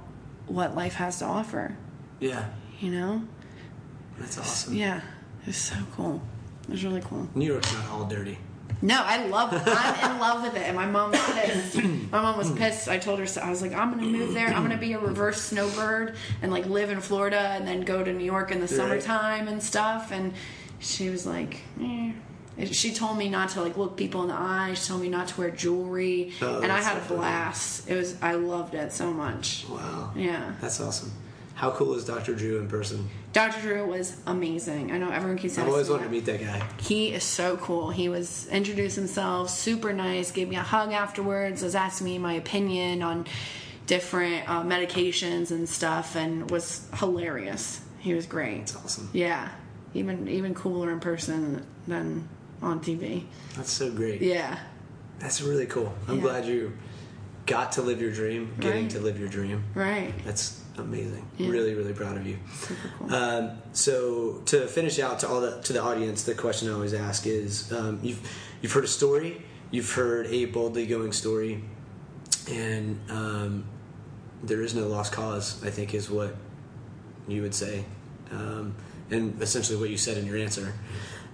[0.47, 1.75] what life has to offer
[2.21, 2.45] Yeah.
[2.81, 3.23] you know
[4.19, 4.75] That's awesome.
[4.75, 5.01] yeah
[5.43, 6.21] it was so cool
[6.65, 8.37] it was really cool New York's not all dirty.
[8.83, 9.51] No, I love.
[9.67, 11.77] I'm in love with it, and my mom's pissed.
[12.11, 12.89] My mom was pissed.
[12.89, 13.41] I told her so.
[13.43, 14.49] I was like, I'm gonna move there.
[14.49, 18.13] I'm gonna be a reverse snowbird and like live in Florida and then go to
[18.13, 20.11] New York in the summertime and stuff.
[20.13, 20.33] And
[20.79, 22.13] she was like, eh.
[22.73, 24.75] She told me not to like look people in the eye.
[24.75, 27.21] She told me not to wear jewelry, Oh, and I had so a funny.
[27.21, 27.89] blast.
[27.89, 28.17] It was.
[28.23, 29.65] I loved it so much.
[29.69, 30.13] Wow.
[30.17, 30.53] Yeah.
[30.61, 31.13] That's awesome.
[31.61, 32.35] How cool is Dr.
[32.35, 33.07] Drew in person?
[33.35, 33.61] Dr.
[33.61, 34.93] Drew was amazing.
[34.93, 36.67] I know everyone keeps I've always wanted to meet that guy.
[36.81, 37.91] He is so cool.
[37.91, 42.33] He was introduced himself, super nice, gave me a hug afterwards, was asking me my
[42.33, 43.27] opinion on
[43.87, 47.83] different uh, medications and stuff, and was hilarious.
[47.99, 48.61] He was great.
[48.61, 49.11] That's awesome.
[49.13, 49.51] Yeah,
[49.93, 52.27] even even cooler in person than
[52.63, 53.25] on TV.
[53.55, 54.23] That's so great.
[54.23, 54.59] Yeah,
[55.19, 55.93] That's really cool.
[56.09, 56.23] I'm Yeah.
[56.23, 56.73] glad you
[57.45, 58.91] got to live your dream, getting Right.
[58.93, 59.63] to live your dream.
[59.75, 60.15] right.
[60.25, 61.27] That's amazing.
[61.39, 61.51] Yeah.
[61.51, 62.39] Really, really proud of you.
[62.53, 63.15] Super cool.
[63.15, 66.95] Um, so to finish out to all the to the audience, the question I always
[66.95, 68.21] ask is: um, you've
[68.61, 71.63] you've heard a story, you've heard a boldly going story,
[72.51, 73.65] and um,
[74.43, 75.65] there is no lost cause.
[75.65, 76.35] I think is what
[77.29, 77.85] you would say,
[78.31, 78.75] um,
[79.11, 80.75] and essentially what you said in your answer.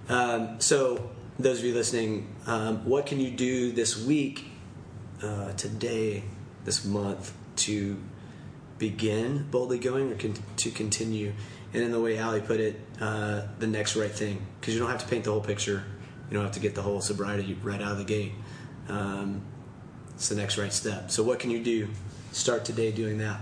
[0.09, 1.09] Um, so
[1.39, 4.45] those of you listening, um, what can you do this week,
[5.21, 6.23] uh, today,
[6.65, 7.97] this month to
[8.77, 11.33] begin boldly going or con- to continue.
[11.73, 14.45] And in the way Ali put it, uh, the next right thing.
[14.59, 15.83] Because you don't have to paint the whole picture.
[16.29, 18.33] You don't have to get the whole sobriety right out of the gate.
[18.89, 19.41] Um,
[20.15, 21.11] it's the next right step.
[21.11, 21.89] So, what can you do?
[22.31, 23.39] Start today doing that.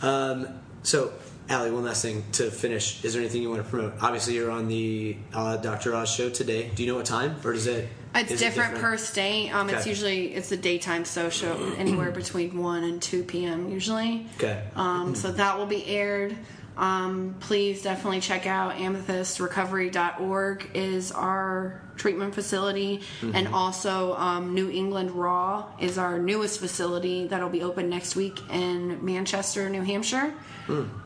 [0.00, 0.48] Um,
[0.82, 1.12] so,
[1.50, 3.04] Ali, one last thing to finish.
[3.04, 3.94] Is there anything you want to promote?
[4.00, 5.94] Obviously, you're on the uh, Dr.
[5.94, 6.70] Oz show today.
[6.74, 7.36] Do you know what time?
[7.44, 7.88] Or does it?
[8.14, 9.50] It's is it different, per state.
[9.54, 9.90] Um, It's Okay.
[9.90, 13.68] usually it's a daytime social, anywhere between one and two p.m.
[13.70, 14.26] Usually.
[14.36, 14.62] Okay.
[14.76, 16.36] Um, so that will be aired.
[16.76, 23.02] Um, please definitely check out amethystrecovery.org is our treatment facility,
[23.34, 28.40] and also um, New England Raw is our newest facility that'll be open next week
[28.50, 30.32] in Manchester, New Hampshire.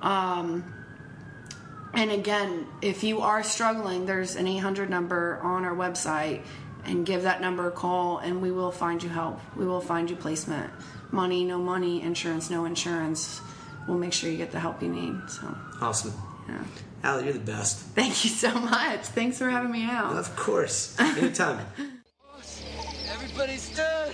[0.02, 0.72] Um,
[1.94, 6.42] and again, if you are struggling, there's an 800 number on our website,
[6.86, 9.40] and give that number a call, and we will find you help.
[9.56, 10.70] We will find you placement.
[11.10, 13.40] Money, no money, insurance, no insurance.
[13.86, 15.14] We'll make sure you get the help you need.
[15.28, 16.12] So, Awesome.
[16.48, 16.62] yeah.
[17.04, 17.78] Ali, you're the best.
[17.94, 19.00] Thank you so much.
[19.06, 20.16] Thanks for having me out.
[20.16, 20.98] Of course.
[20.98, 21.64] Anytime.
[23.12, 24.12] Everybody stood.